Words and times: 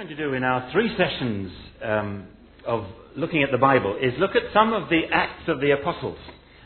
going 0.00 0.16
to 0.16 0.28
do 0.28 0.32
in 0.32 0.42
our 0.42 0.72
three 0.72 0.88
sessions 0.96 1.52
um, 1.84 2.26
of 2.66 2.86
looking 3.16 3.42
at 3.42 3.50
the 3.52 3.58
Bible 3.58 3.98
is 4.00 4.14
look 4.18 4.34
at 4.34 4.44
some 4.54 4.72
of 4.72 4.88
the 4.88 5.02
Acts 5.12 5.46
of 5.46 5.60
the 5.60 5.72
Apostles. 5.72 6.16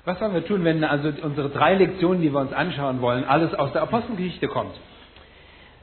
Was 0.07 0.18
sollen 0.21 0.34
wir 0.34 0.46
tun, 0.46 0.62
wenn 0.62 0.84
also 0.84 1.08
unsere 1.21 1.50
drei 1.50 1.74
Lektionen, 1.74 2.22
die 2.22 2.32
wir 2.32 2.38
uns 2.38 2.52
anschauen 2.52 3.00
wollen, 3.00 3.24
alles 3.24 3.52
aus 3.54 3.72
der 3.72 3.82
Apostelgeschichte 3.82 4.46
kommt? 4.46 4.76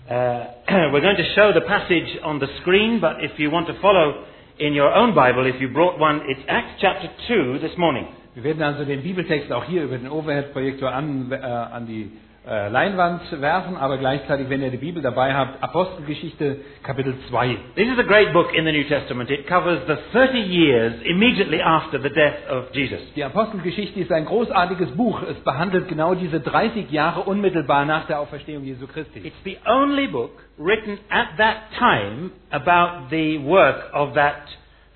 Uh, 0.10 0.46
we're 0.94 1.02
going 1.02 1.18
to 1.18 1.26
show 1.36 1.52
the 1.54 1.60
passage 1.68 2.24
on 2.24 2.40
the 2.40 2.48
screen, 2.62 3.02
but 3.02 3.22
if 3.22 3.38
you 3.38 3.52
want 3.52 3.68
to 3.68 3.74
follow 3.82 4.24
in 4.58 4.74
your 4.74 4.96
own 4.96 5.14
Bible, 5.14 5.46
if 5.46 5.60
you 5.60 5.68
brought 5.74 6.00
one, 6.00 6.22
it's 6.30 6.46
Acts 6.48 6.80
chapter 6.80 7.10
2 7.28 7.60
this 7.60 7.78
morning. 7.78 8.08
Wir 8.34 8.46
werden 8.46 8.64
also 8.64 8.86
den 8.86 9.04
Bibeltext 9.04 9.52
auch 9.52 9.66
hier 9.66 9.84
über 9.84 9.98
den 9.98 10.08
Overhead-Projektor 10.08 10.90
an, 10.90 11.30
äh, 11.30 11.36
an 11.36 11.86
die 11.86 12.12
äh, 12.48 12.70
Leinwand 12.70 13.22
werfen, 13.40 13.78
aber 13.78 13.98
gleichzeitig, 13.98 14.50
wenn 14.50 14.62
ihr 14.62 14.72
die 14.72 14.78
Bibel 14.78 15.04
dabei 15.04 15.34
habt, 15.34 15.62
Apostelgeschichte 15.64 16.58
Kapitel 16.82 17.14
2. 17.30 17.58
This 17.76 17.88
is 17.88 18.00
a 18.00 18.04
great 18.04 18.34
book 18.34 18.54
in 18.54 18.66
the 18.66 18.72
New 18.72 18.84
Testament. 18.86 19.30
It 19.30 19.46
covers 19.48 19.80
the 19.88 19.98
30 20.12 20.40
years 20.40 20.94
immediately 21.04 21.62
after 21.62 22.02
the 22.02 22.10
death 22.10 22.50
of 22.50 22.74
Jesus. 22.74 23.00
Die 23.16 23.24
Apostelgeschichte 23.24 24.00
ist 24.00 24.12
ein 24.12 24.26
großartiges 24.26 24.92
Buch. 24.92 25.22
Es 25.24 25.38
behandelt 25.42 25.88
genau 25.88 26.16
diese 26.16 26.40
30 26.40 26.90
Jahre 26.90 27.22
unmittelbar 27.22 27.86
nach 27.86 28.08
der 28.08 28.20
Auferstehung 28.20 28.64
Jesu 28.64 28.88
Christi. 28.88 29.20
It's 29.20 29.44
the 29.44 29.58
only 29.68 30.08
book 30.08 30.32
written 30.58 30.98
at 31.10 31.38
that 31.38 31.58
time 31.78 32.32
about 32.50 33.10
the 33.12 33.38
work 33.46 33.94
of 33.94 34.14
that 34.16 34.48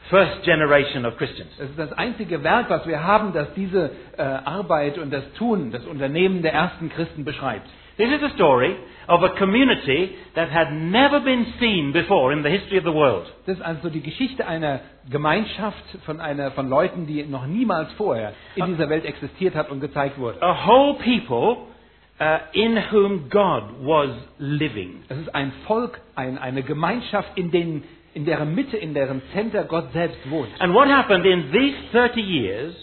first 0.09 0.43
generation 0.43 1.05
of 1.05 1.17
Christians. 1.17 1.51
Es 1.57 1.69
ist 1.69 1.79
das 1.79 1.93
einzige 1.93 2.43
Werk, 2.43 2.69
was 2.69 2.85
wir 2.87 3.03
haben, 3.03 3.33
das 3.33 3.53
diese 3.55 3.91
äh, 4.17 4.21
Arbeit 4.21 4.97
und 4.97 5.11
das 5.11 5.23
Tun, 5.33 5.71
das 5.71 5.85
Unternehmen 5.85 6.41
der 6.41 6.53
ersten 6.53 6.89
Christen 6.89 7.25
beschreibt. 7.25 7.67
This 7.97 8.09
is 8.11 8.21
a 8.23 8.29
story 8.35 8.75
of 9.07 9.23
a 9.23 9.29
community 9.37 10.15
that 10.35 10.51
had 10.51 10.73
never 10.73 11.21
been 11.21 11.45
seen 11.59 11.93
before 11.93 12.33
in 12.33 12.43
the 12.43 12.49
history 12.49 12.77
of 12.77 12.83
the 12.83 12.93
world. 12.93 13.25
Das 13.45 13.57
ist 13.57 13.63
also 13.63 13.89
die 13.89 14.01
Geschichte 14.01 14.45
einer 14.45 14.81
Gemeinschaft 15.09 15.83
von, 16.05 16.19
einer, 16.19 16.51
von 16.51 16.67
Leuten, 16.67 17.07
die 17.07 17.23
noch 17.23 17.47
niemals 17.47 17.91
vorher 17.93 18.33
in 18.55 18.65
dieser 18.65 18.89
Welt 18.89 19.05
existiert 19.05 19.55
hat 19.55 19.69
und 19.69 19.79
gezeigt 19.79 20.17
wurde. 20.19 20.41
A 20.41 20.67
whole 20.67 20.95
people 20.95 21.67
uh, 22.19 22.39
in 22.51 22.77
whom 22.91 23.29
God 23.29 23.63
was 23.81 24.09
living. 24.39 25.03
Es 25.07 25.17
ist 25.17 25.33
ein 25.33 25.53
Volk, 25.65 26.01
ein, 26.15 26.37
eine 26.37 26.63
Gemeinschaft, 26.63 27.29
in, 27.37 27.51
den, 27.51 27.83
in 28.15 28.25
deren 28.25 28.55
Mitte, 28.55 28.77
in 28.77 28.93
deren 28.93 29.21
Center 29.33 29.65
Gott 29.65 29.91
selbst 29.91 30.19
wohnt. 30.29 30.49
And 30.59 30.73
what 30.73 30.87
happened 30.87 31.25
in 31.25 31.51
these 31.51 31.75
30 31.91 32.21
years 32.21 32.73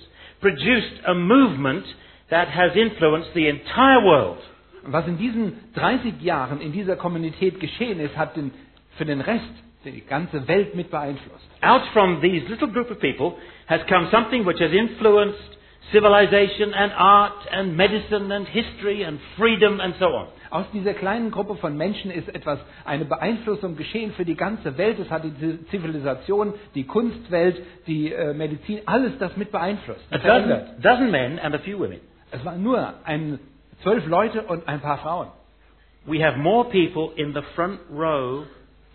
produced 0.41 0.93
a 1.07 1.15
movement 1.15 1.85
that 2.31 2.49
has 2.49 2.77
influenced 2.77 3.31
the 3.35 3.49
entire 3.49 4.05
world. 4.05 4.39
Und 4.85 4.93
was 4.93 5.07
in 5.07 5.17
diesen 5.17 5.55
30 5.75 6.21
Jahren 6.21 6.61
in 6.61 6.73
dieser 6.73 6.97
Kommunität 6.97 7.61
geschehen 7.61 7.99
ist, 7.99 8.17
hat 8.17 8.37
den, 8.37 8.53
für 8.99 9.07
den 9.07 9.21
Rest 9.23 9.51
die 9.85 10.05
ganze 10.07 10.47
Welt 10.47 10.75
mit 10.75 10.91
beeinflusst. 10.91 11.49
Out 11.63 11.83
from 11.93 12.21
these 12.21 12.47
little 12.49 12.69
group 12.69 12.91
of 12.91 13.01
people 13.01 13.39
has 13.67 13.81
come 13.89 14.09
something 14.11 14.45
which 14.45 14.61
has 14.61 14.71
influenced 14.71 15.59
civilization 15.93 16.75
and 16.75 16.93
art 16.95 17.47
and 17.51 17.77
medicine 17.77 18.31
and 18.31 18.47
history 18.49 19.03
and 19.05 19.19
freedom 19.37 19.81
and 19.81 19.95
so 19.99 20.07
on. 20.15 20.29
Aus 20.53 20.67
dieser 20.75 20.93
kleinen 20.93 21.31
Gruppe 21.31 21.57
von 21.57 21.79
Menschen 21.79 22.11
ist 22.11 22.29
etwas, 22.29 22.59
eine 22.85 23.07
Beeinflussung 23.07 23.75
geschehen 23.75 24.13
für 24.13 24.27
die 24.27 24.35
ganze 24.37 24.77
Welt. 24.77 24.99
Es 24.99 25.09
hat 25.09 25.25
die 25.25 25.65
Zivilisation, 25.71 26.53
die 26.75 26.85
Kunstwelt, 26.85 27.63
die 27.87 28.13
äh, 28.13 28.35
Medizin, 28.35 28.81
alles 28.85 29.17
das 29.19 29.35
mit 29.39 29.51
beeinflusst. 29.51 30.05
A 30.11 30.19
dozen, 30.19 30.83
dozen 30.83 31.11
men 31.11 31.39
and 31.39 31.55
a 31.55 31.59
few 31.61 31.79
women. 31.79 32.01
Es 32.33 32.45
waren 32.45 32.63
nur 32.63 32.93
ein, 33.05 33.39
zwölf 33.83 34.07
Leute 34.07 34.43
und 34.43 34.69
ein 34.69 34.81
paar 34.81 34.99
Frauen. 34.99 35.29
We 36.05 36.23
have 36.23 36.37
more 36.39 36.69
people 36.69 37.13
in 37.17 37.33
the 37.33 37.43
front 37.55 37.81
row 37.91 38.45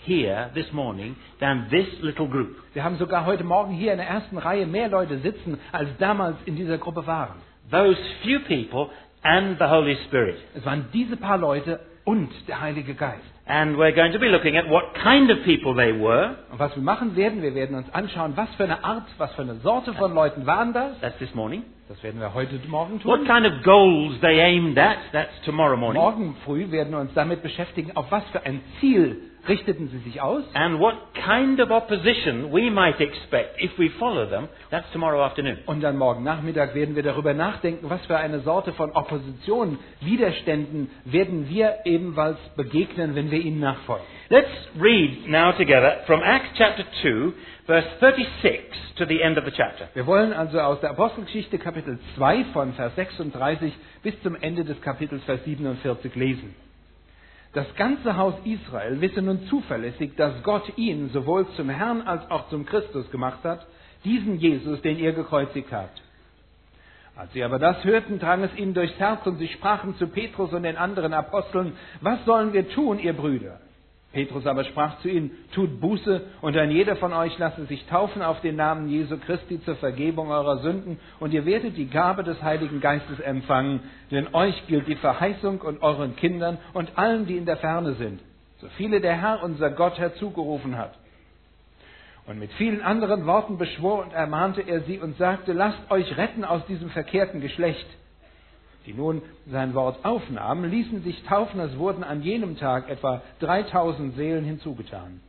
here 0.06 0.52
this 0.54 0.72
morning 0.72 1.16
than 1.40 1.70
this 1.72 1.88
little 2.02 2.28
group. 2.28 2.56
Wir 2.76 2.84
haben 2.84 2.98
sogar 2.98 3.26
heute 3.26 3.44
Morgen 3.44 3.74
hier 3.74 3.94
in 3.94 3.98
der 3.98 4.08
ersten 4.08 4.38
Reihe 4.38 4.68
mehr 4.68 4.90
Leute 4.90 5.18
sitzen, 5.22 5.58
als 5.72 5.90
damals 5.98 6.38
in 6.46 6.56
dieser 6.56 6.78
Gruppe 6.78 7.08
waren. 7.08 7.42
Those 7.72 7.98
few 8.24 8.40
people 8.42 8.92
and 9.28 9.60
the 9.60 9.66
Holy 9.66 9.98
Spirit. 10.08 10.38
Es 10.56 10.66
waren 10.66 10.86
diese 10.94 11.18
paar 11.18 11.38
Leute 11.38 11.80
und 12.06 12.30
der 12.48 12.62
Heilige 12.62 12.96
Geist. 12.96 13.22
And 13.46 13.78
we're 13.78 13.94
going 13.94 14.12
to 14.14 14.20
be 14.20 14.28
looking 14.28 14.58
at 14.58 14.70
what 14.70 14.94
kind 14.94 15.30
of 15.32 15.44
people 15.44 15.74
they 15.76 15.94
were. 15.94 16.36
Und 16.52 16.60
was 16.60 16.76
wir 16.76 16.84
machen 16.84 17.16
werden, 17.16 17.42
wir 17.42 17.54
werden 17.54 17.76
uns 17.76 17.94
anschauen, 17.94 18.34
was 18.36 18.50
für 18.56 18.64
eine 18.64 18.84
Art, 18.84 19.06
was 19.18 19.34
für 19.36 19.42
eine 19.42 19.56
Sorte 19.56 19.94
von 19.94 20.14
Leuten 20.14 20.46
waren 20.46 20.74
das. 20.74 21.00
That's 21.02 21.18
this 21.18 21.34
morning. 21.36 21.64
Das 21.90 22.02
werden 22.04 22.20
wir 22.20 22.34
heute 22.34 22.60
Morgen 22.68 23.00
tun. 23.00 23.12
What 23.12 23.26
kind 23.26 23.46
of 23.46 23.64
goals 23.64 24.20
they 24.22 24.42
aimed 24.42 24.78
at. 24.78 24.98
That's 25.14 25.42
tomorrow 25.46 25.78
morning. 25.78 26.02
Morgen 26.02 26.36
früh 26.44 26.70
werden 26.72 26.92
wir 26.92 27.00
uns 27.00 27.14
damit 27.14 27.42
beschäftigen, 27.42 27.96
auf 27.96 28.12
was 28.12 28.24
für 28.32 28.46
ein 28.46 28.62
Ziel 28.80 29.27
richteten 29.48 29.90
sie 29.90 30.00
sich 30.00 30.22
aus 30.22 30.44
And 30.54 30.80
what 30.80 30.96
kind 31.14 31.60
of 31.60 31.72
opposition 31.72 32.52
we 32.52 32.70
might 32.70 33.00
expect 33.00 33.62
if 33.62 33.78
we 33.78 33.90
follow 34.00 34.26
them. 34.26 34.48
That's 34.70 34.90
tomorrow 34.92 35.24
afternoon. 35.24 35.58
Und 35.66 35.82
dann 35.82 35.98
morgen 35.98 36.24
Nachmittag 36.24 36.76
werden 36.76 36.96
wir 36.96 37.04
darüber 37.04 37.34
nachdenken, 37.34 37.90
was 37.90 38.06
für 38.06 38.18
eine 38.18 38.40
Sorte 38.42 38.74
von 38.74 38.92
Opposition, 38.92 39.80
Widerständen 40.02 40.90
werden 41.06 41.50
wir 41.50 41.80
ebenfalls 41.86 42.38
begegnen, 42.56 43.16
wenn 43.16 43.32
wir 43.32 43.40
ihnen 43.40 43.60
nachfolgen. 43.60 44.06
Let's 44.30 44.50
read 44.80 45.28
now 45.30 45.54
together 45.54 46.02
from 46.06 46.22
Acts 46.22 46.50
chapter 46.58 46.84
2, 47.02 47.34
verse 47.66 47.88
36 48.02 48.60
to 48.98 49.06
the 49.06 49.22
end 49.22 49.38
of 49.38 49.46
the 49.46 49.52
chapter. 49.52 49.88
Wir 49.94 50.06
wollen 50.06 50.34
also 50.34 50.60
aus 50.60 50.82
der 50.82 50.90
Apostelgeschichte 50.90 51.58
Kapitel 51.58 51.98
2 52.18 52.46
von 52.52 52.74
Vers 52.74 52.94
36 52.96 53.74
bis 54.04 54.22
zum 54.24 54.36
Ende 54.36 54.66
des 54.66 54.82
Kapitels 54.82 55.24
Vers 55.24 55.44
47 55.46 56.16
lesen. 56.16 56.67
Das 57.54 57.74
ganze 57.76 58.18
Haus 58.18 58.36
Israel 58.44 59.02
wisse 59.02 59.22
nun 59.22 59.48
zuverlässig, 59.48 60.16
dass 60.16 60.44
Gott 60.44 60.78
ihn 60.78 61.10
sowohl 61.10 61.48
zum 61.56 61.70
Herrn 61.70 62.02
als 62.02 62.30
auch 62.30 62.50
zum 62.50 62.66
Christus 62.66 63.10
gemacht 63.10 63.44
hat, 63.44 63.66
diesen 64.04 64.38
Jesus, 64.38 64.82
den 64.82 65.00
ihr 65.00 65.14
gekreuzigt 65.14 65.72
habt. 65.72 66.02
Als 67.16 67.34
sie 67.34 67.44
aber 67.44 67.58
das 67.58 67.84
hörten, 67.84 68.20
drang 68.20 68.44
es 68.44 68.56
ihnen 68.56 68.76
durchs 68.76 69.00
Herz 69.00 69.26
und 69.26 69.40
sie 69.40 69.48
sprachen 69.48 69.96
zu 69.96 70.08
Petrus 70.08 70.54
und 70.54 70.64
den 70.64 70.78
anderen 70.78 71.14
Aposteln, 71.14 71.74
was 72.02 72.24
sollen 72.26 72.54
wir 72.54 72.70
tun, 72.70 73.00
ihr 73.00 73.14
Brüder? 73.14 73.60
Petrus 74.18 74.48
aber 74.48 74.64
sprach 74.64 75.00
zu 75.02 75.10
ihnen, 75.10 75.30
tut 75.54 75.80
Buße 75.80 76.22
und 76.42 76.58
ein 76.58 76.72
jeder 76.72 76.96
von 76.96 77.14
euch 77.14 77.38
lasse 77.38 77.66
sich 77.66 77.86
taufen 77.86 78.24
auf 78.24 78.42
den 78.42 78.56
Namen 78.56 78.90
Jesu 78.90 79.16
Christi 79.20 79.62
zur 79.64 79.76
Vergebung 79.76 80.32
eurer 80.32 80.58
Sünden 80.64 81.00
und 81.20 81.36
ihr 81.36 81.46
werdet 81.46 81.78
die 81.78 81.88
Gabe 81.88 82.24
des 82.24 82.42
Heiligen 82.42 82.82
Geistes 82.82 83.20
empfangen, 83.20 83.82
denn 84.10 84.34
euch 84.34 84.66
gilt 84.66 84.88
die 84.88 84.96
Verheißung 84.96 85.62
und 85.62 85.84
euren 85.84 86.16
Kindern 86.16 86.58
und 86.74 86.98
allen, 86.98 87.28
die 87.28 87.38
in 87.38 87.46
der 87.46 87.58
Ferne 87.58 87.94
sind, 87.94 88.20
so 88.58 88.66
viele 88.76 89.02
der 89.02 89.22
Herr 89.22 89.44
unser 89.44 89.70
Gott 89.70 90.00
herzugerufen 90.00 90.80
hat. 90.80 90.98
Und 92.26 92.40
mit 92.40 92.52
vielen 92.54 92.82
anderen 92.82 93.28
Worten 93.28 93.60
beschwor 93.60 94.04
und 94.04 94.14
ermahnte 94.14 94.62
er 94.62 94.82
sie 94.82 94.98
und 94.98 95.16
sagte, 95.20 95.54
lasst 95.54 95.92
euch 95.92 96.18
retten 96.18 96.44
aus 96.44 96.66
diesem 96.66 96.90
verkehrten 96.90 97.40
Geschlecht. 97.40 97.86
Die 98.88 98.94
nun 98.94 99.22
sein 99.52 99.74
Wort 99.74 100.04
aufnahmen, 100.06 100.72
ließen 100.72 101.04
sich 101.04 101.22
taufen, 101.24 101.60
es 101.60 101.78
wurden 101.78 102.06
an 102.06 102.24
jenem 102.24 102.58
Tag 102.58 102.90
etwa 102.90 103.22
3000 103.42 104.16
Seelen 104.16 104.46
hinzugetan. 104.46 105.20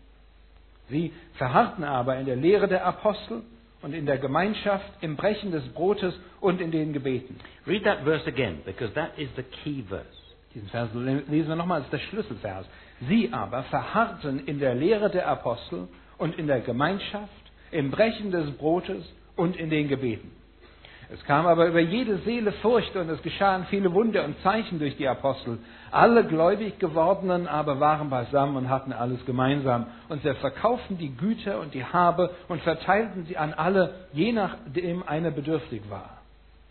Sie 0.89 1.13
verharrten 1.35 1.83
aber 1.83 2.17
in 2.17 2.27
der 2.27 2.37
Lehre 2.37 2.69
der 2.69 2.87
Apostel 2.87 3.43
und 3.83 3.93
in 3.95 4.07
der 4.07 4.19
Gemeinschaft, 4.19 4.87
im 5.01 5.17
Brechen 5.17 5.51
des 5.51 5.67
Brotes 5.71 6.15
und 6.41 6.61
in 6.61 6.71
den 6.71 6.93
Gebeten. 6.93 7.37
Read 7.67 7.83
that 7.85 8.05
verse 8.05 8.27
again, 8.29 8.61
because 8.65 8.95
that 8.95 9.19
is 9.19 9.29
the 9.37 9.43
key 9.43 9.83
verse. 9.89 10.07
Diesen 10.55 10.69
Vers 10.69 10.91
lesen 10.95 11.49
wir 11.49 11.57
nochmal 11.57 11.83
als 11.83 11.91
der 11.91 11.99
Schlüsselvers. 11.99 12.67
Sie 13.09 13.33
aber 13.33 13.65
verharrten 13.65 14.47
in 14.47 14.61
der 14.61 14.77
Lehre 14.77 15.11
der 15.11 15.29
Apostel 15.29 15.89
und 16.17 16.39
in 16.39 16.47
der 16.47 16.61
Gemeinschaft, 16.61 17.29
im 17.73 17.91
Brechen 17.91 18.31
des 18.31 18.51
Brotes 18.53 19.05
und 19.37 19.57
in 19.57 19.69
den 19.69 19.89
Gebeten. 19.89 20.31
Es 21.11 21.25
kam 21.25 21.47
aber 21.47 21.67
über 21.69 21.81
jede 21.81 22.19
Seele 22.19 22.53
Furcht 22.53 22.95
und 22.95 23.09
es 23.09 23.23
geschahen 23.23 23.65
viele 23.71 23.95
Wunder 23.95 24.25
und 24.25 24.39
Zeichen 24.43 24.79
durch 24.79 24.97
die 24.99 25.09
Apostel. 25.09 25.59
Alle 25.91 26.25
gläubig 26.25 26.79
gewordenen 26.79 27.49
aber 27.49 27.81
waren 27.81 28.11
beisammen 28.11 28.57
und 28.57 28.69
hatten 28.69 28.93
alles 28.93 29.25
gemeinsam. 29.25 29.87
Und 30.11 30.23
sie 30.23 30.35
verkauften 30.35 30.99
die 30.99 31.17
Güter 31.17 31.61
und 31.61 31.73
die 31.73 31.85
Habe 31.85 32.31
und 32.49 32.61
verteilten 32.61 33.25
sie 33.25 33.39
an 33.39 33.55
alle, 33.55 33.95
je 34.13 34.33
nachdem 34.33 35.03
einer 35.03 35.31
bedürftig 35.31 35.83
war. 35.89 36.19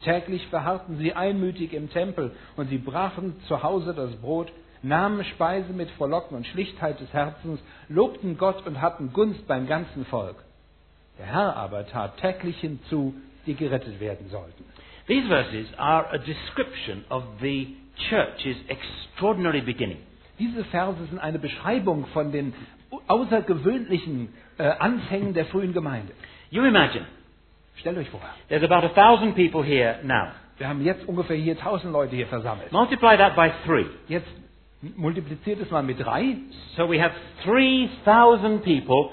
Täglich 0.03 0.45
verharrten 0.49 0.99
sie 0.99 1.13
einmütig 1.13 1.73
im 1.73 1.89
Tempel 1.89 2.31
und 2.55 2.69
sie 2.69 2.77
brachen 2.77 3.35
zu 3.47 3.63
Hause 3.63 3.95
das 3.95 4.11
Brot, 4.17 4.51
nahmen 4.83 5.23
Speise 5.23 5.73
mit 5.73 5.89
Frohlocken 5.91 6.37
und 6.37 6.45
Schlichtheit 6.45 6.99
des 6.99 7.11
Herzens, 7.11 7.59
lobten 7.89 8.37
Gott 8.37 8.67
und 8.67 8.81
hatten 8.81 9.11
Gunst 9.13 9.47
beim 9.47 9.65
ganzen 9.65 10.05
Volk. 10.05 10.35
Der 11.17 11.25
Herr 11.25 11.55
aber 11.57 11.87
tat 11.87 12.17
täglich 12.17 12.59
hinzu, 12.59 13.15
die 13.47 13.55
gerettet 13.55 13.99
werden 13.99 14.29
sollten. 14.29 14.63
These 15.07 15.27
verses 15.27 15.67
are 15.77 16.07
a 16.11 16.17
description 16.17 17.05
of 17.09 17.23
the 17.41 17.75
church's 18.09 18.57
extraordinary 18.67 19.61
beginning. 19.61 19.99
Diese 20.37 20.63
Verse 20.65 20.97
sind 21.09 21.19
eine 21.19 21.39
Beschreibung 21.39 22.05
von 22.07 22.31
den 22.31 22.53
außergewöhnlichen 23.07 24.29
äh, 24.57 24.63
Anfängen 24.63 25.33
der 25.33 25.45
frühen 25.45 25.73
Gemeinde. 25.73 26.13
You 26.51 26.63
imagine, 26.63 27.05
Stellt 27.77 27.97
euch 27.97 28.09
vor, 28.09 28.21
there's 28.49 28.63
about 28.63 28.85
a 28.85 28.89
thousand 28.89 29.35
people 29.35 29.63
here 29.63 29.99
now. 30.03 30.29
wir 30.57 30.67
haben 30.67 30.83
jetzt 30.83 31.07
ungefähr 31.07 31.37
hier 31.37 31.57
tausend 31.57 31.93
Leute 31.93 32.15
hier 32.15 32.27
versammelt. 32.27 32.71
Multiply 32.71 33.17
that 33.17 33.35
by 33.35 33.51
three. 33.65 33.85
Jetzt 34.07 34.27
Multipliziert 34.95 35.59
es 35.59 35.71
mal 35.71 35.81
mit 35.81 35.99
drei. 35.99 36.37
So 36.75 36.87
we 36.87 37.01
have 37.01 37.13
3,000 37.45 38.63
people 38.63 39.09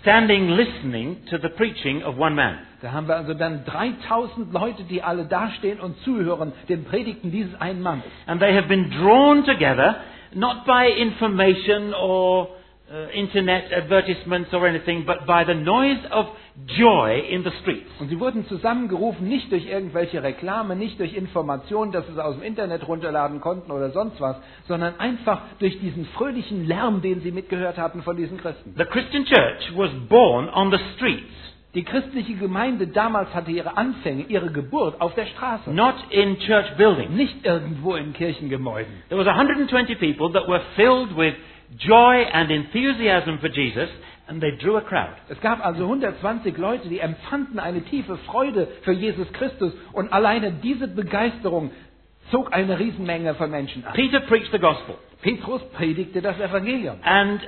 standing 0.00 0.48
listening 0.50 1.24
to 1.30 1.38
the 1.38 1.48
preaching 1.50 2.02
of 2.02 2.16
one 2.16 2.34
man. 2.34 2.58
Da 2.82 2.92
haben 2.92 3.06
wir 3.06 3.16
also 3.16 3.34
dann 3.34 3.64
3000 3.64 4.52
Leute, 4.52 4.82
die 4.84 5.02
alle 5.02 5.26
dastehen 5.26 5.80
und 5.80 5.96
zuhören 6.04 6.52
den 6.68 6.84
Predigten 6.84 7.30
dieses 7.30 7.54
einen 7.60 7.82
Mannes. 7.82 8.04
And 8.26 8.40
they 8.40 8.54
have 8.54 8.68
been 8.68 8.90
drawn 8.90 9.44
together 9.44 9.96
not 10.34 10.64
by 10.66 10.88
information 10.88 11.94
or 11.94 12.48
uh, 12.92 13.08
internet 13.12 13.72
advertisements 13.72 14.52
or 14.52 14.66
anything, 14.66 15.04
but 15.06 15.26
by 15.26 15.44
the 15.44 15.54
noise 15.54 16.00
of 16.10 16.26
joy 16.66 17.18
in 17.30 17.44
the 17.44 17.50
streets. 17.62 17.90
Und 17.98 18.08
sie 18.08 18.20
wurden 18.20 18.46
zusammengerufen, 18.46 19.28
nicht 19.28 19.50
durch 19.50 19.66
irgendwelche 19.66 20.22
Reklame, 20.22 20.76
nicht 20.76 21.00
durch 21.00 21.14
Informationen, 21.14 21.92
dass 21.92 22.06
sie 22.06 22.12
es 22.12 22.18
aus 22.18 22.34
dem 22.36 22.44
Internet 22.44 22.86
runterladen 22.86 23.40
konnten 23.40 23.70
oder 23.70 23.90
sonst 23.90 24.20
was, 24.20 24.36
sondern 24.68 24.98
einfach 24.98 25.40
durch 25.58 25.78
diesen 25.80 26.04
fröhlichen 26.06 26.66
Lärm, 26.66 27.00
den 27.02 27.20
sie 27.20 27.32
mitgehört 27.32 27.78
hatten 27.78 28.02
von 28.02 28.16
diesen 28.16 28.38
Christen. 28.38 28.74
The 28.76 28.84
Christian 28.84 29.24
church 29.24 29.72
was 29.76 29.90
born 30.08 30.48
on 30.50 30.70
the 30.70 30.78
streets, 30.96 31.32
Die 31.74 31.84
christliche 31.84 32.34
Gemeinde 32.34 32.86
damals 32.88 33.34
hatte 33.34 33.50
ihre 33.50 33.78
Anfänge, 33.78 34.24
ihre 34.28 34.50
Geburt 34.52 35.00
auf 35.00 35.14
der 35.14 35.24
Straße, 35.24 35.72
not 35.72 35.94
in 36.10 36.38
church 36.40 36.70
buildings. 36.76 37.12
nicht 37.12 37.46
irgendwo 37.46 37.94
in 37.94 38.12
Kirchengebäuden. 38.12 38.92
There 39.08 39.18
was 39.18 39.26
120 39.26 39.94
people 39.94 40.30
that 40.32 40.46
were 40.48 40.60
filled 40.76 41.16
with 41.16 41.34
joy 41.78 42.26
and 42.30 42.50
enthusiasm 42.50 43.38
for 43.38 43.48
Jesus, 43.48 43.88
and 44.32 44.42
they 44.42 44.56
drew 44.56 44.76
a 44.78 44.80
crowd. 44.80 45.14
Es 45.28 45.38
gab 45.40 45.64
also 45.64 45.82
120 45.84 46.56
Leute, 46.56 46.88
die 46.88 47.00
empfanden 47.00 47.58
eine 47.58 47.82
tiefe 47.82 48.16
Freude 48.18 48.66
für 48.82 48.92
Jesus 48.92 49.30
Christus 49.34 49.72
und 49.92 50.12
alleine 50.12 50.52
diese 50.52 50.88
Begeisterung 50.88 51.70
zog 52.30 52.52
eine 52.54 52.78
Riesenmenge 52.78 53.34
von 53.34 53.50
Menschen 53.50 53.84
an. 53.84 53.92
Peter 53.92 54.20
preached 54.20 54.50
the 54.52 54.58
gospel, 54.58 54.96
Petrus 55.20 55.62
predigte 55.74 56.22
das 56.22 56.38
Evangelium. 56.40 56.96
and 57.04 57.40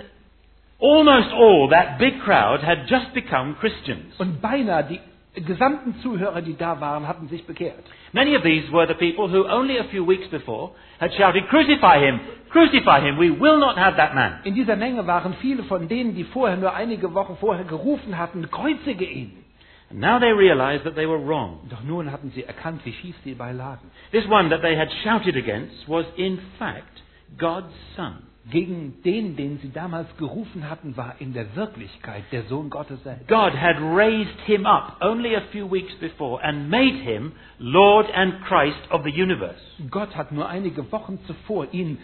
almost 0.78 1.32
all 1.32 1.68
that 1.70 1.98
big 1.98 2.20
crowd 2.22 2.62
had 2.62 2.86
just 2.86 3.14
become 3.14 3.54
Christians. 3.60 4.14
Und 4.18 4.42
beinahe 4.42 4.84
die 4.84 5.00
gesamten 5.34 5.96
Zuhörer, 6.02 6.42
die 6.42 6.56
da 6.56 6.80
waren, 6.80 7.08
hatten 7.08 7.28
sich 7.28 7.46
bekehrt. 7.46 7.84
Many 8.12 8.36
of 8.36 8.42
these 8.42 8.70
were 8.72 8.86
the 8.86 8.94
people 8.94 9.28
who 9.28 9.48
only 9.48 9.78
a 9.78 9.84
few 9.84 10.06
weeks 10.06 10.28
before 10.28 10.72
had 11.00 11.12
shouted, 11.14 11.48
Crucify 11.48 11.98
him! 11.98 12.20
Crucify 12.50 13.00
him! 13.00 13.18
We 13.18 13.30
will 13.30 13.58
not 13.58 13.76
have 13.76 13.96
that 13.96 14.14
man. 14.14 14.40
In 14.44 14.54
dieser 14.54 14.76
Menge 14.76 15.06
waren 15.06 15.34
viele 15.40 15.64
von 15.64 15.88
denen, 15.88 16.14
die 16.14 16.24
vorher 16.24 16.56
nur 16.56 16.74
einige 16.74 17.14
Wochen 17.14 17.36
vorher 17.36 17.64
gerufen 17.64 18.16
hatten, 18.16 18.48
kreuzige 18.50 19.04
ihn. 19.04 19.44
And 19.90 20.00
now 20.00 20.18
they 20.18 20.32
realized 20.32 20.84
that 20.84 20.94
they 20.94 21.06
were 21.06 21.18
wrong. 21.18 21.60
Doch 21.68 21.82
nun 21.82 22.10
hatten 22.10 22.30
sie 22.34 22.44
erkannt, 22.44 22.84
wie 22.84 22.92
schief 22.92 23.16
sie 23.24 23.34
dabei 23.34 23.52
lagen. 23.52 23.90
This 24.12 24.26
one 24.28 24.50
that 24.50 24.62
they 24.62 24.76
had 24.76 24.88
shouted 25.02 25.36
against 25.36 25.88
was 25.88 26.06
in 26.16 26.38
fact 26.58 27.02
God's 27.36 27.72
Son. 27.96 28.22
Gegen 28.50 29.02
den, 29.04 29.36
den 29.36 29.58
sie 29.60 29.72
damals 29.72 30.14
gerufen 30.18 30.68
hatten, 30.68 30.96
war 30.98 31.14
in 31.18 31.32
der 31.32 31.56
Wirklichkeit 31.56 32.24
der 32.30 32.42
Sohn 32.42 32.68
Gottes 32.68 33.02
selbst. 33.02 33.26
God 33.26 33.54
had 33.54 33.76
raised 33.80 34.38
him 34.44 34.66
up 34.66 34.98
only 35.00 35.34
a 35.34 35.40
few 35.50 35.70
weeks 35.70 35.94
before 35.94 36.42
and 36.44 36.68
made 36.68 36.94
him 36.94 37.32
Lord 37.58 38.06
and 38.14 38.42
Christ 38.44 38.90
of 38.90 39.02
the 39.02 39.10
universe. 39.10 39.60
Gott 39.90 40.14
hat 40.14 40.30
nur 40.30 40.46
einige 40.46 40.92
Wochen 40.92 41.18
zuvor 41.26 41.68
ihn 41.72 41.98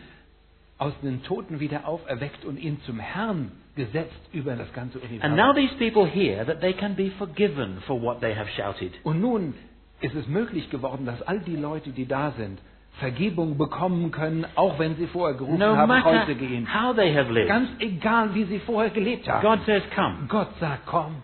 aus 0.79 0.95
den 1.03 1.23
Toten 1.25 1.61
wieder 1.61 1.87
auferweckt 1.87 2.47
und 2.47 2.59
ihn 2.59 2.81
zum 2.87 2.99
Herrn 2.99 3.53
gesetzt 3.77 4.21
über 4.33 4.57
das 4.57 4.73
ganze 4.73 4.99
And 4.99 5.11
Universum. 5.11 5.37
now 5.37 5.53
these 5.53 5.75
people 5.77 6.07
hear 6.07 6.47
that 6.47 6.63
they 6.63 6.73
can 6.73 6.95
be 6.97 7.11
forgiven 7.19 7.83
for 7.87 8.01
what 8.01 8.21
they 8.23 8.35
have 8.35 8.49
shouted. 8.57 8.93
Und 9.05 9.21
nun 9.21 9.53
ist 10.01 10.15
es 10.15 10.27
möglich 10.27 10.71
geworden, 10.71 11.05
dass 11.05 11.21
all 11.21 11.41
die 11.41 11.57
Leute, 11.57 11.91
die 11.91 12.07
da 12.07 12.31
sind, 12.33 12.61
Vergebung 12.99 13.57
bekommen 13.57 14.11
können, 14.11 14.47
auch 14.57 14.79
wenn 14.79 14.97
sie 14.97 15.07
vorher 15.07 15.37
gerufen 15.37 15.59
No 15.59 15.77
haben, 15.77 16.03
Kreuze 16.03 16.35
gehen. 16.35 16.67
how 16.73 16.95
they 16.95 17.15
have 17.15 17.33
lived. 17.33 17.49
Ganz 17.49 17.69
egal, 17.79 18.35
wie 18.35 18.45
sie 18.45 18.59
vorher 18.61 18.91
gelebt 18.91 19.29
haben. 19.29 19.43
God 19.43 19.61
says, 19.65 19.83
Come. 19.95 20.27
Gott 20.29 20.49
sagt, 20.61 20.87
komm, 20.87 21.17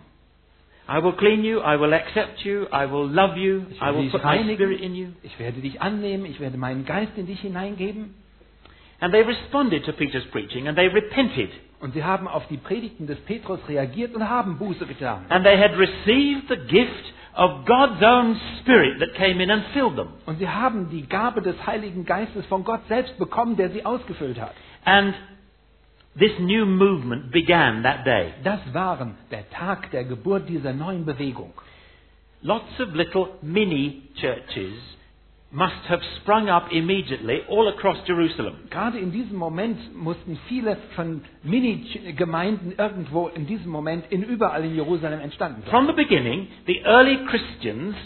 I 0.89 1.03
will 1.03 1.13
clean 1.13 1.43
you, 1.45 1.59
I 1.61 1.79
will 1.79 1.93
accept 1.93 2.45
you, 2.45 2.67
I 2.73 2.87
will 2.91 3.11
love 3.11 3.37
you, 3.37 3.63
ich 3.71 3.79
I 3.79 3.87
werde 3.87 3.97
will 3.99 4.03
dich 4.05 4.13
put 4.13 4.25
my 4.25 4.55
spirit 4.55 4.81
in 4.81 4.95
you. 4.95 5.09
ich 5.23 5.39
werde 5.39 5.61
dich 5.61 5.83
annehmen, 5.83 6.25
ich 6.27 6.39
werde 6.41 6.57
meinen 6.57 6.85
Geist 6.85 7.13
in 7.17 7.27
dich 7.27 7.41
hineingeben. 7.41 8.15
And 9.01 9.13
they 9.13 9.23
responded 9.23 9.85
to 9.85 9.93
Peter's 9.93 10.25
preaching 10.27 10.69
and 10.69 10.79
they 10.79 10.87
repented. 10.87 11.51
Und 11.81 11.93
sie 11.93 12.03
haben 12.05 12.27
auf 12.29 12.47
die 12.49 12.57
Predigten 12.57 13.07
des 13.07 13.19
Petrus 13.21 13.61
reagiert 13.69 14.15
und 14.15 14.27
haben 14.27 14.57
Buße 14.59 14.87
getan. 14.87 15.27
And 15.29 15.45
they 15.45 15.59
had 15.59 15.73
received 15.77 16.49
the 16.49 16.57
gift 16.69 17.13
of 17.37 17.67
God's 17.67 18.03
own 18.03 18.41
Spirit 18.61 18.99
that 19.01 19.15
came 19.17 19.41
in 19.41 19.51
and 19.51 19.65
filled 19.75 19.97
them. 19.97 20.15
Und 20.25 20.39
sie 20.39 20.49
haben 20.49 20.89
die 20.91 21.07
Gabe 21.07 21.43
des 21.43 21.55
Heiligen 21.67 22.05
Geistes 22.05 22.47
von 22.47 22.65
Gott 22.65 22.81
selbst 22.89 23.19
bekommen, 23.19 23.57
der 23.57 23.71
sie 23.71 23.85
ausgefüllt 23.85 24.41
hat. 24.41 24.55
And 24.85 25.15
this 26.19 26.33
new 26.39 26.65
movement 26.65 27.31
began 27.31 27.83
that 27.83 28.07
day. 28.07 28.33
Das 28.43 28.61
waren 28.73 29.17
der 29.31 29.49
Tag 29.51 29.91
der 29.91 30.05
Geburt 30.05 30.49
dieser 30.49 30.73
neuen 30.73 31.05
Bewegung. 31.05 31.53
Lots 32.41 32.81
of 32.81 32.95
little 32.95 33.29
mini 33.43 34.03
churches 34.15 34.96
must 35.57 35.89
have 35.89 36.03
sprung 36.21 36.51
up 36.51 36.71
immediately 36.71 37.41
all 37.49 37.67
across 37.69 37.97
Jerusalem. 38.07 38.69
Gerade 38.69 38.99
in 38.99 39.11
diesem 39.11 39.39
Moment 39.39 39.79
mussten 39.97 40.39
viele 40.49 40.77
von 40.95 41.23
Mini-Gemeinden 41.43 42.75
irgendwo 42.77 43.29
in 43.29 43.47
diesem 43.47 43.71
Moment 43.71 44.05
in 44.11 44.23
überall 44.23 44.63
in 44.65 44.75
Jerusalem 44.75 45.21
entstanden 45.21 45.63
sein. 45.63 45.71
From 45.71 45.87
the 45.87 45.95
beginning, 45.95 46.49
the 46.67 46.83
early 46.85 47.25
Christians 47.25 47.97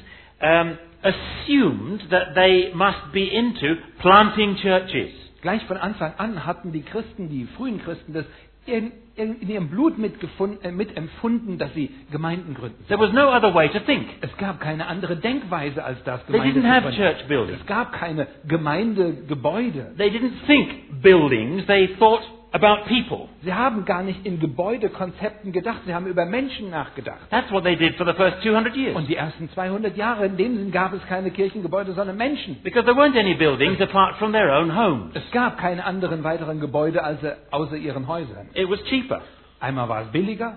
um, 0.41 0.79
assumed 1.03 2.09
that 2.11 2.37
they 2.37 2.71
must 2.73 3.11
be 3.13 3.27
into 3.27 3.75
planting 3.99 4.55
churches. 4.57 5.11
Gleich 5.43 5.65
von 5.65 5.77
Anfang 5.77 6.15
an 6.19 6.47
hatten 6.47 6.71
die 6.71 6.83
Christen, 6.83 7.29
die 7.31 7.49
frühen 7.57 7.83
Christen, 7.83 8.13
das 8.13 8.27
in 8.67 8.93
ihrem 9.17 9.69
Blut 9.69 9.95
äh, 9.99 10.71
mitempfunden, 10.71 11.59
dass 11.59 11.73
sie 11.75 11.91
Gemeinden 12.11 12.55
gründen. 12.55 12.85
There 12.89 13.01
was 13.01 13.13
no 13.13 13.29
other 13.29 13.55
way 13.55 13.69
to 13.69 13.81
think. 13.81 14.07
Es 14.21 14.35
gab 14.39 14.61
keine 14.61 14.87
andere 14.87 15.17
Denkweise 15.17 15.85
als 15.85 16.03
das, 16.05 16.25
They 16.27 16.35
Gemeinde 16.35 16.61
didn't 16.61 16.71
have 16.71 16.91
church 16.93 17.27
buildings. 17.29 17.61
Es 17.61 17.67
gab 17.67 17.93
keine 17.93 18.27
Gemeindegebäude. 18.47 19.95
They 19.97 20.11
didn't 20.11 20.47
think 20.47 21.03
buildings, 21.03 21.67
they 21.67 21.89
thought 21.99 22.23
about 22.53 22.87
people. 22.89 23.29
Sie 23.43 23.53
haben 23.53 23.85
gar 23.85 24.03
nicht 24.03 24.25
in 24.27 24.41
Gebäudekonzepten 24.41 25.53
gedacht, 25.53 25.81
sie 25.87 25.95
haben 25.95 26.07
über 26.07 26.27
Menschen 26.27 26.71
nachgedacht. 26.71 27.21
That's 27.31 27.51
what 27.53 27.65
they 27.65 27.77
did 27.77 27.97
for 27.97 28.07
the 28.07 28.15
first 28.15 28.43
200 28.43 28.75
years. 28.77 28.97
Und 28.97 29.09
die 29.09 29.17
ersten 29.17 29.49
200 29.51 29.97
Jahre, 29.97 30.27
in 30.27 30.37
dem 30.37 30.57
Sinn 30.57 30.73
gab 30.73 30.93
es 30.93 31.05
keine 31.07 31.31
Kirchengebäude, 31.31 31.93
sondern 31.93 32.17
Menschen. 32.17 32.61
Because 32.63 32.85
there 32.85 32.97
weren't 32.97 33.19
any 33.19 33.35
buildings 33.35 33.81
apart 33.81 34.17
from 34.17 34.33
their 34.33 34.53
own 34.53 34.77
homes. 34.77 35.15
Es 35.15 35.31
gab 35.33 35.59
keine 35.59 35.85
anderen 35.85 36.25
weiteren 36.25 36.61
Gebäude 36.61 37.03
als, 37.03 37.21
außer 37.51 37.77
ihren 37.77 38.09
Häusern. 38.09 38.49
It 38.55 38.69
was 38.69 38.83
cheaper. 38.85 39.23
Einmal 39.61 39.89
war 39.89 40.03
es 40.03 40.09
billiger. 40.09 40.57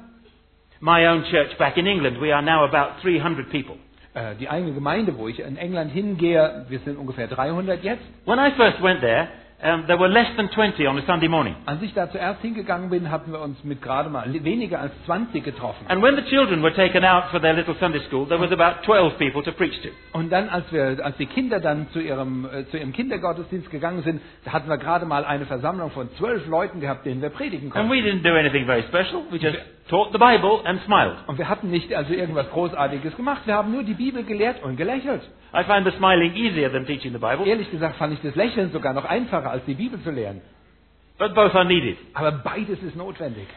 My 0.79 1.07
own 1.07 1.23
church 1.25 1.55
back 1.57 1.77
in 1.77 1.85
England, 1.87 2.19
we 2.19 2.33
are 2.33 2.41
now 2.43 2.63
about 2.65 3.01
300 3.03 3.49
people. 3.49 3.75
Äh, 4.13 4.35
Die 4.35 4.49
eigene 4.49 4.73
Gemeinde, 4.73 5.17
wo 5.17 5.27
ich 5.27 5.39
in 5.39 5.57
England 5.57 5.91
hingehe, 5.91 6.65
wir 6.67 6.79
sind 6.79 6.97
ungefähr 6.97 7.27
300 7.27 7.83
jetzt. 7.83 8.03
When 8.25 8.37
I 8.37 8.51
first 8.51 8.81
went 8.81 8.99
there, 9.01 9.27
um, 9.63 9.85
there 9.87 9.97
were 9.97 10.09
less 10.09 10.27
than 10.35 10.49
20 10.49 10.85
on 10.87 10.97
a 10.97 11.05
Sunday 11.05 11.27
morning. 11.27 11.55
Als 11.65 11.81
ich 11.81 11.93
da 11.93 12.09
zuerst 12.09 12.41
hingegangen 12.41 12.89
bin, 12.89 13.09
hatten 13.09 13.31
wir 13.31 13.39
uns 13.39 13.63
mit 13.63 13.81
gerade 13.81 14.09
mal 14.09 14.25
weniger 14.43 14.79
als 14.79 14.91
20 15.05 15.43
getroffen. 15.43 15.85
And 15.87 16.01
when 16.03 16.15
the 16.15 16.23
children 16.23 16.61
were 16.61 16.73
taken 16.73 17.03
out 17.05 17.25
for 17.31 17.39
their 17.39 17.53
little 17.53 17.75
Sunday 17.79 18.01
school, 18.07 18.27
there 18.27 18.39
was 18.39 18.51
about 18.51 18.83
12 18.85 19.17
people 19.17 19.41
to 19.43 19.51
preach 19.51 19.79
to. 19.81 19.89
Und 20.11 20.31
dann, 20.31 20.49
als 20.49 20.71
wir, 20.71 20.97
als 21.03 21.17
die 21.17 21.25
Kinder 21.25 21.59
dann 21.59 21.87
zu 21.91 21.99
ihrem, 21.99 22.45
äh, 22.45 22.65
zu 22.69 22.77
ihrem 22.77 22.93
Kindergottesdienst 22.93 23.69
gegangen 23.71 24.03
sind, 24.03 24.21
da 24.45 24.53
hatten 24.53 24.69
wir 24.69 24.77
gerade 24.77 25.05
mal 25.05 25.25
eine 25.25 25.45
Versammlung 25.45 25.91
von 25.91 26.09
zwölf 26.17 26.47
Leuten 26.47 26.79
gehabt, 26.79 27.05
denen 27.05 27.21
wir 27.21 27.29
predigen 27.29 27.69
konnten. 27.69 27.91
And 27.91 27.91
we 27.91 28.05
didn't 28.05 28.23
do 28.23 28.35
anything 28.35 28.65
very 28.65 28.83
special. 28.83 29.23
We 29.31 29.37
just 29.37 29.57
taught 29.89 30.11
the 30.11 30.17
Bible 30.17 30.61
and 30.65 30.81
smiled. 30.85 31.15
Und 31.27 31.37
wir 31.37 31.49
hatten 31.49 31.69
nicht 31.69 31.93
also 31.93 32.13
irgendwas 32.13 32.49
Großartiges 32.51 33.15
gemacht. 33.15 33.41
Wir 33.45 33.55
haben 33.55 33.71
nur 33.71 33.83
die 33.83 33.93
Bibel 33.93 34.23
gelehrt 34.23 34.63
und 34.63 34.75
gelächelt. 34.77 35.21
I 35.53 35.63
find 35.63 35.85
the 35.85 35.95
smiling 35.97 36.33
easier 36.35 36.71
than 36.71 36.85
teaching 36.85 37.11
the 37.13 37.19
Bible, 37.19 37.45
Ehrlich 37.45 37.69
gesagt 37.69 37.97
fand 37.97 38.13
ich 38.13 38.21
das 38.21 38.35
Lächeln 38.35 38.71
sogar 38.71 38.93
noch 38.93 39.05
einfacher, 39.05 39.51
als 39.51 39.63
die 39.65 39.75
Bibel 39.75 40.01
zu 40.01 40.11
lehren. 40.11 40.41
but 41.19 41.35
both 41.35 41.53
are 41.55 41.65
needed. 41.65 41.97
Aber 42.13 42.31
beides 42.31 42.81
ist 42.81 42.95
notwendig. 42.95 43.47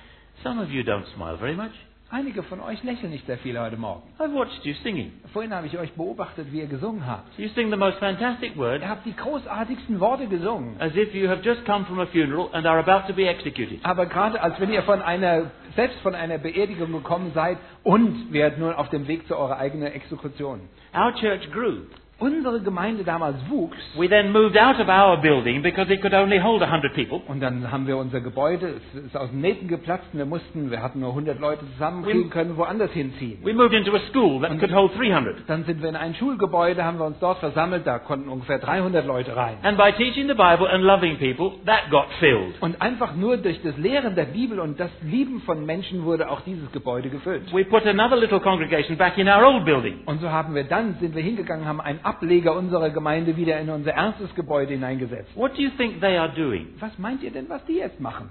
Some 0.43 0.61
of 0.63 0.71
you 0.71 0.83
don't 0.83 1.07
smile 1.15 1.39
very 1.39 1.55
much. 1.55 1.73
Einige 2.09 2.45
von 2.45 2.61
euch 2.61 2.85
lächeln 2.85 3.11
nicht 3.11 3.27
sehr 3.27 3.37
viel 3.39 3.59
heute 3.59 3.77
Morgen. 3.77 4.03
I've 4.21 4.33
watched 4.33 4.65
you 4.65 4.75
singing. 4.85 5.11
Vorhin 5.33 5.53
habe 5.53 5.67
ich 5.67 5.77
euch 5.77 5.93
beobachtet, 5.95 6.53
wie 6.53 6.61
ihr 6.61 6.69
gesungen 6.69 7.05
habt. 7.05 7.37
You 7.37 7.49
sing 7.49 7.69
the 7.69 7.77
most 7.77 7.99
fantastic 7.99 8.57
words 8.57 8.81
Ihr 8.85 8.89
habt 8.89 9.05
die 9.07 9.17
großartigsten 9.17 9.99
Worte 9.99 10.29
gesungen. 10.29 10.77
as 10.81 10.95
if 10.95 11.13
you 11.13 11.29
have 11.29 11.43
just 11.43 11.65
come 11.67 11.85
from 11.85 11.99
a 11.99 12.07
funeral 12.07 12.49
and 12.53 12.65
are 12.65 12.79
about 12.79 13.09
to 13.09 13.13
be 13.13 13.27
executed. 13.27 13.81
Aber 13.85 14.07
gerade 14.07 14.41
als 14.41 14.59
wenn 14.61 14.73
ihr 14.73 14.85
von 14.85 15.03
einer, 15.03 15.51
selbst 15.75 15.99
von 16.01 16.15
einer 16.15 16.39
Beerdigung 16.39 16.93
gekommen 16.93 17.33
seid 17.35 17.59
und 17.83 18.33
wärt 18.33 18.57
nun 18.59 18.73
auf 18.73 18.89
dem 18.91 19.09
Weg 19.09 19.27
zu 19.27 19.37
eurer 19.37 19.59
eigenen 19.59 19.93
Exekution. 19.93 20.61
Our 20.95 21.13
church 21.17 21.51
grew 21.51 21.87
unsere 22.19 22.61
Gemeinde 22.61 23.05
damals 23.05 23.37
wuchs, 23.51 23.77
we 23.97 24.09
then 24.09 24.33
moved 24.33 24.57
out 24.57 24.81
of 24.81 24.89
our 24.89 25.21
building 25.21 25.63
because 25.63 25.93
it 25.93 26.01
could 26.01 26.15
only 26.15 26.39
hold 26.39 26.63
100 26.63 26.95
people. 26.95 27.21
und 27.29 27.41
dann 27.41 27.71
haben 27.71 27.87
wir 27.87 27.99
unser 27.99 28.21
Gebäude, 28.21 28.81
es 28.95 29.05
ist 29.05 29.17
aus 29.17 29.31
den 29.31 29.43
Nähten 29.43 29.69
geplatzt 29.69 30.07
und 30.13 30.19
wir 30.19 30.27
mussten, 30.27 30.71
wir 30.71 30.83
hatten 30.83 31.01
nur 31.01 31.11
100 31.11 31.39
Leute 31.39 31.67
zusammenkriegen 31.73 32.31
können, 32.31 32.57
woanders 32.57 32.91
hinziehen. 32.93 33.45
We 33.45 33.53
moved 33.53 33.75
into 33.75 33.95
a 33.95 34.01
school 34.11 34.41
that 34.41 34.59
could 34.59 34.73
hold 34.73 34.97
300. 34.97 35.47
Dann 35.47 35.65
sind 35.65 35.83
wir 35.83 35.91
in 35.91 35.97
ein 35.97 36.15
Schulgebäude, 36.15 36.83
haben 36.85 36.99
wir 36.99 37.05
uns 37.05 37.19
dort 37.19 37.39
versammelt, 37.39 37.87
da 37.87 37.99
konnten 37.99 38.31
ungefähr 38.31 38.59
300 38.59 39.05
Leute 39.07 39.37
rein. 39.37 39.59
And 39.63 39.77
by 39.77 39.93
teaching 39.93 40.27
the 40.27 40.35
Bible 40.35 40.69
and 40.71 40.83
loving 40.85 41.19
people, 41.19 41.59
that 41.67 41.91
got 41.91 42.07
filled. 42.19 42.55
Und 42.61 42.81
einfach 42.81 43.15
nur 43.15 43.37
durch 43.37 43.61
das 43.63 43.77
Lehren 43.77 44.15
der 44.15 44.25
Bibel 44.25 44.59
und 44.61 44.81
das 44.81 44.91
Lieben 45.03 45.43
von 45.43 45.67
Menschen 45.67 46.05
wurde 46.05 46.31
auch 46.31 46.41
dieses 46.41 46.73
Gebäude 46.73 47.11
gefüllt. 47.11 47.53
We 47.53 47.65
put 47.65 47.87
another 47.87 48.17
little 48.17 48.41
congregation 48.41 48.97
back 48.97 49.19
in 49.19 49.29
our 49.29 49.45
old 49.45 49.67
building. 49.67 50.01
Und 50.07 50.23
so 50.23 50.31
haben 50.31 50.55
wir 50.55 50.65
dann, 50.65 50.97
sind 50.99 51.15
wir 51.15 51.23
hingegangen, 51.23 51.67
haben 51.67 51.83
einen 51.83 52.01
Ableger 52.07 52.55
unserer 52.57 52.91
Gemeinde 52.91 53.37
wieder 53.37 53.59
in 53.61 53.69
unser 53.71 53.95
erstes 53.95 54.35
Gebäude 54.35 54.73
hineingesetzt. 54.75 55.37
What 55.37 55.57
do 55.57 55.63
you 55.63 55.71
think 55.77 56.01
they 56.01 56.17
are 56.17 56.33
doing? 56.35 56.69
Was 56.81 56.97
meint 56.99 57.23
ihr 57.23 57.31
denn, 57.31 57.49
was 57.49 57.65
die 57.67 57.75
jetzt 57.79 58.01
machen? 58.01 58.31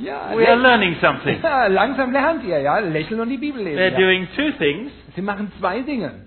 Ja, 0.00 0.32
We 0.34 0.48
are 0.48 0.56
learning 0.56 0.96
something. 1.00 1.38
ja, 1.42 1.66
langsam 1.66 2.12
lernt 2.12 2.44
ihr, 2.44 2.60
ja, 2.60 2.78
lächeln 2.78 3.20
und 3.20 3.28
die 3.28 3.36
Bibel 3.36 3.62
lesen. 3.62 3.78
They're 3.78 3.92
Ja. 3.92 3.98
doing 3.98 4.26
two 4.36 4.50
things. 4.58 4.90
Sie 5.14 5.20
machen 5.22 5.52
zwei 5.60 5.80
Dinge. 5.80 6.26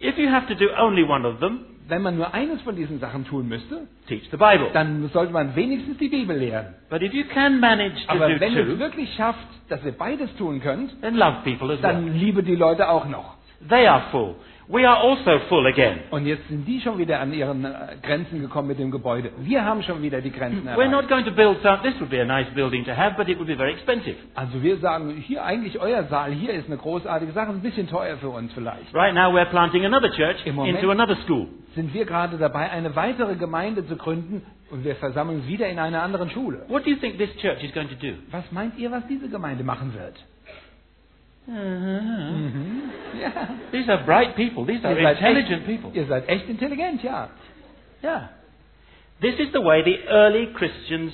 If 0.00 0.16
you 0.18 0.30
have 0.30 0.46
to 0.46 0.54
do 0.54 0.66
only 0.78 1.02
one 1.02 1.26
of 1.26 1.40
them, 1.40 1.60
Wenn 1.86 2.00
man 2.00 2.16
nur 2.16 2.32
eines 2.32 2.62
von 2.62 2.74
diesen 2.76 2.98
Sachen 2.98 3.26
tun 3.26 3.46
müsste, 3.46 3.86
teach 4.08 4.22
the 4.30 4.38
Bible. 4.38 4.68
dann 4.72 5.06
sollte 5.12 5.32
man 5.34 5.54
wenigstens 5.54 5.98
die 5.98 6.08
Bibel 6.08 6.34
lehren. 6.36 6.74
But 6.88 7.02
if 7.02 7.12
you 7.12 7.24
can 7.24 7.60
manage 7.60 7.96
to 8.06 8.12
Aber 8.12 8.28
wenn 8.40 8.56
es 8.56 8.66
two, 8.68 8.78
wirklich 8.78 9.12
schafft, 9.14 9.46
dass 9.68 9.84
ihr 9.84 9.92
beides 9.92 10.34
tun 10.36 10.60
könnt, 10.62 10.98
then 11.02 11.14
love 11.16 11.38
people 11.44 11.70
as 11.74 11.82
well. 11.82 11.92
dann 11.92 12.14
liebe 12.14 12.42
die 12.42 12.54
Leute 12.56 12.88
auch 12.88 13.06
noch. 13.06 13.34
They 13.68 13.86
are 13.86 14.02
full. 14.10 14.36
We 14.66 14.88
are 14.88 14.96
also 14.98 15.40
full 15.50 15.66
again. 15.66 15.98
Und 16.10 16.24
jetzt 16.24 16.48
sind 16.48 16.66
die 16.66 16.80
schon 16.80 16.96
wieder 16.96 17.20
an 17.20 17.34
ihren 17.34 17.66
äh, 17.66 17.70
Grenzen 18.00 18.40
gekommen 18.40 18.68
mit 18.68 18.78
dem 18.78 18.90
Gebäude. 18.90 19.30
Wir 19.40 19.62
haben 19.62 19.82
schon 19.82 20.00
wieder 20.02 20.22
die 20.22 20.30
Grenzen 20.30 20.66
erreicht. 20.66 20.80
We're 20.80 20.90
not 20.90 21.06
going 21.08 21.26
to 21.26 21.30
build 21.32 21.60
some. 21.62 21.80
This 21.82 22.00
would 22.00 22.08
be 22.08 22.22
a 22.22 22.24
nice 22.24 22.48
building 22.54 22.82
to 22.86 22.92
have, 22.96 23.14
but 23.18 23.28
it 23.28 23.36
would 23.36 23.46
be 23.46 23.56
very 23.56 23.72
expensive. 23.72 24.16
Also 24.34 24.62
wir 24.62 24.78
sagen, 24.78 25.10
hier 25.18 25.44
eigentlich 25.44 25.78
euer 25.80 26.04
Saal, 26.04 26.32
hier 26.32 26.54
ist 26.54 26.66
eine 26.68 26.78
großartige 26.78 27.32
Sache, 27.32 27.50
ein 27.50 27.60
bisschen 27.60 27.88
teuer 27.88 28.16
für 28.16 28.30
uns 28.30 28.54
vielleicht. 28.54 28.94
Right 28.94 29.14
now, 29.14 29.30
we're 29.34 29.44
planting 29.50 29.84
another 29.84 30.10
church 30.12 30.46
Im 30.46 30.54
Moment- 30.54 30.76
into 30.78 30.90
another 30.90 31.16
school. 31.26 31.48
Sind 31.74 31.92
wir 31.92 32.06
gerade 32.06 32.38
dabei, 32.38 32.70
eine 32.70 32.96
weitere 32.96 33.34
Gemeinde 33.36 33.86
zu 33.86 33.96
gründen 33.96 34.40
und 34.70 34.82
wir 34.82 34.96
versammeln 34.96 35.46
wieder 35.46 35.68
in 35.68 35.78
einer 35.78 36.02
anderen 36.02 36.30
Schule. 36.30 36.64
What 36.68 36.86
do 36.86 36.90
you 36.90 36.96
think 36.96 37.18
this 37.18 37.36
church 37.36 37.62
is 37.62 37.72
going 37.74 37.88
to 37.90 37.96
do? 37.96 38.14
Was 38.30 38.50
meint 38.50 38.78
ihr, 38.78 38.90
was 38.90 39.06
diese 39.08 39.28
Gemeinde 39.28 39.62
machen 39.62 39.92
wird? 39.92 40.14
Mm-hmm. 41.46 42.46
Mm-hmm. 42.46 43.20
Ja. 43.20 43.48
These 43.72 43.88
are 43.88 44.04
bright 44.04 44.34
people. 44.34 44.64
These 44.64 44.84
are 44.84 44.98
intelligent 44.98 45.62
echt, 45.62 45.66
people. 45.66 45.90
ihr 45.94 46.06
seid 46.06 46.28
echt 46.28 46.48
intelligent, 46.48 47.02
ja. 47.02 47.28
Yeah. 48.02 48.28
This 49.20 49.38
is 49.38 49.52
the 49.52 49.60
way 49.60 49.82
the 49.82 50.08
early 50.08 50.52
Christians 50.54 51.12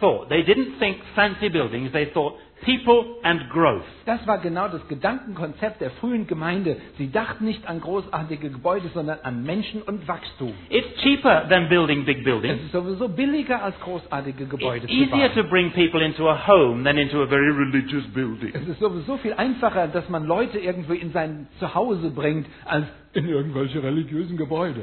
thought. 0.00 0.28
They 0.28 0.42
didn't 0.42 0.78
think 0.78 0.98
fancy 1.14 1.48
buildings, 1.48 1.92
they 1.92 2.06
thought 2.12 2.38
people 2.64 3.16
and 3.22 3.48
growth. 3.50 3.84
Das 4.06 4.26
war 4.26 4.38
genau 4.38 4.68
das 4.68 4.86
Gedankenkonzept 4.88 5.80
der 5.80 5.90
frühen 5.92 6.26
Gemeinde. 6.26 6.76
Sie 6.98 7.10
dachten 7.10 7.44
nicht 7.44 7.66
an 7.68 7.80
großartige 7.80 8.50
Gebäude, 8.50 8.88
sondern 8.94 9.18
an 9.22 9.42
Menschen 9.44 9.82
und 9.82 10.08
Wachstum. 10.08 10.54
It's 10.70 10.88
cheaper 11.02 11.48
than 11.48 11.68
building 11.68 12.04
big 12.04 12.24
buildings. 12.24 12.58
Es 12.60 12.64
ist 12.66 12.72
sowieso 12.72 13.08
billiger 13.08 13.62
als 13.62 13.78
großartige 13.80 14.46
Gebäude 14.46 14.86
It's 14.86 14.92
zu 14.92 14.92
easier 15.14 15.28
bauen. 15.28 15.34
to 15.34 15.44
bring 15.44 15.70
people 15.72 16.02
into 16.04 16.28
a 16.28 16.46
home 16.46 16.82
than 16.84 16.96
into 16.98 17.22
a 17.22 17.26
very 17.26 17.50
religious 17.50 18.04
building. 18.14 18.52
Es 18.54 18.66
ist 18.66 18.80
sowieso 18.80 19.16
viel 19.18 19.34
einfacher, 19.34 19.88
dass 19.88 20.08
man 20.08 20.24
Leute 20.24 20.58
irgendwo 20.58 20.94
in 20.94 21.12
sein 21.12 21.46
Zuhause 21.60 22.10
bringt, 22.10 22.46
als 22.64 22.86
in 23.12 23.28
irgendwelche 23.28 23.82
religiösen 23.82 24.36
Gebäude. 24.36 24.82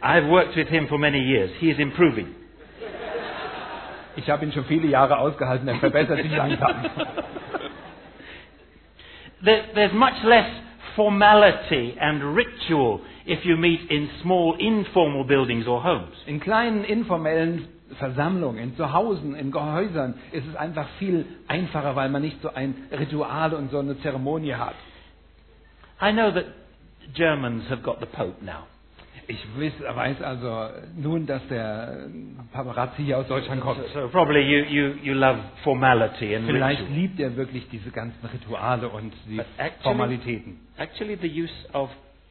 I've 0.00 0.28
worked 0.28 0.54
with 0.56 0.68
him 0.68 0.86
for 0.86 0.96
many 0.98 1.18
years. 1.18 1.50
He 1.58 1.70
is 1.70 1.78
improving. 1.78 2.28
Ich 4.18 4.28
habe 4.28 4.44
ihn 4.44 4.52
schon 4.52 4.64
viele 4.64 4.88
Jahre 4.88 5.18
ausgehalten, 5.18 5.68
er 5.68 5.76
verbessert 5.76 6.22
sich 6.22 6.32
langsam. 6.36 6.74
There, 9.44 9.62
there's 9.74 9.92
much 9.92 10.20
less 10.24 10.46
formality 10.96 11.96
and 12.00 12.34
ritual 12.34 13.00
if 13.24 13.44
you 13.44 13.56
meet 13.56 13.88
in 13.88 14.10
small 14.22 14.56
informal 14.58 15.24
buildings 15.24 15.68
or 15.68 15.84
homes. 15.84 16.16
In 16.26 16.40
kleinen 16.40 16.82
informellen 16.82 17.68
Versammlungen, 17.98 18.58
in 18.60 18.76
Zuhausen, 18.76 19.36
in 19.36 19.52
Gehäusern 19.52 20.14
ist 20.32 20.46
es 20.48 20.56
einfach 20.56 20.88
viel 20.98 21.24
einfacher, 21.46 21.94
weil 21.94 22.08
man 22.08 22.22
nicht 22.22 22.42
so 22.42 22.52
ein 22.52 22.74
Ritual 22.90 23.54
und 23.54 23.70
so 23.70 23.78
eine 23.78 23.98
Zeremonie 24.00 24.54
hat. 24.54 24.74
I 26.02 26.10
know 26.12 26.32
that 26.32 26.46
Germans 27.14 27.70
have 27.70 27.82
got 27.82 28.00
the 28.00 28.06
Pope 28.06 28.44
now. 28.44 28.66
Ich 29.30 29.46
weiß, 29.94 30.22
also 30.22 30.70
nun, 30.96 31.26
dass 31.26 31.46
der 31.48 32.06
Paparazzi 32.50 33.04
hier 33.04 33.18
aus 33.18 33.28
Deutschland 33.28 33.60
kommt. 33.60 33.80
So 33.92 34.08
probably 34.08 34.40
you, 34.40 34.64
you, 34.64 34.94
you 35.02 35.12
love 35.12 35.38
formality 35.62 36.34
and 36.34 36.46
Vielleicht 36.46 36.80
ritual. 36.80 36.96
liebt 36.96 37.20
er 37.20 37.36
wirklich 37.36 37.68
diese 37.68 37.90
ganzen 37.90 38.24
Rituale 38.26 38.88
und 38.88 39.12
die 39.26 39.38
actually- 39.58 39.82
Formalitäten. 39.82 40.60
Actually, 40.78 41.16
the 41.20 41.28
use 41.28 41.52
of 41.74 41.90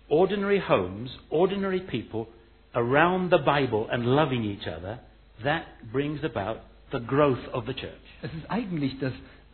ordinary 0.10 0.60
homes, 0.68 1.16
ordinary 1.30 1.82
people 1.82 2.25
around 2.74 3.32
the 3.32 3.38
Bible 3.44 3.86
and 3.92 4.04
loving 4.04 4.44
each 4.44 4.68
other, 4.68 4.98
that 5.44 5.63
brings 5.94 6.24
about 6.24 6.62
the 6.92 7.00
growth 7.00 7.48
of 7.54 7.66
the 7.68 7.74
church. 7.74 7.92
Es 8.24 8.34
ist 8.34 8.50
eigentlich 8.50 8.98
das 9.00 9.13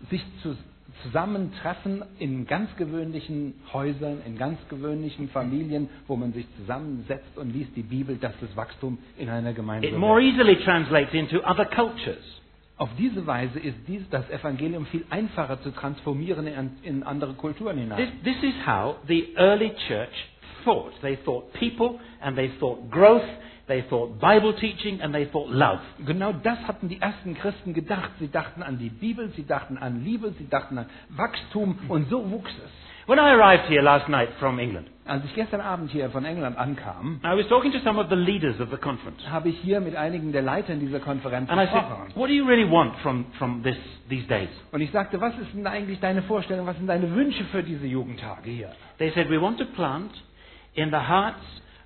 sich 0.09 0.23
zu, 0.41 0.55
zusammentreffen 1.03 2.03
in 2.19 2.45
ganz 2.45 2.75
gewöhnlichen 2.77 3.55
Häusern, 3.73 4.21
in 4.25 4.37
ganz 4.37 4.59
gewöhnlichen 4.69 5.29
Familien, 5.29 5.89
wo 6.07 6.15
man 6.15 6.33
sich 6.33 6.45
zusammensetzt 6.57 7.37
und 7.37 7.51
liest 7.53 7.75
die 7.75 7.83
Bibel, 7.83 8.17
dass 8.17 8.33
das 8.39 8.55
Wachstum 8.55 8.97
in 9.17 9.29
einer 9.29 9.53
Gemeinde 9.53 9.87
It 9.87 9.97
more 9.97 10.21
easily 10.21 10.55
translates 10.63 11.13
into 11.13 11.39
other 11.39 11.65
cultures. 11.65 12.41
Auf 12.77 12.89
diese 12.97 13.25
Weise 13.27 13.59
ist 13.59 13.77
dies, 13.87 14.01
das 14.09 14.29
Evangelium 14.29 14.85
viel 14.87 15.05
einfacher 15.09 15.61
zu 15.61 15.71
transformieren 15.71 16.47
in, 16.47 16.71
in 16.83 17.03
andere 17.03 17.33
Kulturen 17.33 17.75
This, 17.77 17.83
hinein. 17.83 18.11
this 18.23 18.43
is 18.43 18.53
how 18.65 18.95
the 19.07 19.33
early 19.37 19.71
church 19.87 20.09
thought. 20.63 20.91
They 21.01 21.17
thought 21.17 21.53
people 21.53 21.99
and 22.21 22.35
they 22.35 22.49
thought 22.59 22.89
growth, 22.89 23.21
they 23.67 23.84
thought 23.89 24.20
Bible 24.20 24.53
teaching 24.53 25.01
and 25.01 25.13
they 25.13 25.25
thought 25.25 25.50
love. 25.50 25.79
Genau 26.05 26.34
das 26.34 26.60
hatten 26.67 26.89
die 26.89 27.01
ersten 27.01 27.36
Christen 27.36 27.74
gedacht. 27.74 28.12
Sie 28.20 28.29
dachten 28.29 28.62
an 28.63 28.77
die 28.77 28.89
Bibel, 28.89 29.29
sie 29.36 29.46
dachten 29.46 29.77
an 29.77 30.03
Liebe, 30.03 30.34
sie 30.38 30.50
dachten 30.50 30.77
an 30.77 30.86
Wachstum 31.10 31.77
und 31.88 32.10
so 32.10 32.29
wuchs 32.29 32.51
es. 32.63 32.72
When 33.05 33.20
I 33.20 33.32
arrived 33.32 33.67
here 33.67 33.82
last 33.82 34.08
night 34.08 34.29
from 34.39 34.60
England, 34.60 34.88
Als 35.05 35.25
ich 35.25 35.36
gestern 35.36 35.60
Abend 35.60 35.91
hier 35.91 36.10
von 36.10 36.24
England 36.24 36.58
ankam, 36.58 37.20
I 37.22 37.38
was 37.38 37.46
talking 37.50 37.74
to 37.74 37.79
some 37.79 38.00
of 38.00 38.08
the 38.10 38.15
leaders 38.15 38.62
of 38.62 38.70
the 38.72 38.77
conference. 38.77 39.22
habe 39.29 39.50
ich 39.50 39.60
hier 39.60 39.82
mit 39.82 39.96
einigen 39.98 40.32
der 40.32 40.41
Leiter 40.41 40.74
dieser 40.75 41.01
Konferenz 41.01 41.50
And 41.50 41.60
I 41.60 41.65
said, 41.65 41.84
what 42.15 42.29
do 42.29 42.34
you 42.34 42.46
really 42.46 42.70
want 42.70 42.96
from, 43.00 43.25
from 43.38 43.62
this, 43.62 43.75
these 44.08 44.25
days? 44.27 44.48
Und 44.72 44.79
ich 44.79 44.91
sagte, 44.91 45.20
was 45.20 45.38
ist 45.38 45.53
denn 45.53 45.67
eigentlich 45.67 46.00
deine 46.00 46.22
Vorstellung, 46.22 46.65
was 46.65 46.77
sind 46.77 46.88
deine 46.88 47.13
Wünsche 47.13 47.43
für 47.46 47.62
diese 47.62 47.86
Jugendtage 47.86 48.50
hier? 48.50 48.72
They 49.00 49.12
said, 49.12 49.29
we 49.29 49.41
want 49.41 49.58
to 49.60 49.65
plant 49.65 50.12
in 50.75 50.89
the 50.89 50.96
hearts 50.96 51.43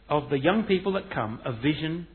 of 0.10 0.30
the 0.30 0.38
young 0.38 0.64
people 0.64 0.94
that 0.94 1.10
come 1.14 1.40
a 1.46 1.52
vision 1.52 2.08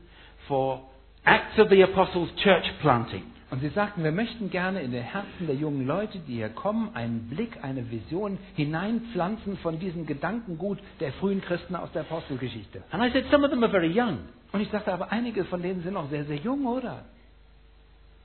for 0.47 0.81
Acts 1.25 1.57
of 1.57 1.69
the 1.69 1.81
Apostles 1.83 2.29
church 2.43 2.65
planting. 2.81 3.23
Und 3.53 3.59
sie 3.59 3.69
sagten, 3.69 4.03
wir 4.03 4.11
möchten 4.11 4.49
gerne 4.49 4.81
in 4.81 4.91
den 4.91 5.03
Herzen 5.03 5.45
der 5.45 5.55
jungen 5.55 5.85
Leute, 5.85 6.17
die 6.27 6.37
hier 6.37 6.49
kommen, 6.49 6.89
einen 6.95 7.29
Blick, 7.29 7.63
eine 7.63 7.91
Vision 7.91 8.39
hineinpflanzen 8.55 9.57
von 9.57 9.77
diesem 9.77 10.07
Gedankengut 10.07 10.79
der 10.99 11.13
frühen 11.13 11.39
Christen 11.39 11.75
aus 11.75 11.91
der 11.91 12.01
Apostelgeschichte. 12.01 12.81
And 12.89 13.03
I 13.03 13.11
said, 13.11 13.25
some 13.29 13.45
of 13.45 13.51
them 13.51 13.61
are 13.63 13.71
very 13.71 13.91
young. 13.95 14.17
Und 14.51 14.61
ich 14.61 14.69
sagte, 14.69 14.91
aber 14.91 15.11
einige 15.11 15.45
von 15.45 15.61
denen 15.61 15.83
sind 15.83 15.93
noch 15.93 16.09
sehr, 16.09 16.25
sehr 16.25 16.37
jung, 16.37 16.65
oder? 16.65 17.05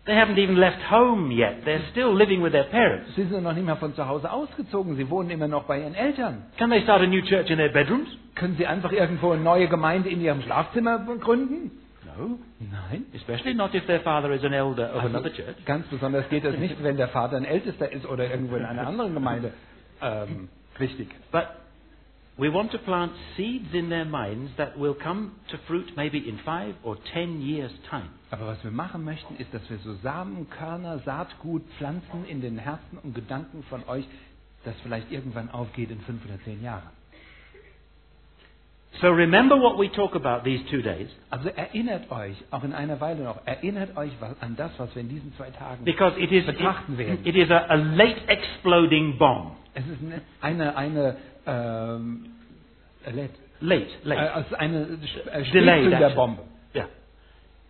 They 0.08 0.16
haven't 0.16 0.38
even 0.38 0.56
left 0.56 0.80
home 0.90 1.30
yet. 1.30 1.66
They're 1.66 1.84
still 1.90 2.14
living 2.16 2.40
with 2.42 2.52
their 2.52 2.64
parents. 2.64 3.14
Sie 3.14 3.24
sind 3.24 3.42
noch 3.42 3.52
nicht 3.52 3.66
mal 3.66 3.76
von 3.76 3.94
zu 3.94 4.08
Hause 4.08 4.32
ausgezogen, 4.32 4.96
sie 4.96 5.10
wohnen 5.10 5.28
immer 5.28 5.48
noch 5.48 5.64
bei 5.64 5.80
ihren 5.82 5.94
Eltern. 5.94 6.44
Can 6.56 6.70
they 6.70 6.80
start 6.80 7.02
a 7.02 7.06
new 7.06 7.20
church 7.20 7.50
in 7.50 7.58
their 7.58 7.68
bedrooms? 7.68 8.08
Können 8.34 8.56
sie 8.56 8.66
einfach 8.66 8.90
irgendwo 8.90 9.32
eine 9.32 9.42
neue 9.42 9.68
Gemeinde 9.68 10.08
in 10.08 10.22
ihrem 10.22 10.40
Schlafzimmer 10.40 10.98
gründen? 11.20 11.72
No. 12.16 12.38
Nein. 12.58 13.04
Especially 13.14 13.52
not 13.52 13.74
if 13.74 13.84
their 13.84 14.00
father 14.00 14.30
is 14.32 14.42
an 14.44 14.54
elder 14.54 14.94
of 14.94 15.02
Also, 15.04 15.08
another 15.08 15.30
church. 15.30 15.62
ganz 15.66 15.86
besonders 15.88 16.26
geht 16.30 16.42
das 16.42 16.56
nicht, 16.56 16.82
wenn 16.82 16.96
der 16.96 17.08
Vater 17.08 17.36
ein 17.36 17.44
Ältester 17.44 17.92
ist 17.92 18.06
oder 18.08 18.30
irgendwo 18.30 18.56
in 18.56 18.64
einer 18.64 18.86
anderen 18.86 19.12
Gemeinde. 19.12 19.52
Ähm, 20.00 20.48
richtig. 20.80 21.08
But 21.30 21.48
we 22.38 22.50
want 22.50 22.72
to 22.72 22.78
plant 22.78 23.12
seeds 23.36 23.74
in 23.74 23.90
their 23.90 24.06
minds 24.06 24.56
that 24.56 24.80
will 24.80 24.94
come 24.94 25.32
to 25.50 25.58
fruit 25.66 25.94
maybe 25.96 26.16
in 26.16 26.38
five 26.38 26.74
or 26.82 26.96
ten 27.12 27.42
years' 27.42 27.78
time. 27.90 28.08
Aber 28.30 28.47
was 28.47 28.62
wir 28.64 28.70
machen 28.70 29.04
möchten, 29.04 29.37
ist, 29.37 29.52
dass 29.54 29.68
wir 29.70 29.78
so 29.78 29.94
Samenkörner, 29.94 30.99
Saatgut 31.00 31.62
pflanzen 31.78 32.25
in 32.26 32.40
den 32.40 32.58
Herzen 32.58 32.99
und 33.02 33.14
Gedanken 33.14 33.62
von 33.64 33.82
euch, 33.88 34.04
das 34.64 34.75
vielleicht 34.82 35.11
irgendwann 35.11 35.50
aufgeht 35.50 35.90
in 35.90 36.00
fünf 36.02 36.25
oder 36.26 36.38
zehn 36.44 36.62
Jahren. 36.62 36.90
So 39.00 39.08
remember 39.11 39.56
what 39.61 39.78
we 39.78 39.90
talk 39.92 40.16
about 40.16 40.42
these 40.44 40.64
two 40.70 40.82
days, 40.82 41.08
Also 41.30 41.50
erinnert 41.50 42.11
euch, 42.11 42.37
auch 42.50 42.64
in 42.64 42.73
einer 42.73 43.00
Weile 43.00 43.23
noch, 43.23 43.47
erinnert 43.47 43.97
euch 43.97 44.11
an 44.40 44.56
das, 44.56 44.73
was 44.78 44.92
wir 44.94 45.02
in 45.02 45.08
diesen 45.08 45.32
zwei 45.37 45.50
Tagen. 45.50 45.85
because 45.85 46.18
it 46.18 46.32
is, 46.32 46.47
Betrachten 46.47 46.99
werden. 46.99 47.20
it, 47.25 47.37
is 47.37 47.50
a, 47.50 47.58
a 47.68 47.75
late 47.76 48.20
exploding 48.28 49.16
bomb. 49.18 49.52
Es 49.75 49.85
ist 49.87 49.99
eine, 50.40 50.75
eine, 50.76 50.76
eine 50.76 51.16
ähm, 51.47 52.26
äh, 53.06 53.11
let- 53.12 53.30
Late, 53.61 53.87
äh, 54.04 54.08
late. 54.08 54.35
also 54.35 54.56
eine 54.56 54.78
äh, 55.32 55.40
action. 55.68 56.14
Bombe. 56.16 56.42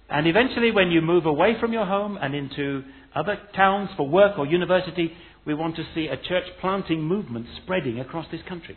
And 0.08 0.26
eventually, 0.26 0.70
when 0.70 0.90
you 0.90 1.02
move 1.02 1.26
away 1.26 1.56
from 1.60 1.72
your 1.72 1.84
home 1.84 2.18
and 2.20 2.34
into 2.34 2.82
other 3.14 3.38
towns 3.54 3.90
for 3.96 4.08
work 4.08 4.38
or 4.38 4.46
university, 4.46 5.12
we 5.44 5.54
want 5.54 5.76
to 5.76 5.84
see 5.94 6.06
a 6.06 6.16
church 6.16 6.44
planting 6.60 7.02
movement 7.02 7.46
spreading 7.62 8.00
across 8.00 8.26
this 8.30 8.40
country. 8.48 8.76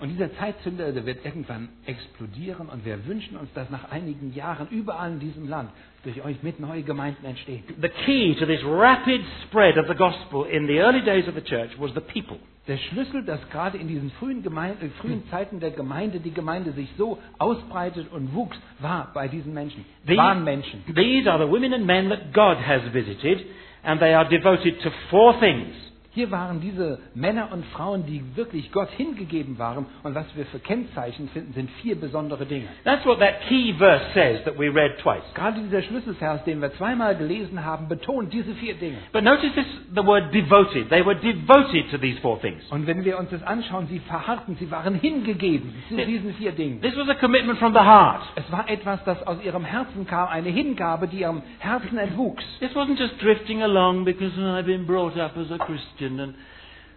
Und 0.00 0.08
dieser 0.08 0.34
Zeitzünder, 0.34 0.92
der 0.92 1.04
wird 1.04 1.26
irgendwann 1.26 1.68
explodieren 1.84 2.70
und 2.70 2.86
wir 2.86 3.06
wünschen 3.06 3.36
uns, 3.36 3.52
dass 3.52 3.68
nach 3.68 3.90
einigen 3.90 4.32
Jahren 4.32 4.68
überall 4.70 5.12
in 5.12 5.20
diesem 5.20 5.46
Land 5.46 5.70
durch 6.04 6.24
euch 6.24 6.42
mit 6.42 6.58
neue 6.58 6.82
Gemeinden 6.82 7.26
entstehen. 7.26 7.64
The 7.82 7.90
key 8.06 8.34
to 8.36 8.46
this 8.46 8.64
rapid 8.64 9.20
spread 9.46 9.76
of 9.76 9.88
the 9.88 9.94
gospel 9.94 10.44
in 10.44 10.66
the 10.66 10.78
early 10.78 11.02
days 11.02 11.28
of 11.28 11.34
the 11.34 11.42
church 11.42 11.78
was 11.78 11.92
the 11.92 12.00
people. 12.00 12.38
Der 12.68 12.76
Schlüssel, 12.76 13.24
dass 13.24 13.40
gerade 13.50 13.78
in 13.78 13.88
diesen 13.88 14.10
frühen, 14.12 14.42
Gemeinde, 14.42 14.84
äh, 14.86 14.90
frühen 15.00 15.26
Zeiten 15.30 15.60
der 15.60 15.70
Gemeinde 15.70 16.20
die 16.20 16.30
Gemeinde 16.32 16.72
sich 16.72 16.88
so 16.98 17.18
ausbreitet 17.38 18.12
und 18.12 18.34
wuchs, 18.34 18.56
war 18.80 19.10
bei 19.14 19.28
diesen 19.28 19.54
Menschen. 19.54 19.84
The- 20.06 20.16
Waren 20.16 20.44
Menschen. 20.44 20.84
These 20.94 21.30
are 21.32 21.44
the 21.44 21.50
women 21.50 21.72
and 21.72 21.86
men 21.86 22.10
that 22.10 22.32
God 22.34 22.58
has 22.64 22.82
visited, 22.92 23.44
and 23.82 23.98
they 24.00 24.14
are 24.14 24.28
devoted 24.28 24.80
to 24.82 24.90
four 25.08 25.38
things. 25.40 25.74
Hier 26.20 26.30
waren 26.30 26.60
diese 26.60 26.98
Männer 27.14 27.48
und 27.50 27.64
Frauen, 27.72 28.04
die 28.04 28.22
wirklich 28.36 28.70
Gott 28.72 28.90
hingegeben 28.90 29.58
waren. 29.58 29.86
Und 30.02 30.14
was 30.14 30.26
wir 30.36 30.44
für 30.44 30.58
Kennzeichen 30.58 31.30
finden, 31.30 31.54
sind 31.54 31.70
vier 31.80 31.98
besondere 31.98 32.44
Dinge. 32.44 32.66
That's 32.84 33.06
what 33.06 33.20
that 33.20 33.40
key 33.48 33.72
verse 33.78 34.04
says 34.12 34.44
that 34.44 34.58
we 34.58 34.68
read 34.68 34.98
twice. 34.98 35.22
Gerade 35.32 35.62
dieser 35.62 35.80
Schlüsselvers, 35.80 36.44
den 36.44 36.60
wir 36.60 36.74
zweimal 36.74 37.16
gelesen 37.16 37.64
haben, 37.64 37.88
betont 37.88 38.34
diese 38.34 38.54
vier 38.56 38.74
Dinge. 38.74 38.98
But 39.12 39.24
notice 39.24 39.50
this, 39.54 39.64
the 39.94 40.04
word 40.04 40.30
devoted. 40.34 40.90
They 40.90 41.02
were 41.02 41.14
devoted 41.14 41.90
to 41.90 41.96
these 41.96 42.20
four 42.20 42.38
things. 42.42 42.70
Und 42.70 42.86
wenn 42.86 43.02
wir 43.02 43.18
uns 43.18 43.30
das 43.30 43.42
anschauen, 43.42 43.86
sie 43.86 44.00
verharrten, 44.00 44.56
sie 44.56 44.70
waren 44.70 44.96
hingegeben 44.96 45.72
zu 45.88 45.96
diesen 45.96 46.34
vier 46.34 46.52
Dingen. 46.52 46.82
This 46.82 46.98
was 46.98 47.08
a 47.08 47.14
commitment 47.14 47.58
from 47.58 47.72
the 47.72 47.80
heart. 47.80 48.20
Es 48.34 48.52
war 48.52 48.68
etwas, 48.68 49.02
das 49.04 49.26
aus 49.26 49.42
ihrem 49.42 49.64
Herzen 49.64 50.06
kam, 50.06 50.28
eine 50.28 50.50
Hingabe, 50.50 51.08
die 51.08 51.20
ihrem 51.20 51.40
Herzen 51.60 51.96
entwuchs. 51.96 52.44
This 52.58 52.76
wasn't 52.76 52.98
just 52.98 53.18
drifting 53.22 53.62
along 53.62 54.04
because 54.04 54.38
I've 54.38 54.66
been 54.66 54.86
brought 54.86 55.16
up 55.18 55.34
as 55.38 55.50
a 55.50 55.56
Christian 55.56 56.09
and 56.18 56.34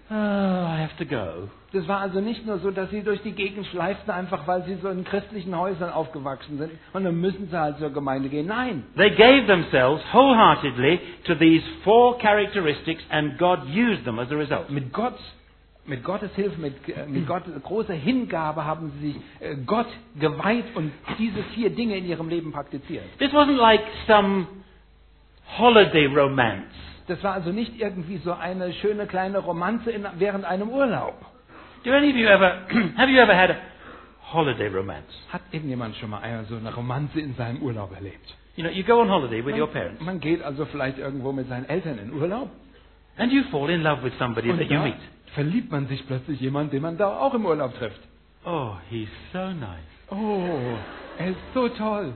oh, 0.10 0.14
ah, 0.16 0.76
I 0.76 0.82
have 0.82 0.96
to 0.98 1.06
go. 1.06 1.50
Das 1.74 1.88
war 1.88 2.02
also 2.02 2.22
nicht 2.22 2.46
nur 2.46 2.60
so, 2.60 2.70
dass 2.72 2.90
sie 2.92 3.02
durch 3.02 3.22
die 3.24 3.32
Gegend 3.32 3.66
schleiften, 3.68 4.12
einfach 4.14 4.48
weil 4.48 4.64
sie 4.66 4.76
so 4.76 4.90
in 4.90 5.04
christlichen 5.04 5.58
Häusern 5.58 5.92
aufgewachsen 5.92 6.60
sind 6.60 6.72
und 6.94 7.04
dann 7.04 7.20
müssen 7.20 7.50
sie 7.50 7.60
halt 7.60 7.80
zur 7.80 7.90
Gemeinde 7.92 8.30
gehen. 8.30 8.46
Nein, 8.46 8.84
They 8.96 9.10
gave 9.10 9.48
themselves 9.48 10.04
wholeheartedly 10.14 11.00
to 11.26 11.36
these 11.36 11.64
four 11.84 12.18
characteristics 12.20 13.02
and 13.10 13.38
God 13.40 13.66
used 13.68 14.04
them 14.06 14.20
as 14.20 14.32
a 14.32 14.36
result. 14.36 14.70
mit 14.70 14.94
Gott, 14.94 15.18
mit 15.86 16.04
Gottes 16.04 16.32
Hilfe, 16.36 16.62
mit, 16.62 16.76
äh, 16.88 17.08
mit 17.08 17.28
Gott, 17.28 17.44
äh, 17.48 17.60
großer 17.60 17.94
Hingabe 17.94 18.64
haben 18.66 18.92
sie 19.02 19.14
sich 19.14 19.22
äh, 19.40 19.56
Gott 19.66 19.88
geweiht 20.20 20.66
und 20.76 20.92
diese 21.18 21.42
vier 21.56 21.72
Dinge 21.72 21.98
in 21.98 22.06
ihrem 22.06 22.30
Leben 22.30 22.52
praktiziert. 22.52 23.04
This 23.18 23.32
wasn't 23.34 23.58
like 23.58 23.82
some 24.08 24.46
holiday 25.58 26.06
romance. 26.06 26.93
Das 27.08 27.24
war 27.24 27.34
also 27.34 27.52
nicht 27.52 27.80
irgendwie 27.80 28.18
so 28.18 28.34
eine 28.34 28.74
schöne 28.74 29.08
kleine 29.08 29.40
Romanze 29.40 29.92
in, 29.92 30.06
während 30.18 30.46
einem 30.46 30.70
Urlaub. 30.70 31.16
Do 31.84 31.92
any 31.92 32.12
of 32.12 32.16
you 32.16 32.28
ever, 32.28 32.62
have 32.98 33.10
you 33.10 33.20
ever 33.20 33.36
had 33.36 33.52
a 33.52 33.58
holiday 34.32 34.68
romance? 34.68 35.12
Hat 35.32 35.42
irgendjemand 35.52 35.96
schon 35.98 36.10
mal 36.10 36.20
eine, 36.20 36.46
so 36.46 36.56
eine 36.56 36.74
Romanze 36.74 37.20
in 37.20 37.36
seinem 37.36 37.62
Urlaub 37.62 37.94
erlebt? 37.94 38.36
You 38.56 38.64
know, 38.64 38.72
you 38.72 38.84
go 38.84 39.02
on 39.02 39.10
holiday 39.10 39.44
with 39.44 39.56
your 39.58 39.68
parents 39.68 40.02
Man 40.02 40.20
geht 40.20 40.42
also 40.44 40.66
vielleicht 40.66 40.98
irgendwo 41.00 41.32
mit 41.32 41.50
seinen 41.50 41.68
Eltern 41.68 41.98
in 41.98 42.14
Urlaub 42.14 42.50
and 43.18 43.32
you 43.32 43.44
fall 43.52 43.70
in 43.70 43.82
love 43.82 44.04
with 44.04 44.14
somebody 44.18 44.50
und 44.50 44.60
that 44.60 44.70
you 44.70 44.80
meet. 44.80 44.96
verliebt 45.34 45.72
man 45.72 45.88
sich 45.88 46.06
plötzlich 46.08 46.40
jemand, 46.40 46.72
den 46.72 46.82
man 46.84 46.98
da 46.98 47.18
auch 47.18 47.34
im 47.34 47.46
Urlaub 47.46 47.76
trifft. 47.78 48.00
Oh, 48.46 48.74
he's 48.90 49.10
so 49.32 49.40
nice. 49.40 49.80
Oh, 50.10 50.78
er 51.18 51.30
ist 51.30 51.38
so 51.54 51.68
toll. 51.70 52.14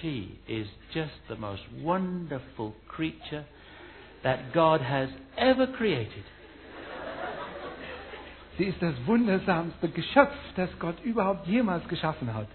She 0.00 0.38
is 0.46 0.66
just 0.94 1.12
the 1.28 1.36
most 1.36 1.62
wonderful 1.82 2.74
creature 2.88 3.44
that 4.22 4.52
God 4.52 4.80
has 4.80 5.08
ever 5.36 5.66
created. 5.66 6.24
Sie 8.58 8.64
ist 8.64 8.82
das 8.82 8.94
wundersamste 9.06 9.88
Geschöpf, 9.88 10.34
das 10.56 10.68
Gott 10.80 10.96
überhaupt 11.04 11.46
jemals 11.46 11.86
geschaffen 11.88 12.34
hat. 12.34 12.48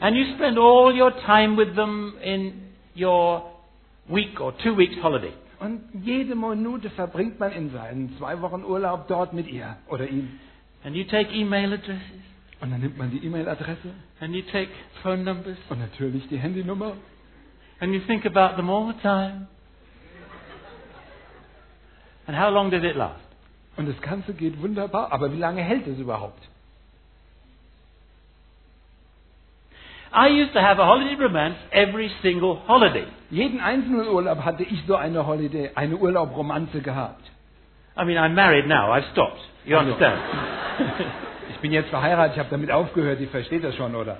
And 0.00 0.16
you 0.16 0.24
spend 0.34 0.58
all 0.58 0.92
your 0.92 1.12
time 1.24 1.56
with 1.56 1.74
them 1.74 2.14
in 2.22 2.72
your 2.96 3.42
week 4.08 4.40
or 4.40 4.52
two 4.58 4.76
weeks 4.76 4.96
holiday. 5.02 5.32
Und 5.60 5.80
jede 6.02 6.34
Minute 6.34 6.90
verbringt 6.90 7.38
man 7.38 7.52
in 7.52 7.70
seinen 7.70 8.16
zwei 8.18 8.40
Wochen 8.40 8.64
Urlaub 8.64 9.06
dort 9.08 9.32
mit 9.32 9.48
ihr 9.48 9.76
oder 9.88 10.08
ihm. 10.08 10.38
And 10.84 10.96
you 10.96 11.04
take 11.04 11.32
email 11.32 11.72
addresses 11.72 12.31
Und 12.62 12.70
dann 12.70 12.80
nimmt 12.80 12.96
man 12.96 13.10
die 13.10 13.18
E-Mail-Adresse 13.26 13.92
and 14.20 14.34
you 14.34 14.42
take 14.52 14.68
phone 15.02 15.24
numbers 15.24 15.58
und 15.68 15.80
natürlich 15.80 16.26
die 16.28 16.38
Handynummer. 16.38 16.92
and 17.80 17.92
you 17.92 17.98
think 18.06 18.24
about 18.24 18.54
them 18.56 18.70
all 18.70 18.86
the 18.86 18.98
time. 19.02 19.48
And 22.28 22.36
how 22.38 22.50
long 22.50 22.70
does 22.70 22.84
it 22.84 22.94
last? 22.94 23.18
Und 23.76 23.88
das 23.88 24.00
Ganze 24.00 24.32
geht 24.32 24.62
wunderbar. 24.62 25.10
Aber 25.12 25.32
wie 25.32 25.38
lange 25.38 25.60
hält 25.60 25.86
es 25.88 25.98
überhaupt? 25.98 26.40
I 30.14 30.28
used 30.28 30.52
to 30.52 30.60
have 30.60 30.78
a 30.80 30.86
holiday 30.86 31.14
romance 31.20 31.56
every 31.72 32.10
single 32.22 32.58
holiday. 32.68 33.06
Jeden 33.30 33.60
einzelnen 33.60 34.06
Urlaub 34.06 34.44
hatte 34.44 34.62
ich 34.62 34.84
so 34.86 34.94
eine 34.94 35.26
Holiday, 35.26 35.70
eine 35.74 35.96
Urlaubromanze 35.96 36.80
gehabt. 36.80 37.24
I 37.96 38.04
mean, 38.04 38.18
I'm 38.18 38.34
married 38.34 38.66
now. 38.68 38.92
I've 38.92 39.10
stopped. 39.12 39.40
You 39.64 39.76
Also. 39.78 39.92
understand? 39.94 40.20
Ich 41.62 41.68
bin 41.70 41.74
jetzt 41.74 41.90
verheiratet, 41.90 42.32
ich 42.32 42.38
habe 42.40 42.50
damit 42.50 42.72
aufgehört, 42.72 43.20
ihr 43.20 43.28
versteht 43.28 43.62
das 43.62 43.76
schon, 43.76 43.94
oder? 43.94 44.16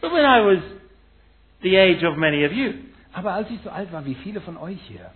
but 0.00 0.12
when 0.12 0.24
I 0.24 0.38
was 0.46 0.62
the 1.62 1.76
age 1.76 2.04
of 2.04 2.16
many 2.16 2.46
of 2.46 2.52
you, 2.52 2.72
Aber 3.12 3.32
als 3.32 3.50
ich 3.50 3.58
so 3.64 3.70
alt 3.70 3.92
war 3.92 4.06
wie 4.06 4.14
viele 4.14 4.40
von 4.40 4.56
euch 4.56 4.78
hier, 4.86 5.10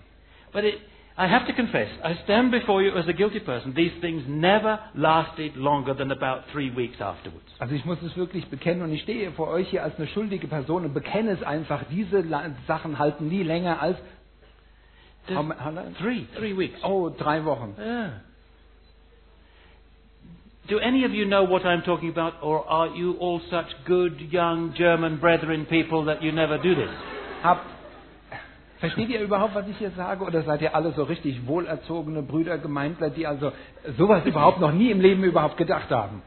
but 0.52 0.64
it, 0.64 0.74
I 1.16 1.28
have 1.28 1.46
to 1.46 1.52
confess, 1.52 1.86
I 2.04 2.16
stand 2.24 2.50
before 2.50 2.82
you 2.82 2.92
as 2.96 3.06
a 3.06 3.12
guilty 3.12 3.38
person. 3.38 3.76
These 3.76 3.92
things 4.00 4.24
never 4.26 4.80
lasted 4.94 5.54
longer 5.54 5.94
than 5.96 6.10
about 6.10 6.50
three 6.52 6.74
weeks 6.74 7.00
afterwards. 7.00 7.46
also 7.60 7.76
ich 7.76 7.84
muss 7.84 8.02
es 8.02 8.16
wirklich 8.16 8.48
bekennen 8.48 8.82
und 8.82 8.92
ich 8.92 9.02
stehe 9.02 9.30
vor 9.30 9.46
euch 9.50 9.68
hier 9.68 9.84
als 9.84 9.96
eine 9.98 10.08
schuldige 10.08 10.48
Person 10.48 10.84
und 10.84 10.94
bekenne 10.94 11.30
es 11.30 11.44
einfach, 11.44 11.84
diese 11.92 12.24
Sachen 12.66 12.98
halten 12.98 13.28
nie 13.28 13.44
länger 13.44 13.80
als 13.80 13.98
how, 15.32 15.46
how 15.64 15.72
three, 16.00 16.26
three 16.36 16.58
weeks. 16.58 16.80
oh, 16.82 17.08
drei 17.08 17.44
Wochen. 17.44 17.76
Yeah. 17.78 18.10
Do 20.68 20.78
any 20.80 21.04
of 21.04 21.12
you 21.12 21.24
know 21.24 21.44
what 21.44 21.64
I'm 21.64 21.82
talking 21.82 22.10
about, 22.10 22.34
or 22.42 22.68
are 22.68 22.88
you 22.88 23.16
all 23.20 23.40
such 23.50 23.64
good 23.86 24.20
young 24.30 24.74
German 24.76 25.18
brethren 25.18 25.64
people 25.64 26.04
that 26.04 26.22
you 26.22 26.30
never 26.30 26.58
do 26.58 26.74
this? 26.74 26.90
Habt, 27.42 27.64
versteht 28.78 29.08
ihr 29.08 29.22
überhaupt, 29.22 29.54
was 29.54 29.66
ich 29.66 29.78
hier 29.78 29.92
sage? 29.92 30.22
Oder 30.22 30.42
seid 30.42 30.60
ihr 30.60 30.74
alle 30.74 30.92
so 30.92 31.04
richtig 31.04 31.46
wohlerzogene 31.46 32.22
Brüder, 32.22 32.58
Gemeindler, 32.58 33.08
die 33.08 33.26
also 33.26 33.52
sowas 33.96 34.26
überhaupt 34.26 34.60
noch 34.60 34.72
nie 34.72 34.90
im 34.90 35.00
Leben 35.00 35.24
überhaupt 35.24 35.56
gedacht 35.56 35.90
haben? 35.90 36.20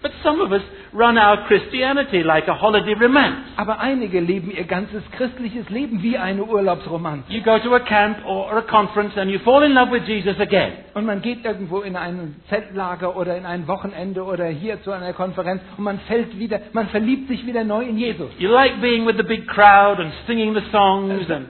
But 0.00 0.12
some 0.22 0.40
of 0.40 0.52
us 0.52 0.62
run 0.92 1.18
our 1.18 1.46
Christianity 1.46 2.22
like 2.22 2.46
a 2.48 2.54
holiday 2.54 2.94
romance. 2.94 3.46
Aber 3.56 3.80
einige 3.80 4.20
leben 4.20 4.50
ihr 4.50 4.64
ganzes 4.64 5.02
christliches 5.12 5.68
Leben 5.70 6.02
wie 6.02 6.16
eine 6.16 6.44
Urlaubsromanze. 6.44 7.32
You 7.32 7.42
go 7.42 7.58
to 7.58 7.74
a 7.74 7.80
camp 7.80 8.24
or 8.24 8.56
a 8.56 8.62
conference 8.62 9.16
and 9.16 9.30
you 9.30 9.38
fall 9.40 9.64
in 9.64 9.74
love 9.74 9.90
with 9.90 10.06
Jesus 10.06 10.38
again. 10.38 10.72
Und 10.94 11.04
man 11.04 11.20
geht 11.20 11.44
irgendwo 11.44 11.80
in 11.80 11.96
ein 11.96 12.36
Zeltlager 12.48 13.16
oder 13.16 13.36
in 13.36 13.44
ein 13.44 13.66
Wochenende 13.66 14.22
oder 14.22 14.46
hier 14.46 14.82
zu 14.82 14.92
einer 14.92 15.12
Konferenz 15.12 15.62
und 15.76 15.84
man 15.84 15.98
fällt 16.00 16.38
wieder, 16.38 16.60
man 16.72 16.88
verliebt 16.88 17.28
sich 17.28 17.44
wieder 17.46 17.64
neu 17.64 17.82
in 17.82 17.98
Jesus. 17.98 18.30
You 18.38 18.50
like 18.50 18.80
being 18.80 19.06
with 19.06 19.16
the 19.16 19.24
big 19.24 19.48
crowd 19.48 20.00
and 20.00 20.12
singing 20.26 20.54
the 20.54 20.62
songs 20.70 21.28
and 21.30 21.48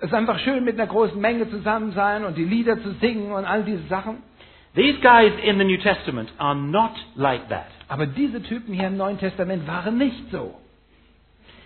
Es 0.00 0.10
ist 0.10 0.14
einfach 0.14 0.38
schön, 0.38 0.64
mit 0.64 0.78
einer 0.78 0.86
großen 0.88 1.20
Menge 1.20 1.50
zusammen 1.50 1.90
sein 1.92 2.24
und 2.24 2.36
die 2.36 2.44
Lieder 2.44 2.80
zu 2.80 2.92
singen 3.00 3.32
und 3.32 3.44
all 3.44 3.64
diese 3.64 3.82
Sachen. 3.88 4.22
These 4.74 4.96
guys 5.02 5.32
in 5.42 5.58
the 5.58 5.64
New 5.64 5.78
Testament 5.78 6.30
are 6.38 6.54
not 6.54 6.94
like 7.16 7.48
that. 7.48 7.68
Aber 7.88 8.06
diese 8.06 8.42
Typen 8.42 8.74
hier 8.74 8.88
im 8.88 8.96
Neuen 8.96 9.18
Testament 9.18 9.66
waren 9.66 9.98
nicht 9.98 10.30
so. 10.30 10.54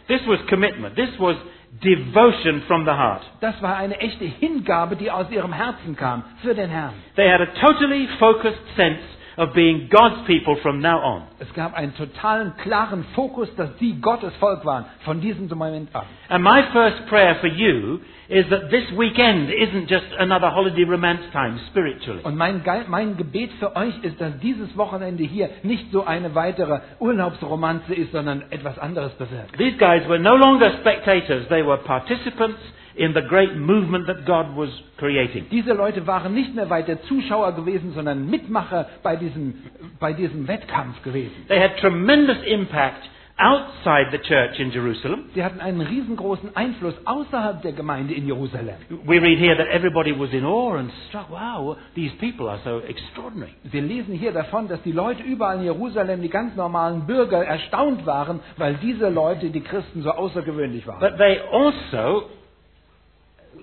This 0.08 0.20
was 0.26 0.38
commitment. 0.48 0.94
This 0.96 1.10
was 1.18 1.36
devotion 1.80 2.62
from 2.66 2.84
the 2.84 2.92
heart. 2.92 3.22
Das 3.40 3.60
war 3.62 3.76
eine 3.76 3.98
echte 3.98 4.24
Hingabe, 4.24 4.96
die 4.96 5.10
aus 5.10 5.30
ihrem 5.30 5.52
Herzen 5.52 5.96
kam 5.96 6.24
für 6.42 6.54
den 6.54 6.70
Herrn. 6.70 6.94
They 7.16 7.30
had 7.30 7.40
a 7.40 7.46
totally 7.60 8.08
focused 8.18 8.60
sense 8.76 9.00
of 9.36 9.54
being 9.54 9.88
God's 9.88 10.26
people 10.26 10.56
from 10.56 10.80
now 10.80 11.00
on. 11.02 11.22
Es 11.38 11.52
gab 11.54 11.74
einen 11.74 11.94
totalen, 11.94 12.54
klaren 12.58 13.04
Fokus, 13.14 13.54
dass 13.56 13.70
sie 13.78 14.00
Gottes 14.00 14.34
Volk 14.36 14.64
waren, 14.64 14.84
von 15.04 15.20
diesem 15.20 15.48
Moment 15.48 15.94
an. 15.94 16.04
And 16.28 16.44
my 16.44 16.62
first 16.72 17.06
prayer 17.06 17.36
for 17.36 17.48
you 17.48 18.00
is 18.33 18.47
that 18.49 18.71
this 18.71 18.90
weekend 18.97 19.51
isn't 19.51 19.90
just 19.90 20.07
another 20.18 20.49
holiday 20.49 20.85
romance 20.85 21.21
time 21.33 21.61
spiritually. 21.71 22.23
Und 22.25 22.35
mein, 22.35 22.62
mein 22.88 23.16
Gebet 23.18 23.51
für 23.59 23.77
euch 23.77 23.92
ist, 24.03 24.18
dass 24.21 24.38
dieses 24.40 24.75
Wochenende 24.75 25.23
hier 25.23 25.51
nicht 25.62 25.92
so 25.92 26.05
eine 26.05 26.35
weitere 26.35 26.81
Urlaubsromanze 26.99 27.95
ist, 27.95 28.11
sondern 28.12 28.45
etwas 28.49 28.79
anderes 28.79 29.12
bewirkt. 29.12 29.59
These 29.59 29.77
guys 29.77 30.09
were 30.09 30.18
no 30.18 30.35
longer 30.35 30.71
spectators, 30.81 31.47
they 31.49 31.62
were 31.62 31.77
participants 31.77 32.59
in 32.95 33.12
the 33.12 33.21
great 33.21 33.55
movement 33.55 34.07
that 34.07 34.25
God 34.25 34.57
was 34.57 34.71
creating. 34.97 35.47
Diese 35.51 35.75
Leute 35.75 36.07
waren 36.07 36.33
nicht 36.33 36.55
mehr 36.55 36.71
weiter 36.71 37.03
Zuschauer 37.03 37.53
gewesen, 37.53 37.92
sondern 37.95 38.31
Mitmacher 38.31 38.88
bei 39.03 39.16
diesem, 39.16 39.55
bei 40.01 40.14
diesem 40.14 40.49
Wettkampf 40.49 41.03
gewesen. 41.03 41.33
They 41.49 41.61
had 41.61 41.77
tremendous 41.79 42.38
impact 42.47 43.11
outside 43.42 44.11
the 44.12 44.18
church 44.18 44.59
in 44.61 44.70
Jerusalem. 44.70 45.24
Sie 45.35 45.42
hatten 45.42 45.61
einen 45.61 45.81
riesengroßen 45.81 46.55
Einfluss 46.57 46.94
außerhalb 47.05 47.62
der 47.62 47.72
Gemeinde 47.72 48.14
in 48.14 48.26
Jerusalem. 48.26 48.76
We 49.05 49.20
read 49.20 49.38
here 49.38 49.57
that 49.57 49.66
everybody 49.68 50.12
was 50.16 50.33
in 50.33 50.44
awe 50.44 50.78
and 50.78 50.90
struck. 51.09 51.28
Wow, 51.31 51.76
these 51.94 52.14
people 52.20 52.48
are 52.48 52.61
so 52.64 52.81
extraordinary. 52.81 53.52
Wir 53.64 53.83
lesen 53.83 54.14
hier 54.14 54.33
davon, 54.33 54.68
dass 54.68 54.81
die 54.83 54.92
Leute 54.92 55.22
überall 55.22 55.59
in 55.59 55.64
Jerusalem, 55.64 56.22
die 56.22 56.28
ganz 56.28 56.55
normalen 56.55 57.07
Bürger, 57.07 57.44
erstaunt 57.44 58.07
waren, 58.07 58.40
weil 58.57 58.74
diese 58.74 59.09
Leute, 59.09 59.50
die 59.50 59.61
Christen, 59.61 60.02
so 60.02 60.11
außergewöhnlich 60.11 60.87
waren. 60.87 61.00
But 61.00 61.18
they 61.18 61.40
also, 61.50 62.28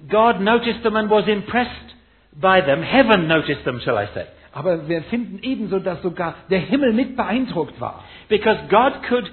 God 0.09 0.41
noticed 0.41 0.83
them 0.83 0.95
and 0.97 1.09
was 1.09 1.27
impressed 1.27 1.95
by 2.33 2.61
them. 2.61 2.83
Heaven 2.83 3.27
noticed 3.27 3.63
them, 3.63 3.79
shall 3.79 3.97
I 3.97 4.07
say. 4.13 4.25
Aber 4.51 4.89
wir 4.89 5.03
finden 5.03 5.39
ebenso, 5.41 5.79
dass 5.79 6.01
sogar 6.01 6.35
der 6.49 6.59
Himmel 6.59 6.93
mit 6.93 7.15
beeindruckt 7.15 7.79
war. 7.79 8.03
Because 8.27 8.59
God 8.69 9.03
could 9.07 9.31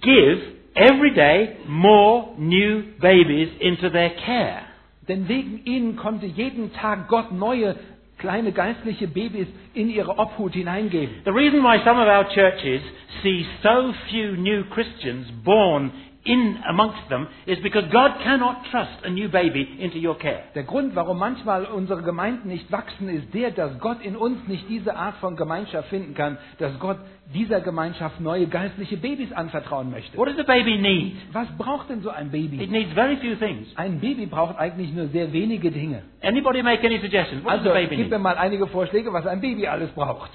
give 0.00 0.38
every 0.74 1.14
day 1.14 1.56
more 1.66 2.34
new 2.38 2.82
babies 3.00 3.48
into 3.60 3.90
their 3.90 4.10
care. 4.10 4.62
Denn 5.08 5.28
wegen 5.28 5.64
ihnen 5.64 5.96
konnte 5.96 6.26
jeden 6.26 6.72
Tag 6.72 7.08
Gott 7.08 7.32
neue 7.32 7.76
kleine 8.18 8.52
geistliche 8.52 9.06
Babys 9.06 9.46
in 9.74 9.88
ihre 9.88 10.18
Obhut 10.18 10.52
hineingeben. 10.54 11.22
The 11.24 11.32
reason 11.32 11.62
why 11.62 11.78
some 11.84 11.98
of 11.98 12.08
our 12.08 12.28
churches 12.34 12.82
see 13.22 13.46
so 13.62 13.94
few 14.10 14.36
new 14.36 14.64
Christians 14.64 15.26
born 15.44 15.92
in 16.28 16.58
amongst 16.68 17.08
them 17.08 17.26
is 17.46 17.58
because 17.62 17.88
God 17.90 18.12
cannot 18.22 18.56
trust 18.70 19.02
a 19.04 19.08
new 19.08 19.28
baby 19.30 19.62
into 19.78 19.98
your 19.98 20.16
care. 20.18 20.42
Der 20.54 20.64
Grund, 20.64 20.94
warum 20.94 21.18
manchmal 21.18 21.64
unsere 21.64 22.02
Gemeinden 22.02 22.48
nicht 22.48 22.70
wachsen, 22.70 23.08
ist 23.08 23.32
der, 23.32 23.50
dass 23.50 23.78
Gott 23.80 24.02
in 24.02 24.14
uns 24.14 24.46
nicht 24.46 24.68
diese 24.68 24.94
Art 24.94 25.16
von 25.16 25.36
Gemeinschaft 25.36 25.88
finden 25.88 26.14
kann, 26.14 26.36
dass 26.58 26.78
Gott 26.78 26.98
dieser 27.34 27.60
Gemeinschaft 27.60 28.20
neue 28.20 28.46
geistliche 28.46 28.98
Babys 28.98 29.32
anvertrauen 29.32 29.90
möchte. 29.90 30.16
What 30.18 30.28
does 30.28 30.38
a 30.38 30.42
baby 30.42 30.76
need? 30.78 31.16
Was 31.32 31.48
braucht 31.56 31.88
denn 31.88 32.02
so 32.02 32.10
ein 32.10 32.26
It 32.26 32.32
Baby? 32.32 32.66
needs 32.66 32.92
very 32.92 33.16
few 33.16 33.34
things. 33.36 33.68
Ein 33.76 33.98
Baby 34.00 34.26
braucht 34.26 34.58
eigentlich 34.58 34.92
nur 34.92 35.08
sehr 35.08 35.32
wenige 35.32 35.70
Dinge. 35.70 36.02
Anybody 36.22 36.62
make 36.62 36.86
any 36.86 36.98
suggestions? 36.98 37.42
What 37.42 37.52
Also 37.52 37.64
does 37.64 37.72
a 37.72 37.80
baby 37.80 37.96
gib 37.96 38.10
mir 38.10 38.18
mal 38.18 38.36
einige 38.36 38.66
Vorschläge, 38.66 39.12
was 39.12 39.26
ein 39.26 39.40
Baby 39.40 39.66
alles 39.66 39.90
braucht. 39.92 40.30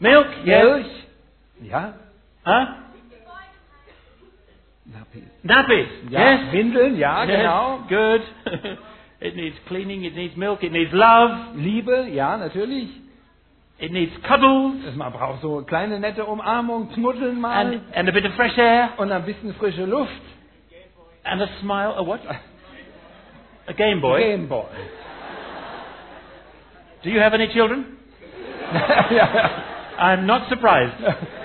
Milk? 0.00 0.26
Yes. 0.44 0.64
Milch. 0.64 1.70
Ja. 1.70 1.94
Huh? 2.44 2.66
Nappies. 5.44 5.86
Ja. 6.10 6.32
Yes. 6.32 6.52
Windeln, 6.52 6.96
ja, 6.98 7.24
Yes. 7.24 7.36
genau. 7.36 7.78
Good. 7.88 8.22
it 9.20 9.36
needs 9.36 9.56
cleaning, 9.66 10.04
it 10.04 10.14
needs 10.16 10.34
milk, 10.36 10.62
it 10.62 10.72
needs 10.72 10.92
love, 10.92 11.30
Liebe, 11.54 12.08
ja, 12.10 12.36
natürlich. 12.36 12.88
it 13.78 13.92
needs 13.92 14.12
cuddles, 14.22 14.94
Man 14.96 15.12
braucht 15.12 15.42
so 15.42 15.62
kleine 15.66 16.00
nette 16.00 16.24
Umarmung, 16.24 16.88
knuddeln 16.94 17.40
mal 17.40 17.52
and, 17.74 17.80
and 17.94 18.08
a 18.08 18.12
bit 18.12 18.24
of 18.24 18.32
fresh 18.36 18.56
air, 18.56 18.90
und 18.96 19.12
ein 19.12 19.24
bisschen 19.24 19.52
frische 19.54 19.84
Luft. 19.84 20.10
and 21.24 21.40
a 21.42 21.48
smile. 21.60 21.94
A 21.96 22.02
what? 22.06 22.20
A 23.66 23.72
Game 23.74 24.00
Boy. 24.00 24.20
Game 24.20 24.46
Boy. 24.48 24.64
Do 27.02 27.10
you 27.10 27.20
have 27.20 27.34
any 27.34 27.48
children? 27.48 27.96
I'm 29.98 30.26
not 30.26 30.48
surprised. 30.48 30.94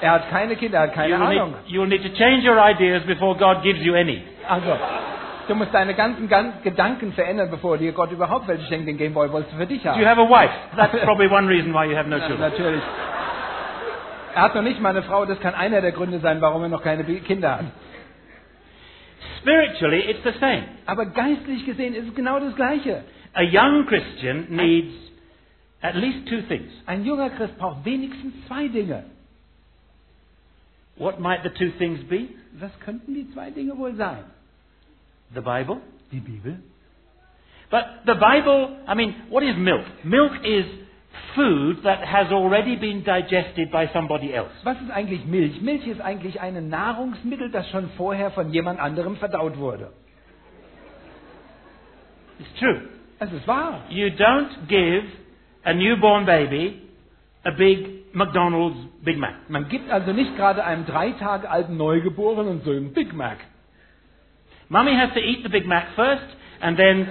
Er 0.00 0.12
hat 0.12 0.30
keine 0.30 0.54
Kinder, 0.56 0.78
er 0.78 0.84
hat 0.84 0.94
keine 0.94 1.14
You 1.14 1.20
will, 1.20 1.38
Ahnung. 1.38 1.50
need, 1.52 1.68
you 1.72 1.80
will 1.80 1.88
need 1.88 2.02
to 2.02 2.10
change 2.16 2.48
your 2.48 2.56
ideas 2.58 3.02
before 3.04 3.36
God 3.36 3.62
gives 3.62 3.80
you 3.82 3.94
any. 3.94 4.22
Also, 4.48 4.76
du 5.48 5.54
musst 5.54 5.74
deine 5.74 5.94
ganzen 5.94 6.28
Gan- 6.28 6.54
Gedanken 6.62 7.12
verändern, 7.12 7.50
bevor 7.50 7.78
dir 7.78 7.92
Gott 7.92 8.12
überhaupt 8.12 8.46
welche 8.48 8.64
schenkt. 8.66 8.86
Den 8.86 8.96
Gameboy 8.96 9.30
wolltest 9.32 9.54
du 9.54 9.58
für 9.58 9.66
dich 9.66 9.82
Do 9.82 9.90
haben. 9.90 10.00
you 10.00 10.06
have 10.06 10.20
a 10.20 10.28
wife? 10.28 10.52
That's 10.76 10.96
probably 11.04 11.28
one 11.28 11.48
reason 11.48 11.72
why 11.74 11.84
you 11.90 11.96
have 11.96 12.08
no 12.08 12.18
children. 12.18 12.40
natürlich. 12.40 12.82
Er 14.34 14.42
hat 14.42 14.54
noch 14.54 14.62
nicht 14.62 14.80
mal 14.80 14.90
eine 14.90 15.02
Frau, 15.02 15.24
das 15.24 15.40
kann 15.40 15.54
einer 15.54 15.80
der 15.80 15.90
Gründe 15.92 16.20
sein, 16.20 16.40
warum 16.40 16.62
er 16.62 16.68
noch 16.68 16.82
keine 16.82 17.02
Kinder 17.02 17.56
hat. 17.58 17.64
Spiritually, 19.40 20.00
it's 20.10 20.22
the 20.24 20.38
same. 20.38 20.64
Aber 20.86 21.06
geistlich 21.06 21.64
gesehen 21.66 21.94
ist 21.94 22.08
es 22.08 22.14
genau 22.14 22.38
das 22.38 22.54
Gleiche. 22.54 23.02
A 23.34 23.42
young 23.42 23.86
Christian 23.86 24.46
needs 24.50 24.94
at 25.80 25.94
least 25.94 26.28
two 26.28 26.40
things. 26.48 26.70
Ein 26.86 27.04
junger 27.04 27.30
Christ 27.30 27.56
braucht 27.58 27.84
wenigstens 27.84 28.32
zwei 28.46 28.68
Dinge. 28.68 29.04
What 30.98 31.20
might 31.20 31.42
the 31.42 31.50
two 31.50 31.72
things 31.78 32.00
be? 32.08 32.28
Was 32.60 32.72
könnten 32.80 33.14
die 33.14 33.30
zwei 33.32 33.50
Dinge 33.50 33.76
wohl 33.78 33.94
sein? 33.94 34.24
The 35.34 35.40
Bible. 35.40 35.80
Die 36.10 36.20
Bibel. 36.20 36.58
But 37.70 37.84
the 38.06 38.14
Bible, 38.14 38.76
I 38.86 38.94
mean, 38.94 39.14
what 39.28 39.42
is 39.42 39.54
milk? 39.56 39.84
Milk 40.04 40.32
is 40.42 40.64
food 41.34 41.82
that 41.84 42.04
has 42.04 42.32
already 42.32 42.76
been 42.76 43.04
digested 43.04 43.70
by 43.70 43.88
somebody 43.92 44.34
else. 44.34 44.50
Was 44.64 44.80
ist 44.80 44.90
eigentlich 44.90 45.24
Milch? 45.26 45.60
Milch 45.60 45.86
ist 45.86 46.00
eigentlich 46.00 46.40
ein 46.40 46.68
Nahrungsmittel, 46.68 47.50
das 47.50 47.68
schon 47.70 47.90
vorher 47.96 48.30
von 48.30 48.52
jemand 48.52 48.80
anderem 48.80 49.16
verdaut 49.16 49.58
wurde. 49.58 49.92
It's 52.38 52.58
true. 52.58 52.88
Es 53.20 53.32
ist 53.32 53.46
wahr. 53.46 53.82
You 53.90 54.06
don't 54.08 54.66
give 54.68 55.04
a 55.64 55.74
newborn 55.74 56.24
baby 56.24 56.82
a 57.44 57.50
big 57.50 58.07
McDonald's 58.12 58.78
Big 59.02 59.18
Mac. 59.18 59.34
Man 59.48 59.68
gibt 59.68 59.90
also 59.90 60.12
nicht 60.12 60.36
gerade 60.36 60.64
einem 60.64 60.86
drei 60.86 61.12
Tage 61.12 61.50
alten 61.50 61.76
Neugeborenen 61.76 62.62
so 62.64 62.70
einen 62.70 62.92
Big 62.92 63.14
Mac. 63.14 63.38
Mummy 64.68 64.94
has 64.94 65.12
to 65.14 65.20
eat 65.20 65.42
the 65.42 65.48
Big 65.48 65.66
Mac 65.66 65.84
first, 65.96 66.26
and 66.60 66.76
then 66.76 67.06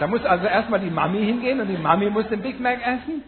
Da 0.00 0.06
muss 0.06 0.24
also 0.24 0.46
erstmal 0.46 0.80
die 0.80 0.90
Mami 0.90 1.24
hingehen 1.24 1.60
und 1.60 1.68
die 1.68 1.76
Mami 1.76 2.10
muss 2.10 2.28
den 2.28 2.42
Big 2.42 2.58
Mac 2.60 2.80
essen. 2.84 3.22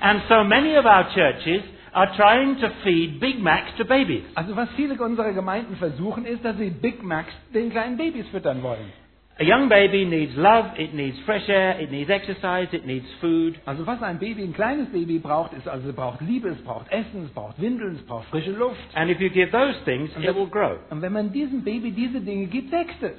And 0.00 0.22
so 0.28 0.44
many 0.44 0.78
of 0.78 0.84
our 0.84 1.04
churches 1.12 1.62
are 1.92 2.14
trying 2.16 2.60
to 2.60 2.68
feed 2.84 3.18
Big 3.18 3.42
Macs 3.42 3.74
to 3.76 3.84
babies. 3.84 4.22
Also 4.36 4.56
was 4.56 4.68
viele 4.76 4.94
unserer 5.02 5.32
Gemeinden 5.32 5.76
versuchen, 5.76 6.26
ist, 6.26 6.44
dass 6.44 6.56
sie 6.58 6.70
Big 6.70 7.02
Macs 7.02 7.32
den 7.52 7.70
kleinen 7.70 7.96
Babys 7.96 8.28
füttern 8.28 8.62
wollen. 8.62 8.92
A 9.40 9.44
young 9.44 9.68
baby 9.68 10.04
needs 10.04 10.32
love, 10.34 10.64
it 10.76 10.94
needs 10.94 11.16
fresh 11.24 11.48
air, 11.48 11.80
it 11.80 11.92
needs 11.92 12.10
exercise, 12.10 12.66
it 12.72 12.84
needs 12.84 13.06
food. 13.20 13.56
Also 13.68 13.86
was 13.86 14.02
ein 14.02 14.18
Baby, 14.18 14.42
ein 14.42 14.52
kleines 14.52 14.88
Baby 14.90 15.20
braucht, 15.20 15.52
ist 15.52 15.68
also 15.68 15.90
es 15.90 15.94
braucht 15.94 16.20
Liebe, 16.20 16.48
es 16.48 16.60
braucht 16.64 16.90
Essen, 16.90 17.26
es 17.26 17.30
braucht 17.30 17.60
Windeln, 17.60 17.94
es 17.94 18.02
braucht 18.02 18.26
frische 18.30 18.50
Luft. 18.50 18.80
And 18.94 19.08
if 19.08 19.20
you 19.20 19.30
give 19.30 19.52
those 19.52 19.78
things, 19.84 20.10
it 20.16 20.34
will 20.34 20.48
grow. 20.48 20.78
Und 20.90 21.02
wenn 21.02 21.12
man 21.12 21.30
diesem 21.30 21.62
Baby 21.62 21.92
diese 21.92 22.20
Dinge 22.20 22.46
gibt, 22.46 22.72
wächst 22.72 23.00
es. 23.00 23.18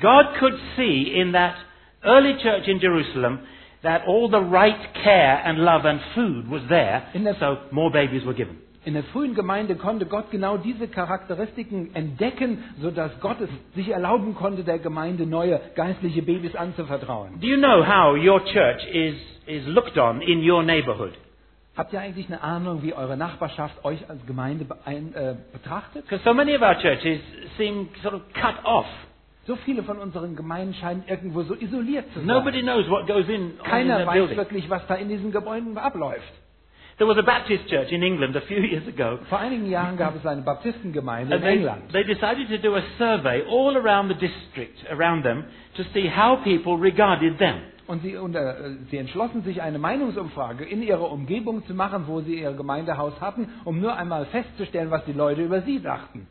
God 0.00 0.34
could 0.40 0.58
see 0.76 1.12
in 1.14 1.32
that 1.32 1.54
early 2.02 2.36
church 2.38 2.66
in 2.66 2.80
Jerusalem 2.80 3.38
that 3.84 4.02
all 4.08 4.28
the 4.28 4.40
right 4.40 4.94
care 5.04 5.42
and 5.44 5.58
love 5.58 5.84
and 5.84 6.00
food 6.16 6.50
was 6.50 6.62
there, 6.68 7.04
so 7.38 7.58
more 7.70 7.92
babies 7.92 8.24
were 8.24 8.34
given. 8.34 8.63
In 8.84 8.92
der 8.94 9.04
frühen 9.04 9.34
Gemeinde 9.34 9.76
konnte 9.76 10.04
Gott 10.04 10.30
genau 10.30 10.58
diese 10.58 10.88
Charakteristiken 10.88 11.94
entdecken, 11.94 12.62
sodass 12.80 13.18
Gott 13.20 13.40
es 13.40 13.48
sich 13.74 13.88
erlauben 13.88 14.34
konnte, 14.34 14.62
der 14.62 14.78
Gemeinde 14.78 15.24
neue 15.26 15.58
geistliche 15.74 16.20
Babys 16.22 16.54
anzuvertrauen. 16.54 17.40
Do 17.40 17.46
you 17.46 17.56
know 17.56 17.82
how 17.86 18.14
your 18.14 18.44
church 18.44 18.84
is, 18.92 19.14
is 19.46 19.66
looked 19.68 19.96
on 19.96 20.20
in 20.20 20.48
your 20.48 20.62
neighborhood? 20.62 21.12
Habt 21.76 21.92
ihr 21.92 22.00
eigentlich 22.00 22.26
eine 22.28 22.42
Ahnung, 22.42 22.82
wie 22.82 22.92
eure 22.94 23.16
Nachbarschaft 23.16 23.84
euch 23.84 24.08
als 24.08 24.24
Gemeinde 24.26 24.64
beein, 24.64 25.12
äh, 25.14 25.34
betrachtet? 25.52 26.04
Because 26.04 26.22
so 26.22 26.34
many 26.34 26.54
of 26.54 26.62
our 26.62 26.76
churches 26.78 27.20
seem 27.56 27.88
sort 28.02 28.14
of 28.14 28.20
cut 28.34 28.64
off. 28.64 28.86
So 29.46 29.56
viele 29.56 29.82
von 29.82 29.98
unseren 29.98 30.36
Gemeinden 30.36 30.74
scheinen 30.74 31.04
irgendwo 31.08 31.42
so 31.42 31.54
isoliert 31.54 32.06
zu 32.12 32.20
sein. 32.20 32.26
Nobody 32.26 32.62
knows 32.62 32.88
what 32.88 33.06
goes 33.06 33.26
in, 33.28 33.50
in 33.52 33.58
Keiner 33.62 34.00
the 34.00 34.06
weiß 34.06 34.14
building. 34.14 34.36
wirklich, 34.36 34.70
was 34.70 34.86
da 34.86 34.94
in 34.94 35.08
diesen 35.08 35.32
Gebäuden 35.32 35.76
abläuft. 35.76 36.32
There 36.96 37.08
was 37.08 37.18
a 37.18 37.22
Baptist 37.22 37.68
church 37.68 37.90
in 37.90 38.02
England 38.02 38.36
a 38.36 38.40
few 38.42 38.58
years 38.70 38.86
ago, 38.86 39.18
Vor 39.28 39.38
einigen 39.38 39.68
Jahren 39.68 39.96
gab 39.96 40.14
es 40.14 40.24
eine 40.24 40.42
Baptistengemeinde 40.42 41.36
in 41.36 41.42
they, 41.42 41.56
England. 41.56 41.92
they 41.92 42.04
decided 42.04 42.48
to 42.48 42.58
do 42.58 42.76
a 42.76 42.82
survey 42.98 43.42
all 43.48 43.76
around 43.76 44.08
the 44.08 44.14
district 44.14 44.78
around 44.90 45.24
them 45.24 45.44
to 45.76 45.82
see 45.92 46.08
how 46.08 46.36
people 46.44 46.76
regarded 46.78 47.36
them. 47.38 47.62
Und 47.86 48.02
sie, 48.02 48.16
und, 48.16 48.34
äh, 48.34 48.54
sie 48.90 48.96
entschlossen 48.96 49.42
sich, 49.42 49.60
eine 49.60 49.78
Meinungsumfrage 49.78 50.64
in 50.64 50.82
ihrer 50.82 51.10
Umgebung 51.10 51.66
zu 51.66 51.74
machen, 51.74 52.04
wo 52.06 52.20
sie 52.20 52.40
ihr 52.40 52.52
Gemeindehaus 52.52 53.20
hatten, 53.20 53.48
um 53.64 53.80
nur 53.80 53.94
einmal 53.96 54.24
festzustellen, 54.26 54.90
was 54.90 55.04
die 55.04 55.12
Leute 55.12 55.42
über 55.42 55.60
sie 55.62 55.80
dachten. 55.82 56.26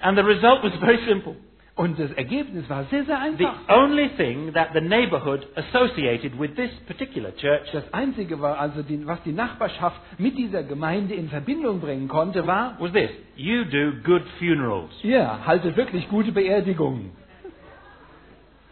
And 0.00 0.16
the 0.16 0.24
result 0.24 0.62
was 0.62 0.72
very 0.80 0.98
simple. 1.06 1.36
Und 1.76 1.98
das 1.98 2.12
Ergebnis 2.12 2.70
war 2.70 2.84
sehr, 2.84 3.04
sehr 3.04 3.18
The 3.36 3.46
only 3.72 4.08
thing 4.10 4.52
that 4.52 4.68
the 4.74 4.80
neighborhood 4.80 5.44
associated 5.56 6.38
with 6.38 6.54
this 6.54 6.70
particular 6.86 7.34
church 7.34 7.68
Das 7.72 7.92
Einzige 7.92 8.40
war 8.40 8.60
also, 8.60 8.82
die, 8.82 9.04
was 9.04 9.20
die 9.24 9.32
Nachbarschaft 9.32 10.00
mit 10.18 10.38
dieser 10.38 10.62
Gemeinde 10.62 11.14
in 11.14 11.28
Verbindung 11.28 11.80
bringen 11.80 12.06
konnte, 12.06 12.46
war, 12.46 12.76
was 12.78 12.92
this 12.92 13.10
you 13.34 13.64
do 13.64 13.92
good 14.04 14.22
funerals. 14.38 14.92
ihr 15.02 15.44
haltet 15.44 15.76
wirklich 15.76 16.08
gute 16.08 16.30
Beerdigungen. 16.30 17.10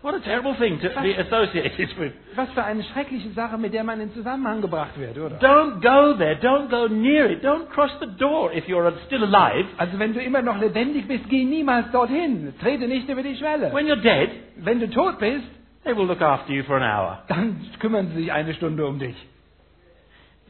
What 0.02 0.14
a 0.16 0.20
terrible 0.20 0.54
thing 0.56 0.80
to 0.80 0.88
be 1.00 1.14
associated 1.14 1.96
with. 1.98 2.12
Was 2.34 2.50
für 2.54 2.64
eine 2.64 2.82
schreckliche 2.82 3.30
Sache, 3.30 3.56
mit 3.56 3.72
der 3.72 3.84
man 3.84 4.00
in 4.00 4.12
Zusammenhang 4.12 4.60
gebracht 4.60 4.98
wird, 4.98 5.16
oder? 5.16 5.38
Don't 5.38 5.80
go 5.80 6.14
there. 6.18 6.34
Don't 6.42 6.68
go 6.70 6.88
near 6.92 7.30
it. 7.30 7.44
Don't 7.44 7.68
cross 7.70 7.90
the 8.00 8.08
door 8.18 8.52
if 8.52 8.66
you're 8.66 8.92
still 9.06 9.22
alive. 9.22 9.66
Also 9.78 9.98
wenn 10.00 10.12
du 10.12 10.20
immer 10.20 10.42
noch 10.42 10.58
lebendig 10.60 11.06
bist, 11.06 11.28
geh 11.28 11.44
niemals 11.44 11.90
dorthin. 11.92 12.52
Trete 12.60 12.88
nicht 12.88 13.08
über 13.08 13.22
die 13.22 13.36
Schwelle. 13.36 13.72
When 13.72 13.86
you're 13.86 14.02
dead, 14.02 14.30
Wenn 14.56 14.80
du 14.80 14.90
tot 14.90 15.20
bist, 15.20 15.44
they 15.84 15.96
will 15.96 16.06
look 16.06 16.20
after 16.20 16.52
you 16.52 16.64
for 16.64 16.76
an 16.76 16.82
hour. 16.82 17.22
dann 17.28 17.60
kümmern 17.78 18.08
sie 18.08 18.22
sich 18.22 18.32
eine 18.32 18.54
Stunde 18.54 18.84
um 18.84 18.98
dich. 18.98 19.14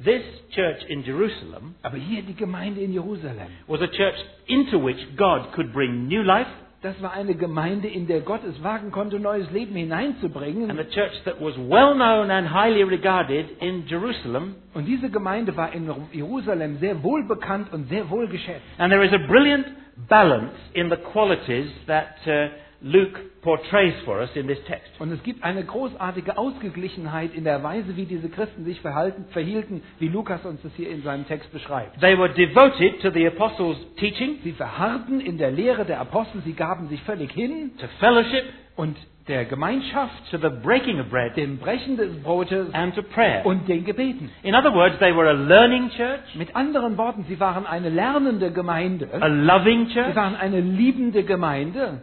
This 0.03 0.23
church 0.53 0.83
in 0.89 1.03
Jerusalem 1.05 1.75
Aber 1.83 1.97
hier 1.99 2.23
die 2.23 2.35
Gemeinde 2.35 2.81
in 2.81 2.93
Jerusalem. 2.93 3.49
was 3.69 3.81
a 3.83 3.87
church 3.87 4.17
into 4.47 4.83
which 4.85 4.97
God 5.17 5.53
could 5.53 5.73
bring 5.73 6.09
new 6.09 6.23
life 6.23 6.49
Das 6.83 7.01
war 7.01 7.13
eine 7.13 7.37
Gemeinde, 7.37 7.87
in 7.87 8.09
der 8.09 8.23
Gott 8.23 8.43
es 8.43 8.61
wagen 8.63 8.91
konnte, 8.91 9.21
neues 9.21 9.49
Leben 9.53 9.77
hineinzubringen. 9.77 10.69
and 10.69 10.81
a 10.81 10.85
church 10.85 11.13
that 11.25 11.41
was 11.41 11.57
well 11.57 11.95
known 11.95 12.29
and 12.31 12.53
highly 12.53 12.83
regarded 12.83 13.47
in 13.61 13.87
Jerusalem. 13.87 14.57
Und 14.75 14.87
diese 14.87 15.09
Gemeinde 15.09 15.57
war 15.57 15.73
in 15.73 15.89
Jerusalem 16.13 16.79
sehr 16.79 17.01
wohl 17.05 17.25
bekannt 17.29 17.73
und 17.73 17.89
sehr 17.89 18.11
wohl 18.11 18.27
geschätzt. 18.27 18.63
And 18.79 18.91
there 18.93 19.05
is 19.05 19.13
a 19.13 19.19
brilliant 19.29 19.67
balance 20.09 20.55
in 20.73 20.91
the 20.91 20.97
qualities 20.97 21.71
that 21.87 22.17
uh, 22.27 22.49
Luke 22.83 23.19
portrays 23.43 23.95
for 24.05 24.19
us 24.21 24.31
in 24.35 24.47
this 24.49 24.59
text. 24.67 24.91
Und 25.01 25.13
es 25.13 25.23
gibt 25.23 25.45
eine 25.45 25.65
großartige 25.65 26.37
Ausgeglichenheit 26.37 27.33
in 27.35 27.45
der 27.45 27.63
Weise, 27.63 27.97
wie 27.97 28.07
diese 28.07 28.29
Christen 28.29 28.65
sich 28.65 28.81
verhalten, 28.81 29.25
verhielten, 29.31 29.83
wie 29.99 30.09
Lukas 30.09 30.45
uns 30.45 30.61
das 30.63 30.73
hier 30.77 30.91
in 30.91 31.03
seinem 31.03 31.27
Text 31.27 31.53
beschreibt. 31.53 32.01
They 32.01 32.19
were 32.19 32.33
devoted 32.33 33.01
to 33.03 33.11
the 33.11 33.27
apostles' 33.27 33.77
teaching, 33.97 34.39
Sie 34.43 34.53
verharrten 34.53 35.21
in 35.21 35.39
der 35.39 35.51
Lehre 35.51 35.85
der 35.85 36.01
Apostel, 36.01 36.41
sie 36.45 36.55
gaben 36.55 36.89
sich 36.89 37.01
völlig 37.03 37.31
hin 37.33 37.73
to 37.79 37.87
fellowship, 38.01 38.45
und 38.77 38.97
der 39.29 39.45
Gemeinschaft, 39.45 40.13
to 40.33 40.39
the 40.39 40.49
breaking 40.65 40.99
of 40.99 41.09
bread, 41.09 41.37
dem 41.37 41.59
Brechen 41.59 41.97
des 41.97 42.21
Brotes 42.25 42.73
and 42.75 42.95
to 42.97 43.03
prayer. 43.03 43.47
und 43.47 43.69
den 43.69 43.85
Gebeten. 43.85 44.31
In 44.43 44.55
other 44.57 44.75
words, 44.75 44.99
they 44.99 45.15
were 45.15 45.29
a 45.29 45.33
learning 45.33 45.91
church, 45.91 46.35
Mit 46.35 46.57
anderen 46.57 46.97
Worten, 46.99 47.25
sie 47.29 47.39
waren 47.39 47.65
eine 47.67 47.89
lernende 47.91 48.51
Gemeinde, 48.51 49.09
a 49.13 49.27
loving 49.29 49.87
sie 49.87 49.95
church, 49.95 50.17
waren 50.17 50.35
eine 50.35 50.61
liebende 50.61 51.23
Gemeinde, 51.23 52.03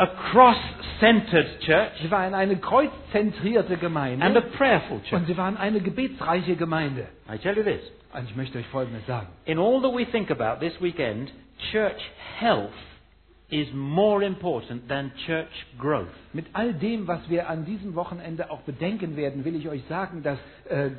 a 0.00 0.06
cross-centered 0.32 1.60
church, 1.60 1.90
sie 2.02 2.10
waren 2.10 2.32
eine 2.34 2.56
kreuzzentrierte 2.56 3.74
and 3.74 3.82
a 3.82 3.86
Gemeinde 3.86 4.40
prayerful 4.56 5.00
church. 5.02 5.12
und 5.12 5.26
sie 5.26 5.36
waren 5.36 5.56
eine 5.58 5.80
gebetsreiche 5.80 6.56
Gemeinde. 6.56 7.06
I 7.32 7.36
tell 7.38 7.56
you 7.56 7.62
this, 7.62 7.80
Und 8.14 8.24
ich 8.28 8.34
möchte 8.34 8.58
euch 8.58 8.66
Folgendes 8.68 9.04
sagen. 9.06 9.28
in 9.44 9.58
all 9.58 9.80
that 9.82 9.92
we 9.92 10.06
think 10.06 10.30
about 10.30 10.60
this 10.60 10.80
weekend, 10.80 11.30
church 11.70 12.00
health 12.38 12.72
is 13.50 13.68
more 13.74 14.24
important 14.24 14.88
than 14.88 15.12
church 15.26 15.66
growth. 15.78 16.08
Mit 16.32 16.46
all 16.54 16.72
dem, 16.72 17.06
was 17.06 17.20
wir 17.28 17.50
an 17.50 17.64
diesem 17.66 17.94
Wochenende 17.94 18.50
auch 18.50 18.60
bedenken 18.62 19.16
werden, 19.16 19.44
will 19.44 19.54
ich 19.56 19.68
euch 19.68 19.82
sagen, 19.88 20.22
dass 20.22 20.38
äh, 20.68 20.90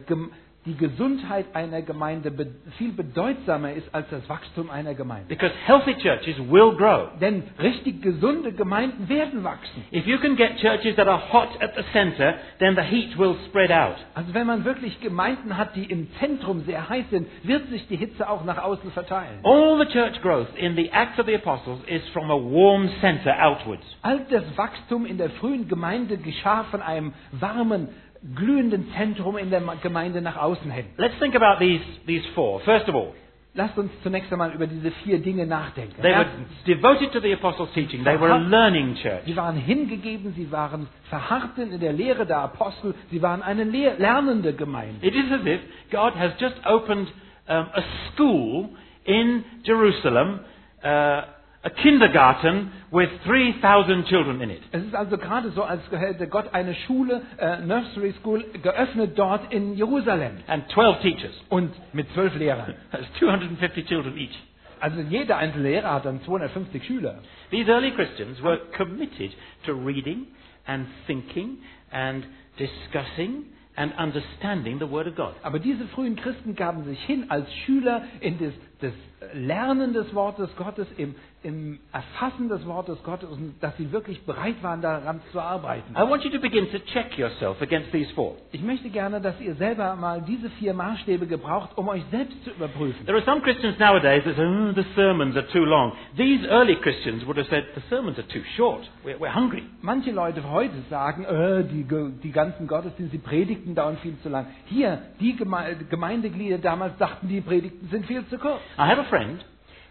die 0.65 0.75
Gesundheit 0.75 1.47
einer 1.55 1.81
Gemeinde 1.81 2.31
viel 2.77 2.91
bedeutsamer 2.91 3.73
ist 3.73 3.93
als 3.95 4.07
das 4.11 4.27
Wachstum 4.29 4.69
einer 4.69 4.93
Gemeinde. 4.93 5.27
Because 5.27 5.53
healthy 5.65 5.95
churches 5.95 6.37
will 6.37 6.75
grow. 6.77 7.09
Denn 7.19 7.43
richtig 7.59 8.03
gesunde 8.03 8.53
Gemeinden 8.53 9.09
werden 9.09 9.43
wachsen. 9.43 9.83
If 9.91 10.05
you 10.05 10.19
can 10.19 10.35
get 10.35 10.57
churches 10.57 10.95
that 10.97 11.07
are 11.07 11.33
hot 11.33 11.49
at 11.61 11.73
the 11.75 11.83
center, 11.91 12.35
then 12.59 12.75
the 12.75 12.83
heat 12.83 13.17
will 13.17 13.35
spread 13.47 13.71
out. 13.71 13.95
Also 14.13 14.35
wenn 14.35 14.45
man 14.45 14.63
wirklich 14.63 14.99
Gemeinden 15.01 15.57
hat, 15.57 15.75
die 15.75 15.85
im 15.85 16.07
Zentrum 16.19 16.61
sehr 16.65 16.87
heiß 16.87 17.05
sind, 17.09 17.27
wird 17.41 17.67
sich 17.69 17.87
die 17.87 17.95
Hitze 17.95 18.29
auch 18.29 18.45
nach 18.45 18.59
außen 18.59 18.91
verteilen. 18.91 19.39
All 19.43 19.79
the 19.79 19.91
church 19.91 20.21
growth 20.21 20.55
in 20.55 20.75
the 20.75 20.91
Acts 20.91 21.17
of 21.17 21.25
the 21.25 21.35
Apostles 21.35 21.79
is 21.87 22.07
from 22.09 22.29
a 22.29 22.35
warm 22.35 22.87
center 23.01 23.33
outwards. 23.43 23.83
All 24.03 24.19
das 24.29 24.43
Wachstum 24.55 25.07
in 25.07 25.17
der 25.17 25.31
frühen 25.31 25.67
Gemeinde 25.67 26.17
geschah 26.17 26.65
von 26.65 26.83
einem 26.83 27.13
warmen, 27.31 27.89
glühenden 28.35 28.91
Zentrum 28.95 29.37
in 29.37 29.49
der 29.49 29.61
Gemeinde 29.81 30.21
nach 30.21 30.37
außen 30.37 30.69
hin. 30.71 30.85
Let's 30.97 31.17
think 31.19 31.35
about 31.35 31.59
these, 31.59 31.83
these 32.05 32.27
four. 32.35 32.59
First 32.61 32.87
of 32.87 32.95
all, 32.95 33.13
Lasst 33.53 33.77
uns 33.77 33.91
zunächst 34.01 34.31
einmal 34.31 34.53
über 34.53 34.65
diese 34.65 34.91
vier 35.03 35.19
Dinge 35.19 35.45
nachdenken. 35.45 36.01
they 36.01 36.13
were 36.13 36.25
devoted 36.65 37.11
to 37.11 37.19
the 37.19 37.33
Apostles' 37.33 37.69
teaching. 37.73 38.01
They 38.05 38.17
were 38.17 38.31
a 38.31 38.37
learning 38.37 38.95
church. 38.95 39.25
Sie 39.25 39.35
waren 39.35 39.57
hingegeben, 39.57 40.33
sie 40.35 40.49
waren 40.53 40.87
verharrten 41.09 41.73
in 41.73 41.81
der 41.81 41.91
Lehre 41.91 42.25
der 42.25 42.37
Apostel, 42.37 42.95
sie 43.09 43.21
waren 43.21 43.41
eine 43.41 43.65
lehr 43.65 43.95
lernende 43.97 44.53
Gemeinde. 44.53 45.05
It 45.05 45.13
is 45.15 45.29
as 45.33 45.45
if 45.45 45.59
God 45.91 46.15
has 46.15 46.31
just 46.39 46.65
opened 46.65 47.09
um, 47.49 47.67
a 47.73 47.83
school 48.13 48.69
in 49.03 49.43
Jerusalem, 49.63 50.39
uh, 50.81 51.23
a 51.63 51.69
kindergarten 51.69 52.71
with 52.91 53.09
3,000 53.25 54.05
children 54.07 54.41
in 54.41 54.49
it. 54.49 54.61
Es 54.71 54.83
ist 54.83 54.95
also 54.95 55.17
gerade 55.17 55.51
so, 55.51 55.63
als 55.63 55.81
hätte 55.91 56.27
Gott 56.27 56.53
eine 56.53 56.73
Schule, 56.73 57.21
äh, 57.37 57.59
Nursery 57.59 58.13
School, 58.19 58.43
geöffnet 58.61 59.17
dort 59.17 59.53
in 59.53 59.75
Jerusalem. 59.75 60.37
And 60.47 60.67
12 60.71 61.01
teachers. 61.01 61.43
Und 61.49 61.71
mit 61.93 62.11
zwölf 62.13 62.35
Lehrern. 62.35 62.73
That's 62.91 63.05
250 63.19 63.85
children 63.85 64.17
each. 64.17 64.37
Also 64.79 65.01
jeder 65.01 65.37
einzelne 65.37 65.69
Lehrer 65.69 65.93
hat 65.93 66.05
dann 66.05 66.23
250 66.23 66.83
Schüler. 66.83 67.19
These 67.51 67.69
early 67.69 67.91
Christians 67.91 68.41
were 68.41 68.59
committed 68.75 69.31
to 69.65 69.73
reading 69.73 70.25
and 70.65 70.87
thinking 71.05 71.59
and 71.91 72.25
discussing 72.57 73.45
and 73.75 73.93
understanding 73.97 74.79
the 74.79 74.89
Word 74.89 75.07
of 75.07 75.15
God. 75.15 75.35
Aber 75.43 75.59
diese 75.59 75.85
frühen 75.89 76.15
Christen 76.15 76.55
gaben 76.55 76.83
sich 76.85 76.99
hin 77.03 77.25
als 77.29 77.51
Schüler 77.65 78.03
in 78.19 78.39
das, 78.39 78.53
das 78.81 78.93
Lernen 79.33 79.93
des 79.93 80.13
Wortes 80.13 80.49
Gottes, 80.55 80.87
im, 80.97 81.15
im 81.43 81.79
Erfassen 81.91 82.49
des 82.49 82.65
Wortes 82.67 83.01
Gottes 83.03 83.29
und 83.29 83.55
dass 83.61 83.75
sie 83.77 83.91
wirklich 83.91 84.23
bereit 84.25 84.61
waren, 84.61 84.81
daran 84.81 85.21
zu 85.31 85.39
arbeiten. 85.39 85.93
I 85.95 86.07
want 86.07 86.23
you 86.23 86.29
to 86.31 86.39
begin 86.39 86.69
to 86.71 86.79
check 86.93 87.17
yourself 87.17 87.61
against 87.61 87.91
these 87.91 88.13
four. 88.13 88.35
Ich 88.51 88.61
möchte 88.61 88.89
gerne, 88.89 89.19
dass 89.21 89.39
ihr 89.41 89.55
selber 89.55 89.95
mal 89.95 90.21
diese 90.21 90.49
vier 90.51 90.73
Maßstäbe 90.73 91.25
gebraucht, 91.25 91.71
um 91.77 91.87
euch 91.89 92.03
selbst 92.11 92.43
zu 92.43 92.51
überprüfen. 92.51 93.05
There 93.05 93.17
are 93.17 93.25
some 93.25 93.41
Christians 93.41 93.79
nowadays 93.79 94.23
that 94.23 94.35
say, 94.35 94.45
oh, 94.45 94.73
the 94.73 94.85
sermons 94.95 95.35
are 95.35 95.47
too 95.47 95.65
long. 95.65 95.93
These 96.15 96.47
early 96.47 96.75
Christians 96.75 97.25
would 97.25 97.37
have 97.37 97.47
said, 97.49 97.65
the 97.75 97.81
sermons 97.89 98.17
are 98.19 98.27
too 98.27 98.43
short. 98.55 98.89
We're, 99.03 99.17
we're 99.19 99.33
hungry. 99.33 99.63
Manche 99.81 100.11
Leute 100.11 100.43
heute 100.49 100.75
sagen, 100.89 101.25
äh, 101.25 101.63
die, 101.63 101.85
die 102.21 102.31
ganzen 102.31 102.67
Gottesdienste, 102.67 103.17
die 103.17 103.23
Predigten 103.23 103.73
dauern 103.73 103.97
viel 103.97 104.17
zu 104.21 104.29
lang. 104.29 104.47
Hier, 104.65 105.01
die 105.19 105.35
Geme 105.35 105.75
Gemeindeglieder 105.89 106.59
damals 106.59 106.97
dachten, 106.97 107.27
die 107.27 107.41
Predigten 107.41 107.87
sind 107.89 108.05
viel 108.05 108.25
zu 108.27 108.37
kurz. 108.37 108.61
I 108.77 108.83
have 108.83 108.99
a 108.99 109.05
friend 109.05 109.43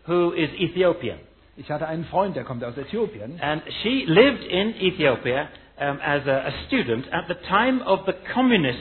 who 0.07 0.33
is 0.33 0.51
Ethiopian, 0.59 1.19
Ich 1.61 1.71
hatte 1.71 1.87
einen 1.87 2.07
Freund, 2.07 2.35
der 2.37 2.45
kommt 2.45 2.65
aus 2.65 2.75
Äthiopien. 2.79 3.39
and 3.43 3.63
she 3.83 4.05
lived 4.07 4.43
in 4.45 4.75
Ethiopia 4.81 5.49
um, 5.79 5.99
as 6.03 6.27
a, 6.27 6.47
a 6.47 6.53
student 6.67 7.07
at 7.13 7.27
the 7.29 7.35
time 7.49 7.83
of 7.85 8.01
the 8.07 8.15
communist 8.33 8.79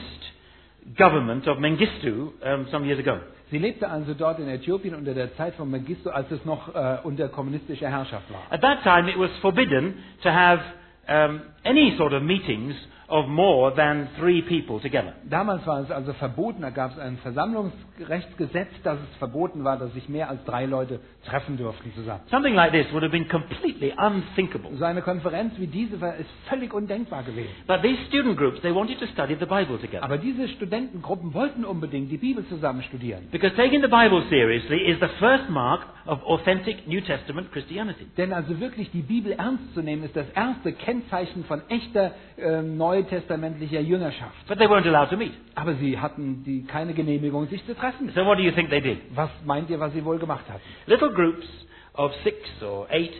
government 0.96 1.46
of 1.46 1.58
Mengistu 1.58 2.32
um, 2.42 2.66
some 2.70 2.86
years 2.86 2.98
ago. 2.98 3.18
Sie 3.50 3.58
lebte 3.58 3.86
also 3.90 4.14
dort 4.14 4.38
in 4.38 4.48
Äthiopien 4.48 4.94
unter 4.94 5.12
der 5.12 5.36
Zeit 5.36 5.54
von 5.56 5.70
Mengistu, 5.70 6.08
als 6.08 6.30
es 6.30 6.42
noch 6.46 6.74
äh, 6.74 6.98
unter 7.04 7.28
kommunistischer 7.28 7.90
Herrschaft 7.90 8.32
war. 8.32 8.44
At 8.50 8.62
that 8.62 8.82
time, 8.82 9.10
it 9.10 9.18
was 9.18 9.30
forbidden 9.42 9.96
to 10.22 10.30
have 10.30 10.62
um, 11.06 11.42
any 11.64 11.94
sort 11.98 12.14
of 12.14 12.22
meetings 12.22 12.74
of 13.10 13.26
more 13.26 13.74
than 13.74 14.08
three 14.18 14.40
people 14.42 14.80
together. 14.80 15.14
Damals 15.28 15.66
war 15.66 15.80
es 15.80 15.90
also 15.90 16.12
verboten, 16.14 16.62
da 16.62 16.70
gab 16.70 16.92
es 16.92 16.98
ein 16.98 17.18
Versammlungsrechtsgesetz, 17.18 18.68
dass 18.84 18.98
es 18.98 19.16
verboten 19.18 19.64
war, 19.64 19.76
dass 19.78 19.92
sich 19.94 20.08
mehr 20.08 20.30
als 20.30 20.44
drei 20.44 20.66
Leute 20.66 21.00
treffen 21.24 21.56
durften 21.56 21.92
zusammen. 21.94 22.22
Something 22.30 22.54
like 22.54 22.72
this 22.72 22.86
would 22.92 23.02
have 23.02 23.10
been 23.10 23.28
completely 23.28 23.92
unthinkable. 23.96 24.70
So 24.76 24.84
eine 24.84 25.02
Konferenz 25.02 25.54
wie 25.58 25.66
diese 25.66 26.00
war, 26.00 26.16
ist 26.16 26.30
völlig 26.48 26.72
undenkbar 26.72 27.24
gewesen. 27.24 27.50
But 27.66 27.82
these 27.82 27.98
student 28.08 28.38
groups, 28.38 28.60
they 28.62 28.74
wanted 28.74 28.98
to 29.00 29.06
study 29.06 29.36
the 29.38 29.46
Bible 29.46 29.78
together. 29.78 30.02
Aber 30.04 30.18
diese 30.18 30.48
Studentengruppen 30.48 31.34
wollten 31.34 31.64
unbedingt 31.64 32.10
die 32.10 32.18
Bibel 32.18 32.46
zusammen 32.46 32.82
studieren. 32.84 33.28
Because 33.32 33.54
taking 33.56 33.82
the 33.82 33.88
Bible 33.88 34.22
seriously 34.30 34.78
is 34.86 34.98
the 35.00 35.08
first 35.18 35.50
mark 35.50 35.84
of 36.06 36.22
authentic 36.24 36.86
New 36.86 37.00
Testament 37.00 37.52
Christianity. 37.52 38.06
Denn 38.16 38.32
also 38.32 38.58
wirklich 38.60 38.90
die 38.92 39.02
Bibel 39.02 39.32
ernst 39.32 39.74
zu 39.74 39.82
nehmen, 39.82 40.04
ist 40.04 40.16
das 40.16 40.28
erste 40.30 40.72
Kennzeichen 40.72 41.44
von 41.44 41.62
echter 41.68 42.12
äh, 42.36 42.62
neutestamentlicher 43.00 43.80
Jüngerschaft. 43.80 44.46
But 44.48 44.58
they 44.58 44.68
weren't 44.68 44.86
allowed 44.86 45.10
to 45.10 45.16
meet. 45.16 45.32
Aber 45.54 45.74
sie 45.74 45.98
hatten 45.98 46.44
die, 46.44 46.62
keine 46.64 46.94
Genehmigung, 46.94 47.48
sich 47.48 47.64
zu 47.66 47.74
treffen. 47.74 48.10
So 48.14 48.24
what 48.24 48.38
do 48.38 48.42
you 48.42 48.52
think 48.52 48.70
they 48.70 48.80
did? 48.80 48.98
Was 49.14 49.30
meint 49.44 49.70
ihr, 49.70 49.80
was 49.80 49.92
sie 49.92 50.04
wohl 50.04 50.18
gemacht 50.18 50.44
hatten? 50.48 50.62
Little 50.86 51.10
groups 51.10 51.46
of 51.94 52.12
six 52.24 52.36
or 52.62 52.86
eight 52.90 53.12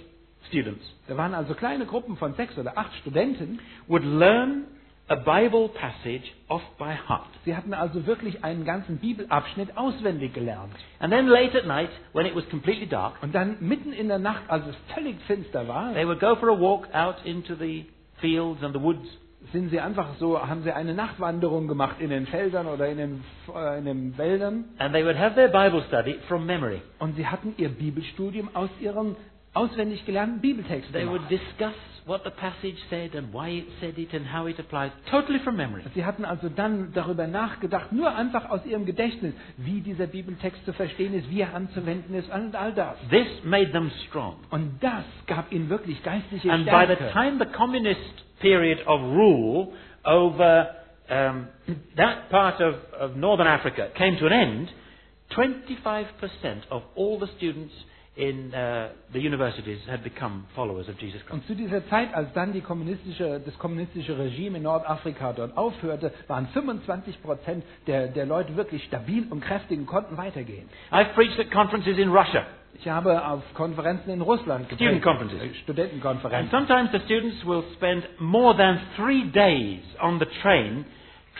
students 0.49 0.85
Da 1.07 1.17
waren 1.17 1.35
also 1.35 1.55
kleine 1.55 1.87
Gruppen 1.87 2.17
von 2.17 2.35
sechs 2.35 2.57
oder 2.57 2.77
acht 2.79 2.95
Studenten, 3.01 3.59
would 3.89 4.05
learn 4.05 4.65
a 5.09 5.17
Bible 5.17 5.69
passage 5.69 6.23
off 6.49 6.63
by 6.79 6.95
heart. 7.09 7.27
Sie 7.45 7.57
hatten 7.57 7.75
also 7.75 8.07
wirklich 8.07 8.45
einen 8.45 8.65
ganzen 8.65 8.99
Bibelabschnitt 8.99 9.77
auswendig 9.77 10.33
gelernt. 10.35 10.73
And 11.01 11.13
then 11.13 11.27
late 11.27 11.59
at 11.59 11.67
night, 11.67 11.91
when 12.13 12.27
it 12.27 12.37
was 12.37 12.49
completely 12.49 12.87
dark, 12.87 13.21
Und 13.23 13.35
dann 13.35 13.57
mitten 13.61 13.93
in 13.93 14.07
der 14.07 14.21
Nacht, 14.21 14.43
als 14.49 14.65
es 14.69 14.77
völlig 14.95 15.21
finster 15.27 15.67
war, 15.67 15.93
they 15.95 16.07
would 16.07 16.21
go 16.21 16.37
for 16.37 16.49
a 16.49 16.59
walk 16.59 16.87
out 16.95 17.17
into 17.25 17.57
the 17.57 17.87
fields 18.21 18.63
and 18.63 18.73
the 18.73 18.81
woods. 18.81 19.09
Sind 19.53 19.71
sie 19.71 19.81
einfach 19.81 20.15
so, 20.19 20.41
haben 20.41 20.63
sie 20.63 20.73
eine 20.73 20.95
Nachtwanderung 20.95 21.67
gemacht 21.67 21.97
in 21.99 22.11
den 22.11 22.27
Feldern 22.27 22.67
oder 22.67 22.89
in 22.89 22.99
den, 22.99 23.25
äh, 23.55 23.79
in 23.79 23.85
den 23.85 24.19
Wäldern. 24.19 24.65
And 24.79 24.93
they 24.93 25.05
would 25.05 25.19
have 25.19 25.35
their 25.35 25.49
Bible 25.49 25.83
study 25.89 26.19
from 26.29 26.47
memory. 26.47 26.83
Und 26.99 27.17
sie 27.17 27.27
hatten 27.27 27.55
ihr 27.57 27.69
Bibelstudium 27.69 28.51
aus 28.55 28.71
ihren 28.81 29.17
auswendig 29.53 30.07
gelernten 30.07 30.41
Bibeltexten 30.41 30.93
They 30.93 31.09
would 31.09 31.29
discuss 31.29 31.75
what 32.07 32.23
the 32.25 32.31
passage 32.31 32.77
said 32.89 33.15
and 33.17 33.33
why 33.33 33.49
it 33.59 33.67
said 33.81 33.99
it 33.99 34.15
and 34.15 34.27
how 34.33 34.47
it 34.47 34.59
applies, 34.59 34.91
totally 35.11 35.39
from 35.41 35.57
memory. 35.57 35.83
Sie 35.95 36.05
hatten 36.05 36.25
also 36.25 36.49
dann 36.49 36.93
darüber 36.93 37.27
nachgedacht, 37.27 37.93
nur 37.93 38.15
einfach 38.15 38.49
aus 38.51 38.65
ihrem 38.65 38.87
Gedächtnis, 38.87 39.35
wie 39.57 39.81
dieser 39.81 40.07
Bibeltext 40.07 40.65
zu 40.65 40.73
verstehen 40.73 41.15
ist, 41.15 41.29
wie 41.31 41.41
er 41.41 41.55
anzuwenden 41.55 42.15
ist 42.15 42.31
und 42.33 42.55
all 42.55 42.73
das. 42.73 42.97
This 43.11 43.27
made 43.45 43.73
them 43.73 43.91
strong. 44.09 44.37
Und 44.51 44.83
das 44.83 45.05
gab 45.27 45.53
ihnen 45.53 45.69
wirklich 45.69 46.03
geistliche 46.03 46.51
And 46.51 46.65
by 46.65 46.87
the 46.89 46.95
Stärke. 46.95 47.13
time 47.13 47.39
the 47.39 47.51
communist 47.57 48.25
period 48.41 48.79
of 48.87 49.01
rule 49.01 49.73
over 50.05 50.77
um, 51.09 51.49
that 51.97 52.31
part 52.31 52.61
of, 52.61 52.75
of 52.99 53.17
northern 53.17 53.47
Africa 53.47 53.91
came 53.97 54.17
to 54.19 54.27
an 54.27 54.33
end, 54.33 54.69
25% 55.37 56.07
of 56.71 56.83
all 56.97 57.19
the 57.19 57.29
students 57.37 57.73
in 58.17 58.53
uh, 58.53 58.91
the 59.13 59.21
universities 59.21 59.79
had 59.89 60.03
become 60.03 60.47
followers 60.55 60.89
of 60.89 60.99
Jesus 61.01 61.21
Christ. 61.23 61.33
Und 61.33 61.47
zu 61.47 61.55
dieser 61.55 61.89
Zeit, 61.89 62.13
als 62.13 62.33
dann 62.35 62.53
die 62.53 62.61
kommunistische, 62.61 63.41
das 63.45 63.57
kommunistische 63.59 64.19
Regime 64.19 64.59
in 64.59 64.65
Nordafrika 64.65 65.33
dort 65.33 65.57
aufhörte, 65.57 66.13
waren 66.27 66.49
25 66.49 67.23
Prozent 67.23 67.65
der, 67.87 68.09
der 68.09 68.27
Leute 68.27 68.57
wirklich 68.57 68.85
stabil 68.85 69.27
und 69.31 69.41
kräftig 69.41 69.79
und 69.79 69.87
konnten 69.87 70.17
weitergehen. 70.17 70.69
I've 70.91 71.15
preached 71.15 71.39
at 71.39 71.51
conferences 71.51 71.99
in 71.99 72.11
Russia. 72.11 72.47
Ich 72.75 72.89
habe 72.89 73.27
auf 73.27 73.43
Konferenzen 73.55 74.11
in 74.11 74.21
Russland 74.23 74.67
Student 74.73 75.03
conferences. 75.03 75.39
äh, 75.41 75.47
And 75.47 75.57
Studentenkonferenzen. 75.57 76.51
sometimes 76.51 76.91
the 76.93 77.01
students 77.05 77.45
will 77.47 77.63
spend 77.75 78.05
more 78.19 78.57
than 78.57 78.79
three 78.97 79.25
days 79.31 79.81
on 80.01 80.19
the 80.19 80.27
train 80.43 80.85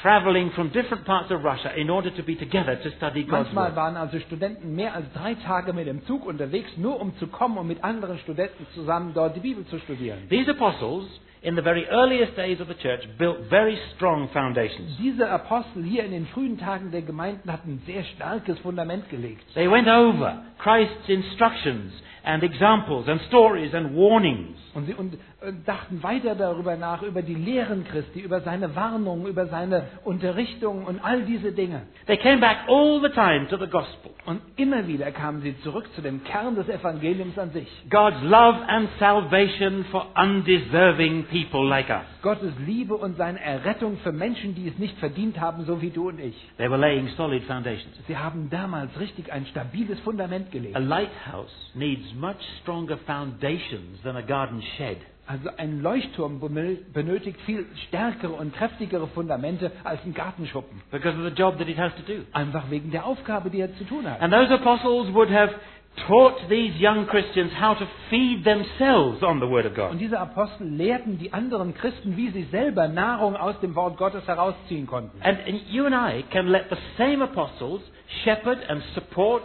traveling 0.03 0.51
from 0.53 0.71
different 0.73 1.05
parts 1.05 1.31
of 1.31 1.43
Russia 1.45 1.71
in 1.77 1.91
order 1.91 2.11
to 2.11 2.23
be 2.23 2.35
together 2.35 2.77
to 2.83 2.91
study 2.97 3.23
God's 3.25 3.49
Manchmal 3.53 3.69
Word. 3.69 3.77
waren 3.77 3.97
also 3.97 4.19
Studenten 4.21 4.75
mehr 4.75 4.95
als 4.95 5.07
drei 5.15 5.35
Tage 5.35 5.73
mit 5.73 5.87
dem 5.87 6.05
Zug 6.07 6.25
unterwegs, 6.27 6.71
nur 6.77 7.01
um 7.01 7.15
zu 7.19 7.27
kommen 7.27 7.59
und 7.59 7.67
mit 7.67 7.83
anderen 7.85 8.19
Studenten 8.19 8.67
zusammen 8.75 9.13
dort 9.15 9.37
die 9.37 9.41
Bibel 9.41 9.65
zu 9.67 9.79
studieren. 9.81 10.29
These 10.29 10.51
apostles, 10.53 11.05
in 11.43 11.57
the 11.57 11.63
very 11.63 11.87
earliest 11.89 12.37
days 12.37 12.61
of 12.61 12.69
the 12.69 12.75
church, 12.75 13.01
built 13.19 13.39
very 13.49 13.79
strong 13.97 14.29
foundations. 14.33 14.97
Diese 14.99 15.29
Apostel 15.29 15.83
hier 15.83 16.05
in 16.05 16.11
den 16.11 16.27
frühen 16.27 16.59
Tagen 16.59 16.91
der 16.91 17.03
Gemeinden 17.03 17.51
hatten 17.51 17.75
ein 17.75 17.83
sehr 17.87 18.05
starkes 18.05 18.59
Fundament 18.61 19.09
gelegt. 19.09 19.43
They 19.55 19.71
went 19.71 19.89
over 19.89 20.43
Christ's 20.59 21.09
instructions 21.09 21.93
and 22.25 22.43
examples 22.43 23.09
and 23.09 23.21
stories 23.29 23.73
and 23.75 23.95
warnings. 23.95 24.57
Und 24.75 24.87
sie 24.87 24.95
und, 24.95 25.15
äh, 25.15 25.53
dachten 25.67 26.03
weiter 26.03 26.35
darüber 26.35 26.77
nach, 26.77 27.03
über 27.03 27.23
die 27.23 27.35
Lehren 27.35 27.85
Christi, 27.85 28.21
über 28.21 28.41
seine 28.41 28.77
Warnungen, 28.77 29.27
über 29.27 29.47
seine 29.47 29.89
Unterrichtung 30.05 30.85
und 30.85 31.05
all 31.05 31.23
diese 31.23 31.53
Dinge. 31.53 31.83
They 32.07 32.17
came 32.17 32.39
back 32.39 32.69
all 32.69 33.01
the 33.01 33.09
time 33.09 33.49
to 33.49 33.57
the 33.57 33.67
gospel. 33.71 34.13
Und 34.27 34.41
immer 34.57 34.87
wieder 34.87 35.11
kamen 35.11 35.43
sie 35.43 35.59
zurück 35.63 35.89
zu 35.95 36.03
dem 36.03 36.23
Kern 36.23 36.55
des 36.55 36.69
Evangeliums 36.69 37.37
an 37.39 37.51
sich. 37.51 37.69
God's 37.91 38.23
love 38.23 38.59
and 38.69 38.89
salvation 38.99 39.85
for 39.91 40.07
undeserving 40.15 41.25
people 41.25 41.67
like 41.67 41.89
us. 41.89 42.05
Gottes 42.23 42.53
Liebe 42.65 42.95
und 42.97 43.17
seine 43.17 43.41
Errettung 43.41 43.97
für 43.99 44.13
Menschen, 44.13 44.55
die 44.55 44.69
es 44.69 44.79
nicht 44.79 44.97
verdient 44.99 45.41
haben, 45.41 45.65
so 45.65 45.81
wie 45.83 45.91
du 45.91 46.09
und 46.09 46.21
ich. 46.21 46.37
They 46.59 46.71
were 46.71 46.79
laying 46.79 47.09
solid 47.17 47.43
foundations. 47.45 47.97
Sie 48.07 48.17
haben 48.17 48.51
damals 48.51 48.99
richtig 49.01 49.33
ein 49.33 49.47
stabiles 49.47 49.99
Fundament 50.01 50.53
gelegt. 50.53 50.77
A 50.77 50.79
lighthouse 50.79 51.51
needs 51.75 52.15
much 52.15 52.37
stronger 52.63 52.99
foundations 52.99 54.01
than 54.03 54.17
a 54.17 54.23
garden 54.23 54.60
shed. 54.77 54.99
Also 55.27 55.49
ein 55.59 55.81
Leuchtturm 55.81 56.41
benötigt 56.93 57.41
viel 57.43 57.65
stärkere 57.87 58.33
und 58.33 58.53
kräftigere 58.53 59.07
Fundamente 59.09 59.71
als 59.85 60.01
ein 60.05 60.13
Gartenschuppen. 60.13 60.83
because 60.91 61.17
of 61.17 61.23
the 61.25 61.35
job 61.41 61.57
that 61.59 61.69
it 61.69 61.79
has 61.79 61.93
to 61.95 62.03
do. 62.03 62.23
Einfach 62.33 62.69
wegen 62.71 62.91
der 62.91 63.07
Aufgabe, 63.07 63.49
die 63.51 63.61
er 63.61 63.73
zu 63.77 63.85
tun 63.85 64.11
hat. 64.11 64.21
And 64.21 64.33
those 64.33 64.53
apostles 64.53 65.13
would 65.15 65.31
have 65.31 65.55
taught 66.09 66.35
these 66.49 66.75
young 66.85 67.07
Christians 67.07 67.53
how 67.61 67.79
to 67.79 67.87
feed 68.09 68.43
themselves 68.45 69.23
on 69.23 69.39
the 69.41 69.47
Word 69.49 69.67
of 69.67 69.73
Und 69.79 69.91
God. 69.93 70.01
diese 70.01 70.19
Apostel 70.19 70.67
lehrten 70.69 71.19
die 71.19 71.33
anderen 71.33 71.75
Christen, 71.75 72.17
wie 72.17 72.31
sie 72.31 72.45
selber 72.51 72.89
Nahrung 72.89 73.37
aus 73.37 73.59
dem 73.61 73.77
Wort 73.77 73.99
Gottes 73.99 74.27
herausziehen 74.27 74.87
konnten. 74.89 75.21
And 75.23 75.39
you 75.71 75.85
and 75.87 75.95
I 75.95 76.25
can 76.33 76.49
let 76.49 76.71
the 76.71 76.77
same 76.99 77.23
apostles 77.23 77.83
shepherd 78.25 78.59
and 78.69 78.83
support 78.95 79.43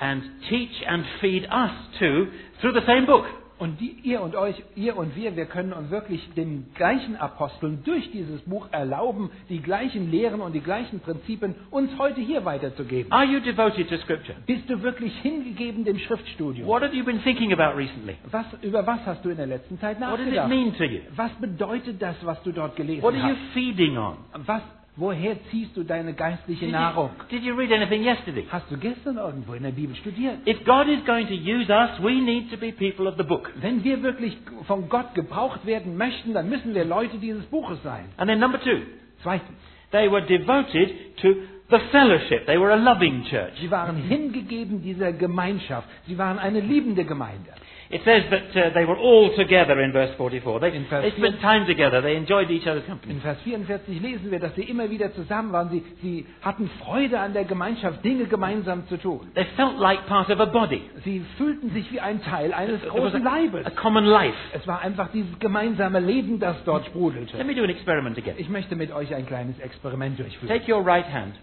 and 0.00 0.22
teach 0.48 0.84
and 0.88 1.04
feed 1.20 1.44
us 1.44 1.70
too 2.00 2.26
through 2.60 2.72
the 2.74 2.84
same 2.86 3.06
book. 3.06 3.24
Und 3.58 3.80
die, 3.80 3.96
ihr 4.04 4.20
und 4.20 4.36
euch, 4.36 4.54
ihr 4.76 4.96
und 4.96 5.16
wir, 5.16 5.34
wir 5.36 5.46
können 5.46 5.72
uns 5.72 5.90
wirklich 5.90 6.28
den 6.34 6.66
gleichen 6.74 7.16
Aposteln 7.16 7.82
durch 7.84 8.10
dieses 8.12 8.40
Buch 8.42 8.68
erlauben, 8.70 9.30
die 9.48 9.60
gleichen 9.60 10.10
Lehren 10.10 10.40
und 10.40 10.52
die 10.52 10.60
gleichen 10.60 11.00
Prinzipien 11.00 11.54
uns 11.70 11.90
heute 11.98 12.20
hier 12.20 12.44
weiterzugeben. 12.44 13.10
Are 13.10 13.24
you 13.24 13.40
devoted 13.40 13.88
to 13.88 13.96
Scripture? 13.98 14.36
Bist 14.46 14.70
du 14.70 14.80
wirklich 14.82 15.12
hingegeben 15.22 15.84
dem 15.84 15.98
Schriftstudium? 15.98 16.68
What 16.68 16.82
have 16.82 16.94
you 16.94 17.04
been 17.04 17.20
thinking 17.22 17.52
about 17.52 17.76
recently? 17.76 18.16
Was, 18.30 18.46
über 18.62 18.86
was 18.86 19.00
hast 19.04 19.24
du 19.24 19.30
in 19.30 19.36
der 19.36 19.46
letzten 19.46 19.78
Zeit 19.80 20.00
What 20.00 20.18
does 20.18 20.26
it 20.28 20.34
nachgedacht? 20.34 20.48
mean 20.48 20.74
to 20.76 20.84
you? 20.84 21.00
Was 21.16 21.32
bedeutet 21.40 22.00
das, 22.00 22.14
was 22.22 22.40
du 22.44 22.52
dort 22.52 22.76
gelesen 22.76 23.02
What 23.02 23.14
are 23.14 23.28
you 23.28 23.34
hast? 23.34 23.52
feeding 23.54 23.98
on? 23.98 24.18
Was, 24.46 24.62
woher 24.98 25.36
ziehst 25.50 25.76
du 25.76 25.84
deine 25.84 26.12
geistliche 26.12 26.66
Did 26.66 26.72
Nahrung? 26.72 27.10
you, 27.18 27.38
did 27.38 27.42
you 27.44 27.54
read 27.54 27.72
anything 27.72 28.02
yesterday? 28.04 28.46
Hast 28.50 28.70
du 28.70 28.76
gestern 28.76 29.16
irgendwo 29.16 29.54
in 29.54 29.62
der 29.62 29.70
Bibel 29.70 29.94
studiert? 29.96 30.46
If 30.46 30.64
God 30.64 30.88
is 30.88 31.04
going 31.06 31.26
to 31.28 31.34
use 31.34 31.70
us, 31.70 31.90
we 32.02 32.20
need 32.20 32.50
to 32.50 32.56
be 32.56 32.72
people 32.72 33.06
of 33.08 33.16
the 33.16 33.22
book. 33.24 33.50
Wenn 33.60 33.82
wir 33.84 34.02
wirklich 34.02 34.36
von 34.66 34.88
Gott 34.88 35.14
gebraucht 35.14 35.64
werden 35.64 35.96
möchten, 35.96 36.34
dann 36.34 36.48
müssen 36.48 36.74
wir 36.74 36.84
Leute 36.84 37.18
dieses 37.18 37.44
Buches 37.46 37.82
sein. 37.82 38.06
And 38.16 38.28
then 38.28 38.38
number 38.40 38.60
two, 38.60 38.80
Zweitens, 39.22 39.56
they 39.92 40.10
were 40.10 40.22
devoted 40.26 41.16
to 41.22 41.34
the 41.70 41.78
fellowship. 41.90 42.46
They 42.46 42.58
were 42.58 42.72
a 42.72 42.76
loving 42.76 43.24
church. 43.24 43.52
sie 43.60 43.70
waren 43.70 43.96
hingegeben 43.96 44.82
dieser 44.82 45.12
Gemeinschaft. 45.12 45.88
Sie 46.06 46.16
waren 46.18 46.38
eine 46.38 46.60
liebende 46.60 47.04
Gemeinde. 47.04 47.50
It 47.90 48.02
says 48.04 48.24
that 48.30 48.50
uh, 48.54 48.74
they 48.74 48.84
were 48.84 48.98
all 48.98 49.34
together 49.34 49.80
in 49.80 49.92
verse 49.92 50.14
44. 50.18 50.60
They, 50.60 50.76
In 50.76 50.84
verse 50.90 51.02
they 51.10 51.16
spent 51.16 51.40
time 51.40 51.66
together. 51.66 52.02
They 52.02 52.16
enjoyed 52.16 52.50
each 52.50 52.66
other's 52.66 52.84
company. 52.86 53.14
In 53.14 53.20
Vers 53.22 53.38
44 53.44 53.98
lesen 54.02 54.30
wir, 54.30 54.40
dass 54.40 54.54
sie 54.56 54.64
immer 54.64 54.90
wieder 54.90 55.14
zusammen 55.14 55.52
waren. 55.52 55.70
Sie, 55.70 55.82
sie 56.02 56.26
hatten 56.42 56.68
Freude 56.84 57.18
an 57.18 57.32
der 57.32 57.44
Gemeinschaft, 57.44 58.04
Dinge 58.04 58.26
gemeinsam 58.26 58.86
zu 58.88 58.98
tun. 58.98 59.30
They 59.34 59.46
felt 59.56 59.78
like 59.78 60.06
part 60.06 60.28
of 60.28 60.38
a 60.38 60.44
body. 60.44 60.82
Sie 61.04 61.24
fühlten 61.38 61.70
sich 61.70 61.90
wie 61.90 62.00
ein 62.00 62.22
Teil 62.22 62.52
eines 62.52 62.82
was 62.82 62.90
großen 62.90 63.22
Leibes. 63.22 63.64
a, 63.64 63.68
a 63.68 63.70
common 63.70 64.04
life. 64.04 64.36
Es 64.52 64.66
war 64.66 64.82
einfach 64.82 65.08
dieses 65.12 65.38
gemeinsame 65.38 66.00
Leben, 66.00 66.38
das 66.40 66.62
dort 66.64 66.82
Let 66.84 66.90
sprudelte. 66.92 67.42
me 67.42 67.54
do 67.54 67.62
an 67.64 67.70
experiment 67.70 68.18
again. 68.18 68.34
Ich 68.36 68.50
möchte 68.50 68.76
mit 68.76 68.92
euch 68.92 69.14
ein 69.14 69.24
kleines 69.26 69.58
Experiment 69.60 70.18
durchführen. 70.18 70.48
Take 70.48 70.70
your 70.70 70.84
right 70.86 71.10
hand 71.10 71.36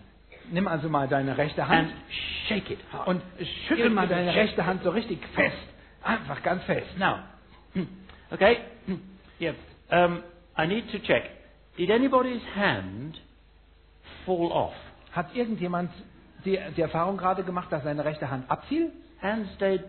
Nimm 0.52 0.68
also 0.68 0.90
mal 0.90 1.08
deine 1.08 1.36
rechte 1.36 1.68
Hand 1.68 1.88
and 1.88 1.94
shake 2.48 2.70
it 2.70 2.80
hard. 2.94 3.08
und 3.08 3.22
schüttel 3.68 3.90
mal 3.90 4.08
deine 4.08 4.32
rechte 4.36 4.64
Hand 4.64 4.84
so 4.84 4.92
richtig 4.92 5.18
fest. 5.34 5.58
Einfach 6.06 6.42
ganz 6.44 6.64
fest. 6.64 6.98
Now, 6.98 7.20
okay? 8.32 8.60
Yeah. 9.40 9.54
Um, 9.92 10.24
I 10.58 10.68
need 10.68 10.90
to 10.92 11.00
check. 11.00 11.24
Did 11.78 11.90
anybody's 11.90 12.42
hand 12.56 13.20
fall 14.26 14.52
off? 14.52 14.74
Hat 15.12 15.36
irgendjemand 15.36 15.90
die, 16.46 16.60
die 16.78 16.82
Erfahrung 16.82 17.18
gerade 17.18 17.44
gemacht, 17.44 17.72
dass 17.72 17.84
seine 17.84 18.06
rechte 18.06 18.30
Hand 18.30 18.50
abfiel? 18.50 18.92
Hand 19.22 19.48
stayed, 19.56 19.84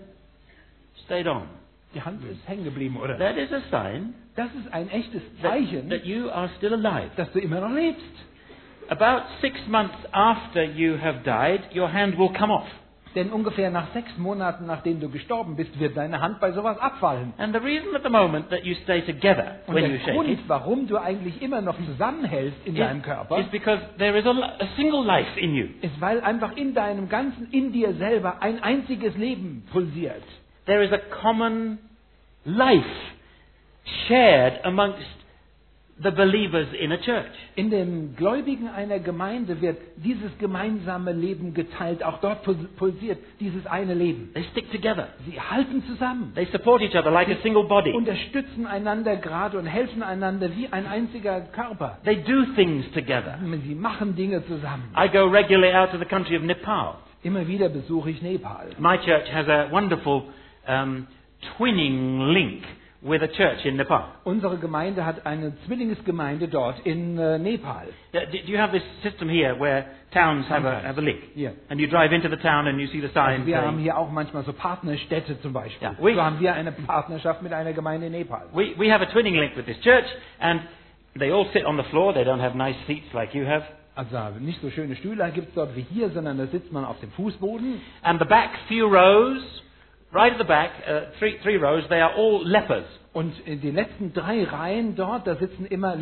stayed 1.04 1.26
on. 1.26 1.48
Die 1.94 2.02
Hand 2.02 2.24
ist 2.24 2.46
hängen 2.48 2.64
geblieben, 2.64 2.96
oder? 2.96 3.18
That 3.18 3.36
is 3.36 3.52
a 3.52 3.60
sign 3.70 4.14
Das 4.36 4.48
ist 4.54 4.72
ein 4.72 4.90
echtes 4.90 5.22
that, 5.42 5.50
Zeichen, 5.52 5.88
that 5.90 6.04
you 6.04 6.30
are 6.30 6.48
still 6.56 6.72
alive. 6.74 7.10
dass 7.16 7.30
du 7.32 7.38
immer 7.40 7.60
noch 7.60 7.70
lebst. 7.74 8.02
About 8.88 9.22
six 9.40 9.56
months 9.66 9.96
after 10.12 10.62
you 10.62 10.96
have 11.00 11.20
died, 11.24 11.60
your 11.74 11.92
hand 11.92 12.16
will 12.18 12.32
come 12.32 12.52
off. 12.52 12.68
Denn 13.16 13.30
ungefähr 13.30 13.70
nach 13.70 13.94
sechs 13.94 14.16
Monaten, 14.18 14.66
nachdem 14.66 15.00
du 15.00 15.08
gestorben 15.08 15.56
bist, 15.56 15.80
wird 15.80 15.96
deine 15.96 16.20
Hand 16.20 16.38
bei 16.38 16.52
sowas 16.52 16.78
abfallen. 16.78 17.32
And 17.38 17.54
the 17.54 17.60
reason 17.60 17.96
at 17.96 18.02
the 18.02 18.10
moment 18.10 18.50
that 18.50 18.62
you 18.62 18.74
stay 18.82 19.00
together 19.00 19.56
Und 19.66 19.74
when 19.74 19.84
der 19.84 19.92
you 19.92 19.98
shake 20.04 20.12
Grund, 20.12 20.28
it 20.28 20.38
warum 20.46 20.86
du 20.86 20.98
eigentlich 20.98 21.40
immer 21.40 21.62
noch 21.62 21.76
zusammenhältst 21.86 22.58
in 22.66 22.74
deinem 22.74 23.00
Körper, 23.00 23.38
is 23.38 23.46
because 23.46 23.80
there 23.96 24.18
is 24.18 24.26
a, 24.26 24.30
a 24.32 24.66
single 24.76 25.02
life 25.02 25.40
in 25.40 25.54
you. 25.54 25.68
ist, 25.80 25.98
weil 25.98 26.20
einfach 26.20 26.54
in 26.56 26.74
deinem 26.74 27.08
Ganzen, 27.08 27.48
in 27.52 27.72
dir 27.72 27.94
selber 27.94 28.42
ein 28.42 28.62
einziges 28.62 29.16
Leben 29.16 29.66
pulsiert. 29.72 30.22
There 30.66 30.84
is 30.84 30.92
a 30.92 30.98
common 31.22 31.78
life 32.44 32.84
shared 34.08 34.62
amongst 34.66 35.25
the 36.02 36.10
believers 36.10 36.66
in 36.78 36.92
a 36.92 36.98
church. 36.98 37.32
In 37.54 37.70
den 37.70 38.14
Gläubigen 38.16 38.68
einer 38.68 38.98
Gemeinde 38.98 39.60
wird 39.62 39.78
dieses 39.96 40.36
gemeinsame 40.38 41.12
Leben 41.12 41.54
geteilt. 41.54 42.02
Auch 42.04 42.18
dort 42.20 42.44
pul- 42.46 42.68
pulsiert 42.76 43.18
dieses 43.40 43.66
eine 43.66 43.94
Leben. 43.94 44.30
They 44.34 44.44
stick 44.52 44.70
together. 44.70 45.08
Sie 45.26 45.40
halten 45.40 45.82
zusammen, 45.86 46.32
They 46.34 46.44
support 46.52 46.82
each 46.82 46.94
other 46.94 47.10
like 47.10 47.28
a 47.28 47.36
single 47.42 47.64
body. 47.64 47.92
unterstützen 47.92 48.66
einander 48.66 49.16
gerade 49.16 49.58
und 49.58 49.64
helfen 49.66 50.02
einander 50.02 50.54
wie 50.54 50.68
ein 50.70 50.86
einziger 50.86 51.40
Körper. 51.40 51.98
They 52.04 52.16
do 52.22 52.44
things 52.54 52.84
together. 52.92 53.38
Sie 53.66 53.74
machen 53.74 54.14
Dinge 54.16 54.44
zusammen. 54.46 54.84
I 54.96 55.08
go 55.08 55.24
regularly 55.26 55.74
out 55.74 55.92
to 55.92 55.98
the 55.98 56.04
country 56.04 56.36
of 56.36 56.42
Nepal. 56.42 56.96
Immer 57.22 57.48
wieder 57.48 57.70
besuche 57.70 58.10
ich 58.10 58.20
Nepal. 58.20 58.66
My 58.78 58.98
church 58.98 59.32
has 59.32 59.48
a 59.48 59.70
wonderful 59.72 60.24
um, 60.68 61.06
twinning 61.56 62.20
link 62.32 62.62
with 63.06 63.22
a 63.22 63.28
church 63.28 63.64
in 63.64 63.76
Nepal. 63.76 64.04
Unsere 64.24 64.56
Gemeinde 64.58 65.04
hat 65.06 65.24
eine 65.26 65.52
Zwillingsgemeinde 65.66 66.48
dort 66.48 66.80
in 66.84 67.18
äh, 67.18 67.38
Nepal. 67.38 67.86
Uh, 68.14 68.18
Do 68.32 68.38
you 68.52 68.58
have 68.58 68.72
this 68.72 68.82
system 69.02 69.28
here 69.28 69.58
where 69.58 69.84
towns 70.12 70.48
have 70.50 70.66
a, 70.66 70.82
have 70.82 70.98
a 70.98 71.02
link? 71.02 71.20
Yeah. 71.36 71.52
And 71.68 71.80
you 71.80 71.86
drive 71.88 72.12
into 72.12 72.28
the 72.28 72.36
town 72.36 72.66
and 72.66 72.80
you 72.80 72.86
see 72.88 73.00
the 73.00 73.08
sign 73.08 73.40
Also 73.40 73.46
wir 73.46 73.56
haben 73.58 73.64
saying, 73.70 73.78
hier 73.82 73.96
auch 73.98 74.10
manchmal 74.10 74.44
so 74.44 74.52
Partnerstädte 74.52 75.40
zum 75.40 75.52
Beispiel. 75.52 75.88
Ja, 75.88 75.94
we- 75.98 76.14
So 76.14 76.22
haben 76.22 76.40
wir 76.40 76.54
eine 76.54 76.72
Partnerschaft 76.72 77.42
mit 77.42 77.52
einer 77.52 77.72
Gemeinde 77.72 78.06
in 78.06 78.12
Nepal. 78.12 78.46
we, 78.52 78.74
we 78.78 78.92
have 78.92 79.02
a 79.02 79.06
twinning 79.12 79.34
link 79.36 79.56
with 79.56 79.66
this 79.66 79.80
church 79.80 80.06
and 80.40 80.60
they 81.18 81.30
all 81.32 81.46
sit 81.52 81.64
on 81.64 81.76
the 81.76 81.84
floor. 81.84 82.12
They 82.12 82.24
don't 82.24 82.40
have 82.42 82.56
nice 82.56 82.76
seats 82.86 83.12
like 83.14 83.34
you 83.34 83.46
have. 83.46 83.64
Also 83.94 84.18
nicht 84.40 84.60
so 84.60 84.68
schöne 84.70 84.94
Stühle 84.94 85.30
gibt 85.32 85.48
es 85.48 85.54
dort 85.54 85.74
wie 85.74 85.86
hier, 85.90 86.10
sondern 86.10 86.36
da 86.36 86.46
sitzt 86.48 86.70
man 86.70 86.84
auf 86.84 87.00
dem 87.00 87.10
Fußboden. 87.12 87.80
And 88.02 88.20
the 88.20 88.26
back 88.26 88.50
few 88.68 88.86
rows, 88.86 89.62
right 90.16 90.32
at 90.32 90.38
the 90.38 90.44
back, 90.44 90.70
uh, 90.88 91.12
three, 91.18 91.38
three 91.42 91.56
rows, 91.56 91.84
they 91.88 92.00
are 92.00 92.14
all 92.14 92.42
lepers. 92.44 92.86
Und 93.12 93.38
in 93.46 93.60
den 93.60 93.74
letzten 93.74 94.12
drei 94.12 94.44
Reihen 94.44 94.96
dort, 94.96 95.26
da 95.26 95.36
sitzen 95.36 95.66
immer 95.66 95.96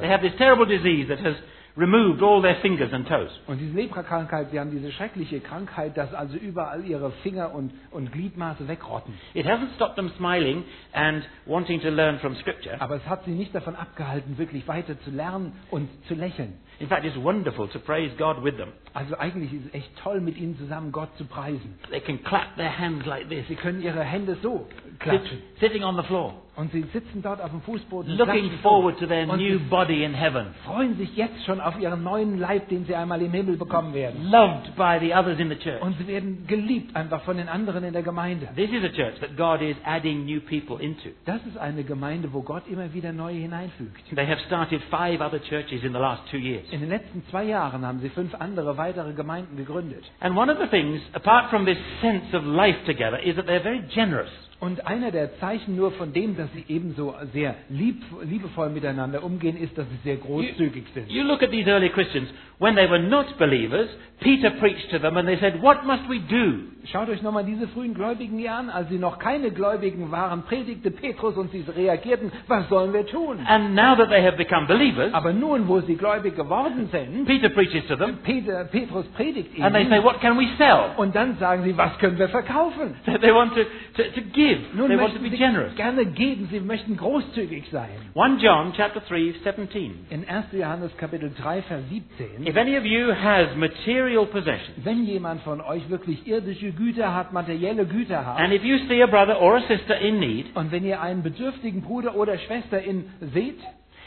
They 0.00 0.08
have 0.08 0.22
this 0.22 0.36
terrible 0.36 0.66
disease 0.66 1.08
that 1.08 1.20
has 1.24 1.36
removed 1.76 2.22
all 2.22 2.42
their 2.42 2.56
fingers 2.56 2.92
and 2.92 3.06
toes. 3.08 3.30
Und 3.46 3.58
diese 3.58 3.74
Leprakrankheit, 3.74 4.50
sie 4.50 4.60
haben 4.60 4.70
diese 4.70 4.92
schreckliche 4.92 5.40
Krankheit, 5.40 5.96
dass 5.96 6.12
also 6.12 6.36
überall 6.36 6.84
ihre 6.84 7.10
Finger 7.22 7.54
und, 7.54 7.72
und 7.90 8.12
Gliedmaße 8.12 8.68
wegrotten. 8.68 9.14
It 9.34 9.46
hasn't 9.46 9.74
stopped 9.76 9.96
them 9.96 10.10
smiling 10.18 10.64
and 10.92 11.26
wanting 11.46 11.80
to 11.80 11.88
learn 11.88 12.18
from 12.18 12.34
Scripture. 12.36 12.80
Aber 12.80 12.96
es 12.96 13.06
hat 13.08 13.24
sie 13.24 13.30
nicht 13.32 13.54
davon 13.54 13.74
abgehalten, 13.76 14.36
wirklich 14.38 14.66
weiter 14.68 15.00
zu 15.00 15.10
lernen 15.10 15.52
und 15.70 15.88
zu 16.08 16.14
lächeln. 16.14 16.54
In 16.78 16.88
fact, 16.88 17.04
it's 17.04 17.16
wonderful 17.16 17.68
to 17.68 17.78
praise 17.78 18.10
God 18.18 18.42
with 18.42 18.56
them. 18.56 18.72
Also 18.92 19.16
eigentlich 19.16 19.52
ist 19.52 19.66
es 19.66 19.74
echt 19.74 19.96
toll, 20.02 20.20
mit 20.20 20.36
ihnen 20.36 20.58
zusammen 20.58 20.90
Gott 20.92 21.16
zu 21.16 21.24
preisen. 21.24 21.78
They 21.90 22.00
can 22.00 22.22
clap 22.24 22.56
their 22.56 22.76
hands 22.76 23.06
like 23.06 23.28
this, 23.28 23.46
Sie 23.48 23.54
können 23.54 23.80
ihre 23.82 24.02
Hände 24.02 24.36
so 24.42 24.66
sit, 24.90 25.00
klatschen. 25.00 25.38
sitting 25.60 25.84
on 25.84 25.96
the 25.96 26.02
floor, 26.02 26.34
Und 26.54 26.70
sie 26.70 26.82
sitzen 26.92 27.22
dort 27.22 27.40
auf 27.40 27.50
dem 27.50 27.62
Fußboden 27.62 28.14
looking 28.16 28.50
forward 28.62 28.98
to 28.98 29.06
their 29.06 29.26
und 29.26 29.38
new 29.40 29.58
body 29.70 30.04
in 30.04 30.12
heaven, 30.12 30.48
freuen 30.66 30.98
sich 30.98 31.16
jetzt 31.16 31.42
schon 31.46 31.60
auf 31.62 31.78
ihren 31.80 32.02
neuen 32.02 32.38
Leib, 32.38 32.68
den 32.68 32.84
sie 32.84 32.94
einmal 32.94 33.22
im 33.22 33.32
Himmel 33.32 33.56
bekommen 33.56 33.94
werden. 33.94 34.30
loved 34.30 34.76
by 34.76 34.98
the 35.00 35.14
others 35.14 35.38
in 35.38 35.48
the 35.48 35.56
church. 35.56 35.80
Und 35.80 35.96
sie 35.96 36.06
werden 36.06 36.46
geliebt 36.46 36.94
einfach 36.94 37.22
von 37.22 37.38
den 37.38 37.48
anderen 37.48 37.84
in 37.84 37.94
der 37.94 38.02
Gemeinde. 38.02 38.48
This 38.54 38.70
is 38.70 38.84
a 38.84 38.90
church 38.90 39.18
that 39.20 39.34
God 39.36 39.62
is 39.62 39.76
adding 39.84 40.26
new 40.26 40.40
people 40.40 40.78
into. 40.84 41.08
Das 41.24 41.40
ist 41.46 41.56
eine 41.56 41.84
Gemeinde, 41.84 42.30
wo 42.34 42.42
Gott 42.42 42.64
immer 42.68 42.92
wieder 42.92 43.12
neue 43.12 43.36
hineinfügt. 43.36 44.14
They 44.14 44.26
have 44.26 44.40
started 44.46 44.82
five 44.90 45.22
other 45.22 45.40
churches 45.40 45.82
in 45.82 45.92
the 45.94 45.98
last 45.98 46.22
two 46.30 46.36
years. 46.36 46.70
In 46.70 46.80
den 46.80 46.90
letzten 46.90 47.24
zwei 47.30 47.44
Jahren 47.44 47.86
haben 47.86 48.00
sie 48.00 48.10
fünf 48.10 48.34
andere 48.34 48.76
weitere 48.76 49.14
Gemeinden 49.14 49.56
gegründet. 49.56 50.04
And 50.20 50.36
one 50.36 50.52
of 50.52 50.58
the 50.58 50.66
things, 50.66 51.00
apart 51.14 51.48
from 51.48 51.64
this 51.64 51.78
sense 52.02 52.36
of 52.36 52.44
life 52.44 52.76
together, 52.84 53.18
is 53.24 53.36
that 53.36 53.46
they're 53.46 53.62
very 53.62 53.82
generous. 53.88 54.28
Und 54.62 54.86
einer 54.86 55.10
der 55.10 55.40
Zeichen 55.40 55.74
nur 55.74 55.90
von 55.90 56.12
dem, 56.12 56.36
dass 56.36 56.48
sie 56.52 56.64
ebenso 56.68 57.16
sehr 57.32 57.56
lieb, 57.68 58.00
liebevoll 58.22 58.70
miteinander 58.70 59.24
umgehen, 59.24 59.56
ist, 59.56 59.76
dass 59.76 59.86
sie 59.90 59.96
sehr 60.04 60.18
großzügig 60.18 60.84
sind. 60.94 61.10
You 61.10 61.24
look 61.24 61.42
at 61.42 61.50
these 61.50 61.68
early 61.68 61.88
Christians, 61.88 62.28
when 62.60 62.76
they 62.76 62.88
were 62.88 63.02
not 63.02 63.36
believers, 63.38 63.88
Peter 64.20 64.50
preached 64.50 64.88
to 64.92 65.00
them 65.00 65.16
and 65.16 65.26
they 65.26 65.36
said, 65.40 65.60
What 65.60 65.84
must 65.84 66.08
we 66.08 66.20
do? 66.20 66.60
Schaut 66.92 67.08
euch 67.08 67.22
nochmal 67.22 67.44
diese 67.44 67.66
frühen 67.68 67.92
Gläubigen 67.94 68.38
hier 68.38 68.54
an. 68.54 68.70
Als 68.70 68.88
sie 68.88 68.98
noch 68.98 69.18
keine 69.18 69.50
Gläubigen 69.50 70.12
waren, 70.12 70.42
predigte 70.42 70.92
Petrus 70.92 71.36
und 71.36 71.50
sie 71.50 71.64
reagierten, 71.76 72.30
was 72.46 72.68
sollen 72.68 72.92
wir 72.92 73.04
tun? 73.06 73.38
And 73.46 73.74
now 73.74 73.96
that 73.96 74.10
they 74.10 74.22
have 74.22 74.36
become 74.36 74.66
believers, 74.68 75.12
Aber 75.12 75.32
nun, 75.32 75.66
wo 75.66 75.80
sie 75.80 75.96
gläubig 75.96 76.36
geworden 76.36 76.88
sind, 76.92 77.24
Peter 77.26 77.48
preaches 77.48 77.84
to 77.88 77.96
them 77.96 78.18
Peter, 78.22 78.64
Petrus 78.66 79.06
predigt 79.16 79.58
and 79.60 79.74
they 79.74 79.84
say, 79.88 79.96
ihnen 79.96 80.04
What 80.04 80.20
can 80.20 80.38
we 80.38 80.46
sell? 80.56 80.92
und 80.96 81.16
dann 81.16 81.36
sagen 81.38 81.64
sie, 81.64 81.76
was 81.76 81.98
können 81.98 82.18
wir 82.18 82.28
verkaufen? 82.28 82.94
They 83.20 83.34
want 83.34 83.54
to, 83.54 83.62
to, 83.64 84.10
to 84.14 84.20
give. 84.32 84.51
Nun 84.74 84.88
they 84.88 84.96
want 84.96 85.14
to 85.14 85.20
be 85.20 85.30
generous. 85.30 85.74
gerne 85.76 86.06
geben, 86.06 86.48
sie 86.50 86.60
möchten 86.60 86.96
großzügig 86.96 87.68
sein. 87.70 87.88
1 88.14 88.42
John 88.42 88.72
chapter 88.76 89.00
3, 89.00 89.34
17. 89.42 90.06
In 90.10 90.28
1. 90.28 90.46
Johannes 90.52 90.96
Kapitel 90.96 91.32
3, 91.34 91.62
Vers 91.62 91.82
17. 91.90 92.46
If 92.46 92.56
any 92.56 92.76
of 92.76 92.84
you 92.84 93.12
has 93.12 93.54
material 93.56 94.26
possessions, 94.26 94.84
Wenn 94.84 95.04
jemand 95.04 95.42
von 95.42 95.60
euch 95.60 95.88
wirklich 95.90 96.26
irdische 96.26 96.72
Güter 96.72 97.14
hat, 97.14 97.32
materielle 97.32 97.86
Güter 97.86 98.24
hat, 98.26 98.38
and 98.38 98.52
if 98.52 98.64
you 98.64 98.78
see 98.88 99.02
a 99.02 99.06
brother 99.06 99.40
or 99.40 99.56
a 99.56 99.60
sister 99.68 99.98
in 99.98 100.18
need, 100.18 100.46
und 100.54 100.72
wenn 100.72 100.84
ihr 100.84 101.00
einen 101.00 101.22
bedürftigen 101.22 101.82
Bruder 101.82 102.16
oder 102.16 102.38
Schwester 102.38 102.80
in 102.80 103.04
seht, 103.20 103.58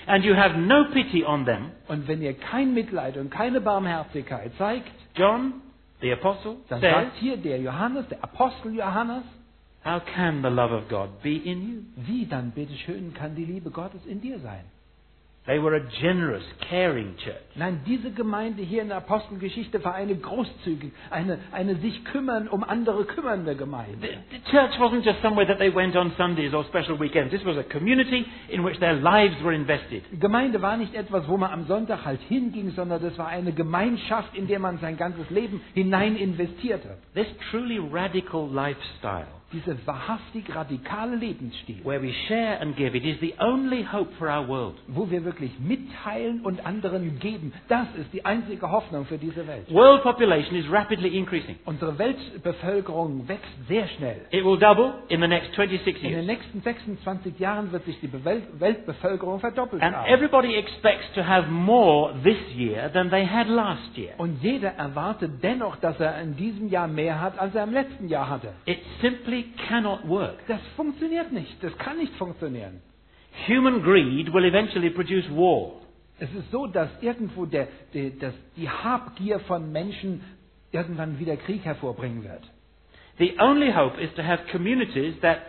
and 0.07 0.23
you 0.23 0.35
have 0.35 0.57
no 0.57 0.85
pity 0.91 1.23
on 1.25 1.45
them, 1.45 1.71
und 1.87 2.07
wenn 2.07 2.21
ihr 2.21 2.33
kein 2.33 2.73
Mitleid 2.73 3.17
und 3.17 3.29
keine 3.31 3.61
Barmherzigkeit 3.61 4.51
zeigt, 4.57 4.91
John, 5.15 5.61
the 6.01 6.11
apostle, 6.11 6.57
dann 6.69 6.81
says, 6.81 6.91
sagt 6.91 7.17
hier 7.17 7.37
der 7.37 7.59
Johannes, 7.59 8.07
der 8.09 8.23
Apostel 8.23 8.75
Johannes, 8.75 9.23
How 9.85 9.99
can 9.99 10.41
the 10.41 10.49
love 10.49 10.71
of 10.71 10.89
God 10.89 11.21
be 11.21 11.37
in 11.37 11.61
you? 11.61 11.83
wie 12.07 12.25
dann 12.25 12.51
bitte 12.51 12.73
bitteschön 12.73 13.13
kann 13.13 13.35
die 13.35 13.45
Liebe 13.45 13.69
Gottes 13.69 14.03
in 14.07 14.19
dir 14.19 14.39
sein? 14.39 14.65
They 15.45 15.59
were 15.59 15.75
a 15.75 15.79
generous, 16.01 16.43
caring 16.67 17.15
church. 17.23 17.35
Nein, 17.55 17.81
diese 17.85 18.09
Gemeinde 18.09 18.63
hier 18.63 18.81
in 18.81 18.87
der 18.87 18.97
Apostelgeschichte 18.97 19.83
war 19.83 19.93
eine 19.93 20.15
großzügig, 20.15 20.91
eine, 21.11 21.37
eine 21.51 21.75
sich 21.75 22.03
kümmern, 22.03 22.47
um 22.47 22.63
andere 22.63 23.05
kümmernde 23.05 23.51
The, 23.51 23.57
Gemeinde. 23.59 24.07
the 24.31 24.39
church 24.49 24.71
wasn't 24.79 25.05
just 25.05 25.21
somewhere 25.21 25.45
that 25.45 25.59
they 25.59 25.69
went 25.69 25.95
on 25.95 26.11
Sundays 26.17 26.51
or 26.51 26.65
special 26.65 26.99
weekends. 26.99 27.31
This 27.31 27.45
was 27.45 27.57
a 27.57 27.63
community 27.63 28.25
in 28.49 28.65
which 28.65 28.79
their 28.79 28.93
lives 28.93 29.35
were 29.43 29.53
invested. 29.53 30.01
Die 30.11 30.19
Gemeinde 30.19 30.63
war 30.63 30.77
nicht 30.77 30.95
etwas, 30.95 31.27
wo 31.27 31.37
man 31.37 31.51
am 31.51 31.67
Sonntag 31.67 32.05
halt 32.05 32.21
hinging, 32.21 32.71
sondern 32.71 33.03
das 33.03 33.15
war 33.19 33.27
eine 33.27 33.51
Gemeinschaft, 33.51 34.35
in 34.35 34.47
der 34.47 34.57
man 34.57 34.79
sein 34.79 34.97
ganzes 34.97 35.29
Leben 35.29 35.61
hinein 35.75 36.15
investierte. 36.15 36.97
This 37.13 37.27
truly 37.51 37.77
radical 37.77 38.49
lifestyle, 38.51 39.27
Dieser 39.53 39.75
wahrhaftig 39.85 40.53
radikale 40.53 41.15
Lebensstil, 41.15 41.77
where 41.85 42.01
we 42.01 42.11
share 42.27 42.59
and 42.59 42.75
give, 42.75 42.97
it 42.97 43.05
is 43.05 43.17
the 43.21 43.33
only 43.39 43.83
hope 43.85 44.11
for 44.17 44.27
our 44.27 44.45
world. 44.47 44.75
wo 44.87 45.09
wir 45.09 45.23
wirklich 45.23 45.51
mitteilen 45.59 46.41
und 46.41 46.65
anderen 46.65 47.19
geben, 47.19 47.53
das 47.69 47.87
ist 47.99 48.11
die 48.11 48.25
einzige 48.25 48.69
Hoffnung 48.69 49.05
für 49.05 49.17
diese 49.19 49.45
Welt. 49.47 49.71
World 49.71 50.01
population 50.03 50.55
is 50.57 50.65
rapidly 50.69 51.15
increasing. 51.17 51.57
Unsere 51.65 51.97
Weltbevölkerung 51.97 53.27
wächst 53.27 53.67
sehr 53.67 53.87
schnell. 53.89 54.21
It 54.31 54.43
will 54.43 54.57
double 54.57 54.93
in 55.09 55.21
the 55.21 55.27
next 55.27 55.53
26 55.55 55.95
In 56.03 56.09
den 56.09 56.11
years. 56.11 56.25
nächsten 56.25 56.61
26 56.61 57.39
Jahren 57.39 57.71
wird 57.71 57.85
sich 57.85 57.99
die 58.01 58.09
Weltbevölkerung 58.59 59.39
verdoppelt 59.39 59.81
And 59.81 59.95
haben. 59.95 60.07
everybody 60.11 60.55
expects 60.55 61.05
to 61.13 61.21
have 61.25 61.49
more 61.49 62.13
this 62.23 62.37
year 62.55 62.91
than 62.91 63.09
they 63.09 63.25
had 63.25 63.47
last 63.47 63.95
year. 63.97 64.13
Und 64.17 64.41
jeder 64.41 64.69
erwartet 64.69 65.31
dennoch, 65.43 65.75
dass 65.77 65.99
er 65.99 66.19
in 66.21 66.35
diesem 66.35 66.69
Jahr 66.69 66.87
mehr 66.87 67.21
hat, 67.21 67.37
als 67.39 67.53
er 67.55 67.63
im 67.63 67.73
letzten 67.73 68.07
Jahr 68.07 68.29
hatte. 68.29 68.49
It 68.65 68.79
simply 69.01 69.34
cannot 69.67 70.07
work. 70.07 70.45
Das 70.47 70.61
funktioniert 70.75 71.31
nicht. 71.31 71.63
Das 71.63 71.77
kann 71.77 71.97
nicht 71.97 72.13
funktionieren. 72.15 72.81
Human 73.47 73.83
greed 73.83 74.33
will 74.33 74.45
eventually 74.45 74.89
produce 74.89 75.29
war. 75.29 75.81
Es 76.19 76.33
ist 76.33 76.49
so, 76.51 76.67
dass 76.67 76.89
irgendwo 77.01 77.45
der, 77.45 77.67
der, 77.93 78.11
dass 78.11 78.33
die 78.55 78.69
Habgier 78.69 79.39
von 79.41 79.71
Menschen 79.71 80.23
irgendwann 80.71 81.19
wieder 81.19 81.35
Krieg 81.35 81.65
hervorbringen 81.65 82.23
wird. 82.23 82.43
The 83.17 83.35
only 83.39 83.71
hope 83.71 84.01
is 84.01 84.13
to 84.15 84.23
have 84.23 84.43
communities 84.51 85.15
that 85.21 85.39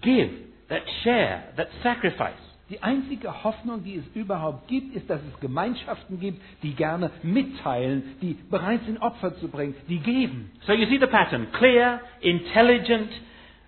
give, 0.00 0.30
that 0.68 0.82
share, 1.02 1.44
that 1.56 1.68
sacrifice. 1.82 2.49
Die 2.70 2.80
einzige 2.84 3.42
Hoffnung, 3.42 3.82
die 3.82 3.96
es 3.96 4.04
überhaupt 4.14 4.68
gibt, 4.68 4.94
ist, 4.94 5.10
dass 5.10 5.20
es 5.20 5.40
Gemeinschaften 5.40 6.20
gibt, 6.20 6.40
die 6.62 6.74
gerne 6.74 7.10
mitteilen, 7.24 8.16
die 8.22 8.34
bereit 8.48 8.80
sind, 8.86 9.02
Opfer 9.02 9.34
zu 9.38 9.48
bringen, 9.48 9.74
die 9.88 9.98
geben. 9.98 10.52
So 10.66 10.72
you 10.72 10.86
see 10.86 10.98
the 11.00 11.08
pattern 11.08 11.48
clear, 11.52 12.00
intelligent, 12.20 13.10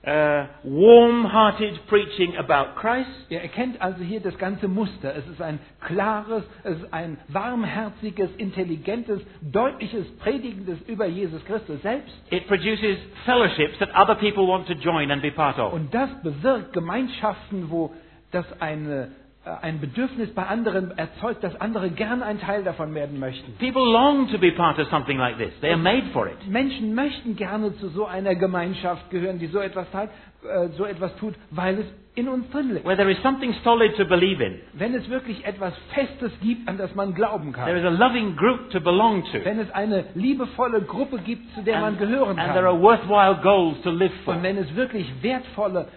uh, 0.07 0.47
warm 0.63 1.33
hearted 1.33 1.85
preaching 1.89 2.37
about 2.37 2.77
Christ, 2.81 3.11
Ihr 3.29 3.41
erkennt 3.41 3.83
also 3.83 4.05
hier 4.05 4.21
das 4.21 4.39
ganze 4.39 4.69
Muster. 4.69 5.17
Es 5.17 5.27
ist 5.27 5.43
ein 5.43 5.59
klares, 5.81 6.45
es 6.63 6.77
ist 6.79 6.93
ein 6.93 7.19
warmherziges, 7.27 8.31
intelligentes, 8.37 9.21
deutliches, 9.41 10.07
predigendes 10.19 10.81
über 10.87 11.07
Jesus 11.07 11.45
Christus 11.45 11.83
selbst. 11.83 12.15
it 12.31 12.47
produces 12.47 12.99
fellowships 13.25 13.77
that 13.81 13.89
other 13.97 14.15
people 14.15 14.47
want 14.47 14.69
to 14.69 14.75
join 14.75 15.11
and 15.11 15.21
be 15.23 15.33
part 15.33 15.59
of. 15.59 15.73
Und 15.73 15.93
das 15.93 16.09
bewirkt 16.23 16.73
Gemeinschaften, 16.73 17.69
wo 17.69 17.93
das 18.33 18.45
eine, 18.61 19.09
äh, 19.45 19.51
ein 19.63 19.81
Bedürfnis 19.81 20.33
bei 20.35 20.45
anderen 20.47 20.97
erzeugt, 20.99 21.43
dass 21.45 21.59
andere 21.61 21.91
gern 21.91 22.23
ein 22.23 22.41
Teil 22.41 22.65
davon 22.65 22.95
werden 22.95 23.19
möchten. 23.19 23.53
People 23.59 23.83
long 23.93 24.29
to 24.31 24.39
be 24.39 24.51
part 24.53 24.79
of 24.79 24.89
something 24.89 25.19
like 25.19 25.39
this. 25.39 25.53
They 25.61 25.71
are 25.71 25.77
made 25.79 26.05
for 26.13 26.27
it. 26.27 26.49
Menschen 26.49 26.95
möchten 26.95 27.37
gerne 27.37 27.77
zu 27.79 27.89
so 27.89 28.07
einer 28.07 28.35
Gemeinschaft 28.35 29.11
gehören, 29.11 29.39
die 29.39 29.47
so 29.49 29.59
etwas, 29.61 29.91
teilt, 29.91 30.11
äh, 30.43 30.69
so 30.77 30.85
etwas 30.85 31.15
tut, 31.17 31.35
weil 31.51 31.79
es 31.81 31.87
in 32.15 32.29
uns 32.29 32.49
drin 32.51 32.75
liegt. 32.75 32.85
Where 32.85 32.95
there 32.97 33.11
is 33.11 33.17
something 33.23 33.55
solid 33.65 33.97
to 33.97 34.05
believe 34.05 34.45
in. 34.45 34.61
Wenn 34.75 34.93
es 34.95 35.09
wirklich 35.09 35.47
etwas 35.47 35.73
Festes 35.95 36.31
gibt, 36.43 36.69
an 36.69 36.77
das 36.77 36.95
man 36.95 37.15
glauben 37.15 37.55
There 37.55 37.65
kann. 37.67 37.77
is 37.77 37.85
a 37.85 37.89
loving 37.89 38.37
group 38.37 38.69
to 38.71 38.81
belong 38.81 39.25
to. 39.33 39.43
Wenn 39.45 39.59
es 39.59 39.71
eine 39.71 40.05
liebevolle 40.15 40.83
Gruppe 40.83 41.19
gibt, 41.21 41.55
zu 41.55 41.63
der 41.63 41.81
man 41.81 41.91
And, 41.95 41.99
gehören 41.99 42.39
and 42.39 42.53
there 42.53 42.67
are 42.69 42.75
kann. 42.75 42.83
worthwhile 42.83 43.37
goals 43.43 43.81
to 43.83 43.91
live 43.91 44.13
for. 44.27 44.35
Und 44.35 44.43
wenn 44.43 44.59
es 44.59 44.75
wirklich 44.77 45.11
wertvolle, 45.23 45.89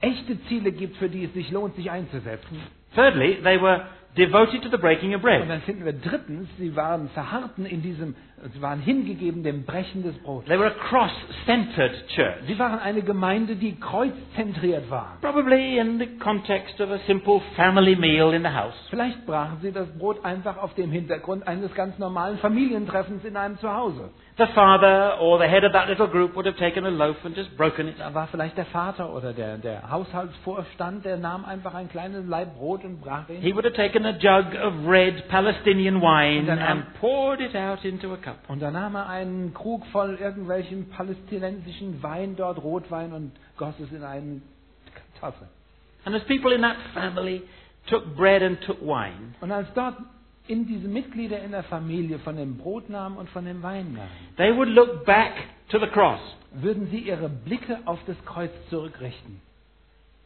echte 0.00 0.40
Ziele 0.44 0.72
gibt, 0.72 0.96
für 0.96 1.08
die 1.08 1.24
es 1.24 1.32
sich 1.34 1.50
lohnt, 1.50 1.74
sich 1.76 1.90
einzusetzen. 1.90 2.58
Thirdly, 2.94 3.38
they 3.42 3.60
were 3.60 3.82
devoted 4.16 4.62
to 4.62 4.68
the 4.68 4.76
breaking 4.76 5.10
of 5.14 5.22
Und 5.22 5.22
bread. 5.22 5.48
dann 5.48 5.60
finden 5.60 5.84
wir 5.84 5.92
drittens, 5.92 6.48
sie 6.58 6.74
waren 6.74 7.08
verharrten 7.10 7.64
in 7.64 7.80
diesem, 7.82 8.16
sie 8.52 8.60
waren 8.60 8.80
hingegeben 8.80 9.44
dem 9.44 9.64
Brechen 9.64 10.02
des 10.02 10.18
Brotes. 10.18 10.48
They 10.48 10.58
were 10.58 10.66
a 10.66 10.88
cross-centered 10.88 12.08
church. 12.08 12.34
Sie 12.48 12.58
waren 12.58 12.80
eine 12.80 13.02
Gemeinde, 13.02 13.54
die 13.54 13.78
kreuzzentriert 13.78 14.90
war. 14.90 15.18
Probably 15.20 15.78
in 15.78 15.98
the 16.00 16.06
context 16.18 16.80
of 16.80 16.90
a 16.90 16.98
simple 17.06 17.40
family 17.54 17.94
meal 17.94 18.32
in 18.34 18.42
the 18.42 18.48
house. 18.48 18.74
Vielleicht 18.90 19.24
brachen 19.26 19.58
sie 19.62 19.70
das 19.70 19.86
Brot 19.96 20.24
einfach 20.24 20.56
auf 20.56 20.74
dem 20.74 20.90
Hintergrund 20.90 21.46
eines 21.46 21.72
ganz 21.74 21.96
normalen 22.00 22.38
Familientreffens 22.38 23.24
in 23.24 23.36
einem 23.36 23.58
Zuhause. 23.58 24.10
The 24.40 24.46
father 24.54 25.18
or 25.20 25.38
the 25.38 25.46
head 25.46 25.64
of 25.64 25.72
that 25.74 25.86
little 25.90 26.06
group 26.06 26.34
would 26.34 26.46
have 26.46 26.56
taken 26.56 26.86
a 26.86 26.90
loaf 26.90 27.18
and 27.24 27.36
just 27.36 27.54
broken 27.58 27.88
it. 27.88 27.98
Da 27.98 28.14
war 28.14 28.26
vielleicht 28.26 28.56
der 28.56 28.64
Vater 28.64 29.14
oder 29.14 29.34
der, 29.34 29.58
der 29.58 29.90
Haushaltsvorstand, 29.90 31.04
der 31.04 31.18
nahm 31.18 31.44
einfach 31.44 31.74
ein 31.74 31.90
kleines 31.90 32.26
Laib 32.26 32.56
Brot 32.56 32.82
und 32.82 33.02
brach 33.02 33.28
ihn. 33.28 33.42
He 33.42 33.54
would 33.54 33.66
have 33.66 33.74
taken 33.74 34.06
a 34.06 34.12
jug 34.12 34.54
of 34.54 34.88
red 34.88 35.28
Palestinian 35.28 36.00
wine 36.00 36.46
dann 36.46 36.58
and 36.58 36.94
poured 36.94 37.42
it 37.42 37.54
out 37.54 37.84
into 37.84 38.14
a 38.14 38.16
cup. 38.16 38.36
Und 38.48 38.62
dann 38.62 38.72
nahm 38.72 38.94
er 38.94 39.10
einen 39.10 39.52
Krug 39.52 39.84
voll 39.92 40.16
irgendwelchen 40.18 40.88
palästinensischen 40.88 42.02
Wein 42.02 42.34
dort, 42.34 42.62
Rotwein, 42.62 43.12
und 43.12 43.32
goss 43.58 43.78
es 43.78 43.92
in 43.92 44.02
eine 44.02 44.40
Tasse. 45.20 45.50
And 46.06 46.16
as 46.16 46.22
people 46.24 46.54
in 46.54 46.62
that 46.62 46.76
family 46.94 47.42
took 47.88 48.16
bread 48.16 48.42
and 48.42 48.58
took 48.62 48.80
wine, 48.80 49.34
Und 49.42 49.52
als 49.52 49.68
dort 49.74 49.96
in 50.50 50.66
diese 50.66 50.88
Mitglieder 50.88 51.40
in 51.42 51.52
der 51.52 51.62
Familie 51.62 52.18
von 52.18 52.36
dem 52.36 52.56
Brot 52.58 52.90
nahmen 52.90 53.16
und 53.16 53.28
von 53.30 53.44
dem 53.44 53.62
Wein 53.62 53.92
nahmen, 53.94 54.10
they 54.36 54.54
would 54.54 54.68
look 54.68 55.04
back 55.04 55.32
to 55.68 55.78
the 55.78 55.86
cross. 55.86 56.20
würden 56.52 56.88
sie 56.90 56.98
ihre 56.98 57.28
Blicke 57.28 57.78
auf 57.84 58.00
das 58.06 58.16
Kreuz 58.24 58.50
zurückrichten. 58.68 59.40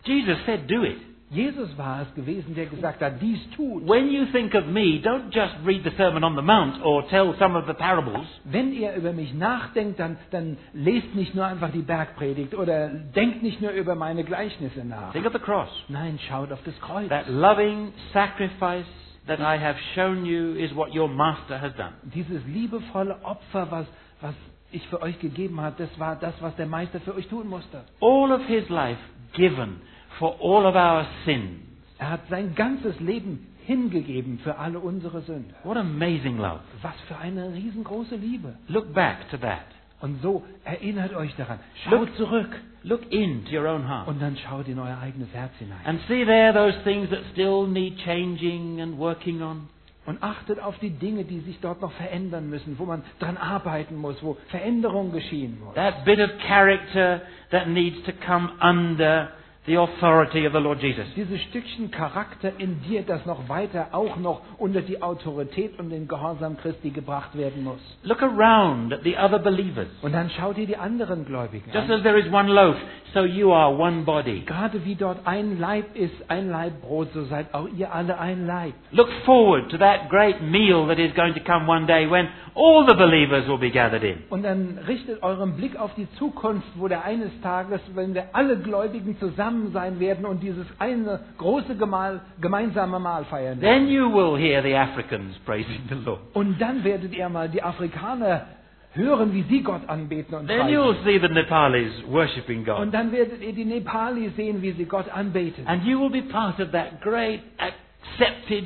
Jesus 0.04 0.38
said, 0.46 0.70
do 0.70 0.82
it. 0.82 0.98
Jesus 1.30 1.76
war 1.76 2.02
es 2.02 2.14
gewesen, 2.14 2.54
der 2.54 2.66
gesagt 2.66 3.00
hat, 3.02 3.20
dies 3.20 3.40
tut. 3.56 3.86
When 3.88 4.10
you 4.10 4.26
think 4.26 4.54
of 4.54 4.66
me, 4.66 5.00
don't 5.02 5.30
just 5.32 5.54
read 5.64 5.82
the 5.82 5.90
Sermon 5.96 6.22
on 6.22 6.36
the 6.36 6.42
Mount 6.42 6.80
or 6.84 7.06
tell 7.08 7.34
some 7.38 7.58
of 7.58 7.66
the 7.66 7.72
parables. 7.72 8.26
Wenn 8.44 8.72
ihr 8.72 8.94
über 8.94 9.12
mich 9.12 9.34
nachdenkt, 9.34 9.98
dann, 9.98 10.16
dann 10.30 10.56
lest 10.72 11.14
nicht 11.14 11.34
nur 11.34 11.44
einfach 11.44 11.72
die 11.72 11.82
Bergpredigt 11.82 12.54
oder 12.54 12.88
denkt 12.88 13.42
nicht 13.42 13.60
nur 13.60 13.72
über 13.72 13.94
meine 13.94 14.22
Gleichnisse 14.22 14.84
nach. 14.84 15.12
Think 15.12 15.26
of 15.26 15.32
the 15.32 15.38
cross. 15.38 15.70
Nein, 15.88 16.18
schaut 16.28 16.52
auf 16.52 16.60
das 16.64 16.78
Kreuz. 16.80 17.08
That 17.08 17.28
loving 17.28 17.92
sacrifice 18.12 18.86
that 19.26 19.40
I 19.40 19.56
have 19.58 19.76
shown 19.94 20.24
you 20.26 20.54
is 20.54 20.74
what 20.74 20.94
your 20.94 21.08
master 21.08 21.58
has 21.58 21.72
done. 21.76 21.94
Dieses 22.14 22.44
liebevolle 22.46 23.16
Opfer, 23.24 23.70
was, 23.70 23.86
was 24.20 24.34
ich 24.70 24.86
für 24.88 25.00
euch 25.02 25.18
gegeben 25.20 25.60
habe, 25.60 25.76
das 25.78 25.98
war 25.98 26.16
das, 26.16 26.34
was 26.40 26.54
der 26.56 26.66
Meister 26.66 27.00
für 27.00 27.14
euch 27.14 27.28
tun 27.28 27.48
musste. 27.48 27.84
All 28.00 28.32
of 28.32 28.42
his 28.46 28.68
life 28.68 28.98
given 29.34 29.80
for 30.18 30.36
all 30.40 30.66
of 30.66 30.74
our 30.74 31.06
sins. 31.24 31.60
Er 31.98 32.10
hat 32.10 32.28
sein 32.28 32.54
ganzes 32.54 32.98
Leben 33.00 33.46
hingegeben 33.66 34.38
für 34.40 34.58
alle 34.58 34.78
unsere 34.78 35.22
Sünden. 35.22 35.54
What 35.62 35.76
amazing 35.76 36.36
love. 36.36 36.60
Was 36.82 36.94
für 37.08 37.16
eine 37.16 37.52
riesengroße 37.54 38.16
Liebe. 38.16 38.56
Look 38.68 38.92
back 38.92 39.28
to 39.30 39.38
that. 39.38 39.73
Und 40.04 40.20
so 40.20 40.42
erinnert 40.64 41.14
euch 41.14 41.34
daran. 41.36 41.58
Schaut 41.84 41.92
Look- 42.00 42.16
zurück 42.16 42.60
Look 42.82 43.10
into 43.10 43.56
your 43.56 43.66
own 43.66 43.88
heart. 43.88 44.06
und 44.06 44.20
dann 44.20 44.36
schaut 44.36 44.68
in 44.68 44.78
euer 44.78 44.98
eigenes 45.02 45.28
Herz 45.32 45.52
hinein. 45.58 45.78
And 45.86 45.98
see 46.06 46.26
there 46.26 46.52
those 46.52 46.78
things 46.84 47.08
that 47.08 47.20
still 47.32 47.66
need 47.66 47.96
changing 48.04 48.82
and 48.82 48.98
working 48.98 49.40
on. 49.40 49.68
Und 50.04 50.22
achtet 50.22 50.60
auf 50.60 50.78
die 50.80 50.90
Dinge, 50.90 51.24
die 51.24 51.40
sich 51.40 51.58
dort 51.62 51.80
noch 51.80 51.92
verändern 51.92 52.50
müssen, 52.50 52.78
wo 52.78 52.84
man 52.84 53.02
dran 53.18 53.38
arbeiten 53.38 53.96
muss, 53.96 54.22
wo 54.22 54.36
Veränderung 54.48 55.10
geschehen 55.12 55.58
muss. 55.64 55.74
That 55.76 56.04
bit 56.04 56.20
of 56.20 56.28
character 56.46 57.22
that 57.50 57.68
needs 57.68 58.02
to 58.02 58.12
come 58.26 58.50
under 58.60 59.30
the 59.66 59.76
authority 59.78 60.44
of 60.46 60.52
the 60.52 60.58
Lord 60.60 60.78
Jesus. 60.80 61.06
Dieses 61.16 61.40
Stückchen 61.42 61.90
Charakter 61.90 62.52
in 62.58 62.82
dir, 62.82 63.02
das 63.02 63.24
noch 63.24 63.48
weiter 63.48 63.88
auch 63.92 64.16
noch 64.16 64.42
unter 64.58 64.82
die 64.82 65.00
Autorität 65.00 65.78
und 65.78 65.90
den 65.90 66.06
Gehorsam 66.06 66.56
Christi 66.58 66.90
gebracht 66.90 67.36
werden 67.36 67.64
muss. 67.64 67.80
Look 68.02 68.22
around 68.22 68.92
at 68.92 69.00
the 69.04 69.16
other 69.16 69.38
believers. 69.38 69.88
Und 70.02 70.12
dann 70.12 70.30
schau 70.30 70.52
dir 70.52 70.66
die 70.66 70.76
anderen 70.76 71.24
Gläubigen 71.24 71.70
Just 71.72 71.90
an. 71.90 71.92
as 71.92 72.02
there 72.02 72.18
is 72.18 72.30
one 72.30 72.52
loaf, 72.52 72.76
so 73.14 73.24
you 73.24 73.52
are 73.52 73.74
one 73.74 74.02
body. 74.02 74.42
Gerade 74.44 74.84
wie 74.84 74.96
dort 74.96 75.26
ein 75.26 75.58
Leib 75.58 75.96
ist, 75.96 76.14
ein 76.28 76.50
Leib 76.50 76.82
Brot, 76.82 77.08
so 77.14 77.24
seid 77.24 77.54
auch 77.54 77.68
ihr 77.74 77.94
alle 77.94 78.18
ein 78.18 78.46
Leib. 78.46 78.74
Look 78.90 79.08
forward 79.24 79.70
to 79.70 79.78
that 79.78 80.10
great 80.10 80.42
meal 80.42 80.86
that 80.88 80.98
is 80.98 81.14
going 81.14 81.32
to 81.34 81.40
come 81.40 81.66
one 81.66 81.86
day 81.86 82.06
when 82.10 82.28
all 82.54 82.84
the 82.86 82.94
believers 82.94 83.48
will 83.48 83.58
be 83.58 83.70
gathered 83.70 84.02
in. 84.04 84.18
Und 84.28 84.42
dann 84.42 84.78
richtet 84.86 85.22
euren 85.22 85.56
Blick 85.56 85.76
auf 85.76 85.94
die 85.94 86.10
Zukunft, 86.18 86.68
wo 86.76 86.86
der 86.86 87.04
eines 87.04 87.30
Tages, 87.40 87.80
wenn 87.94 88.14
wir 88.14 88.26
alle 88.32 88.58
Gläubigen 88.58 89.18
zusammen 89.18 89.53
sein 89.72 90.00
werden 90.00 90.24
und 90.24 90.42
dieses 90.42 90.66
eine 90.78 91.20
große 91.38 91.76
Gemahl, 91.76 92.20
gemeinsame 92.40 92.98
Mahl 92.98 93.24
feiern 93.24 93.60
werden. 93.60 93.86
Then 93.86 93.88
you 93.88 94.12
will 94.12 94.38
hear 94.38 94.62
the 94.62 94.74
Africans 94.74 95.36
praising 95.46 95.80
the 95.88 95.96
Lord. 96.04 96.20
Und 96.34 96.60
dann 96.60 96.84
werdet 96.84 97.14
ihr 97.14 97.28
mal 97.28 97.48
die 97.48 97.62
Afrikaner 97.62 98.46
hören, 98.92 99.32
wie 99.32 99.42
sie 99.42 99.62
Gott 99.62 99.88
anbeten 99.88 100.34
und 100.34 100.46
Then 100.46 100.68
you'll 100.68 100.94
preisen. 100.94 101.04
see 101.04 101.18
the 101.18 101.28
Nepalis 101.32 101.92
worshipping 102.08 102.64
God. 102.64 102.78
Und 102.80 102.94
dann 102.94 103.10
werdet 103.12 103.42
ihr 103.42 103.52
die 103.52 103.64
Nepalis 103.64 104.34
sehen, 104.36 104.62
wie 104.62 104.72
sie 104.72 104.84
Gott 104.84 105.08
anbeten. 105.12 105.66
And 105.66 105.84
you 105.84 106.00
will 106.00 106.10
be 106.10 106.22
part 106.22 106.60
of 106.60 106.70
that 106.72 107.00
great 107.02 107.40
accepted 107.58 108.64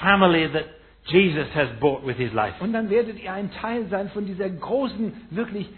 family 0.00 0.48
that 0.52 0.64
Jesus 1.06 1.46
has 1.54 1.68
bought 1.80 2.04
with 2.04 2.16
his 2.16 2.32
life. 2.32 2.54
Und 2.60 2.72
dann 2.72 2.90
werdet 2.90 3.22
ihr 3.22 3.32
ein 3.32 3.50
Teil 3.52 3.86
sein 3.88 4.08
von 4.10 4.26
dieser 4.26 4.48
großen, 4.48 5.12
wirklich 5.30 5.68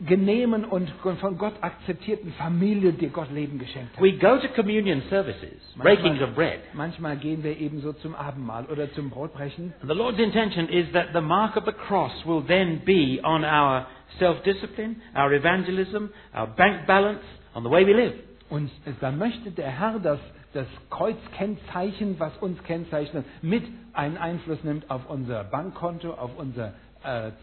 angenehmen 0.00 0.64
und 0.64 0.90
von 1.20 1.38
Gott 1.38 1.54
akzeptierten 1.60 2.32
Familie, 2.34 2.92
die 2.92 3.08
Gott 3.08 3.30
Leben 3.32 3.58
geschenkt 3.58 3.96
hat. 3.96 4.02
We 4.02 4.12
go 4.12 4.38
to 4.38 4.48
communion 4.54 5.02
services, 5.10 5.60
breakings 5.76 6.20
of 6.22 6.34
bread. 6.34 6.60
manchmal 6.72 7.16
gehen 7.16 7.42
wir 7.42 7.58
ebenso 7.58 7.92
zum 7.94 8.14
Abendmahl 8.14 8.66
oder 8.66 8.92
zum 8.92 9.10
Brotbrechen. 9.10 9.72
And 9.80 9.90
the 9.90 9.96
Lord's 9.96 10.18
intention 10.18 10.68
is 10.68 10.90
that 10.92 11.08
the 11.12 11.20
mark 11.20 11.56
of 11.56 11.64
the 11.64 11.72
cross 11.72 12.12
will 12.24 12.42
then 12.46 12.80
be 12.84 13.20
on 13.22 13.44
our 13.44 13.86
self-discipline, 14.18 14.96
our 15.16 15.32
evangelism, 15.32 16.10
our 16.34 16.46
bank 16.46 16.86
balance, 16.86 17.22
on 17.54 17.62
the 17.64 17.70
way 17.70 17.84
we 17.84 17.92
live. 17.92 18.14
Und 18.50 18.70
dann 19.00 19.18
möchte 19.18 19.50
der 19.50 19.70
Herr, 19.70 19.98
dass 19.98 20.20
das 20.54 20.66
Kreuzkennzeichen, 20.88 22.18
was 22.18 22.36
uns 22.38 22.62
kennzeichnet, 22.64 23.26
mit 23.42 23.64
einen 23.92 24.16
Einfluss 24.16 24.64
nimmt 24.64 24.90
auf 24.90 25.02
unser 25.10 25.44
Bankkonto, 25.44 26.12
auf 26.12 26.30
unsere 26.38 26.68
äh, 26.68 26.87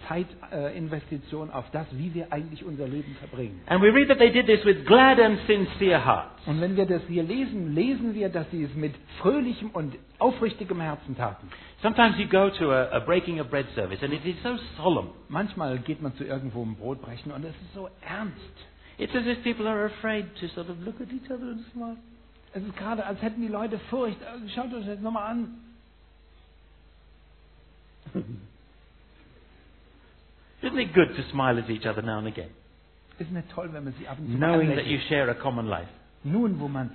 Zeitinvestition, 0.08 1.49
auf 1.49 1.66
das, 1.72 1.88
wie 1.91 2.14
wir 2.14 2.32
eigentlich 2.32 2.64
unser 2.66 2.88
Leben 2.88 3.16
verbringen. 3.16 3.62
And 3.68 3.82
we 3.82 3.93
read 3.93 4.10
that 4.10 4.18
they 4.18 4.30
did 4.30 4.47
this 4.47 4.64
with 4.66 4.86
glad 4.86 5.20
and 5.20 5.39
sincere 5.47 6.03
hearts. 6.03 6.45
Und 6.45 6.60
wenn 6.60 6.76
wir 6.76 6.86
das 6.86 7.01
hier 7.08 7.24
lesen, 7.24 7.74
lesen 7.74 8.14
wir, 8.14 8.30
dass 8.30 8.49
sie 8.51 8.64
es 8.64 8.76
mit 8.76 8.93
fröhlichem 9.20 9.70
und 9.72 9.95
aufrichtigem 10.20 10.82
Herzen 10.82 11.16
taten. 11.16 11.49
Sometimes 11.82 12.18
you 12.18 12.28
go 12.28 12.49
to 12.49 12.72
a, 12.72 12.89
a 12.91 12.99
breaking 12.99 13.39
of 13.39 13.49
bread 13.49 13.66
service 13.76 14.03
and 14.03 14.14
it 14.14 14.26
is 14.26 14.36
so 14.43 14.58
solemn. 14.78 15.10
Manchmal 15.30 15.80
geht 15.80 16.01
man 16.01 16.14
zu 16.16 16.26
irgendwo 16.26 16.62
im 16.64 16.76
Brotbrechen 16.76 17.32
und 17.32 17.45
es 17.45 17.56
ist 17.56 17.74
so 17.74 17.89
ernst. 18.01 18.36
It's 18.97 19.16
as 19.16 19.26
if 19.26 19.41
people 19.43 19.68
are 19.68 19.86
afraid 19.86 20.26
to 20.39 20.47
sort 20.47 20.70
of 20.70 20.76
look 20.84 20.99
at 21.01 21.08
each 21.12 21.32
other 21.32 21.51
and 21.51 21.66
smile. 21.72 21.97
Es 22.53 22.64
ist 22.64 22.76
gerade, 22.78 23.06
als 23.06 23.22
hätten 23.22 23.41
die 23.41 23.47
Leute 23.49 23.80
Furcht. 23.89 24.18
Schaut 24.53 24.74
euch 24.74 24.86
das 24.86 24.99
nochmal 24.99 25.32
an. 25.32 25.60
Isn't 30.62 30.80
it 30.80 30.93
good 30.93 31.16
to 31.16 31.24
smile 31.32 31.60
at 31.60 31.70
each 31.70 31.86
other 31.86 32.01
now 32.01 32.18
and 32.20 32.28
again, 32.28 32.49
Ist 33.18 33.32
nicht 33.32 33.49
toll, 33.51 33.70
wenn 33.72 33.84
man 33.86 33.93
sie 33.97 34.08
ab 34.08 34.18
und 34.20 34.32
zu 34.32 34.38
knowing 34.38 34.76
that 34.76 34.86
you 34.86 34.99
share 35.08 35.30
a 35.30 35.36
common 35.36 35.68
life? 35.68 35.88
Nun, 36.24 36.60
wo 36.60 36.68
man 36.68 36.91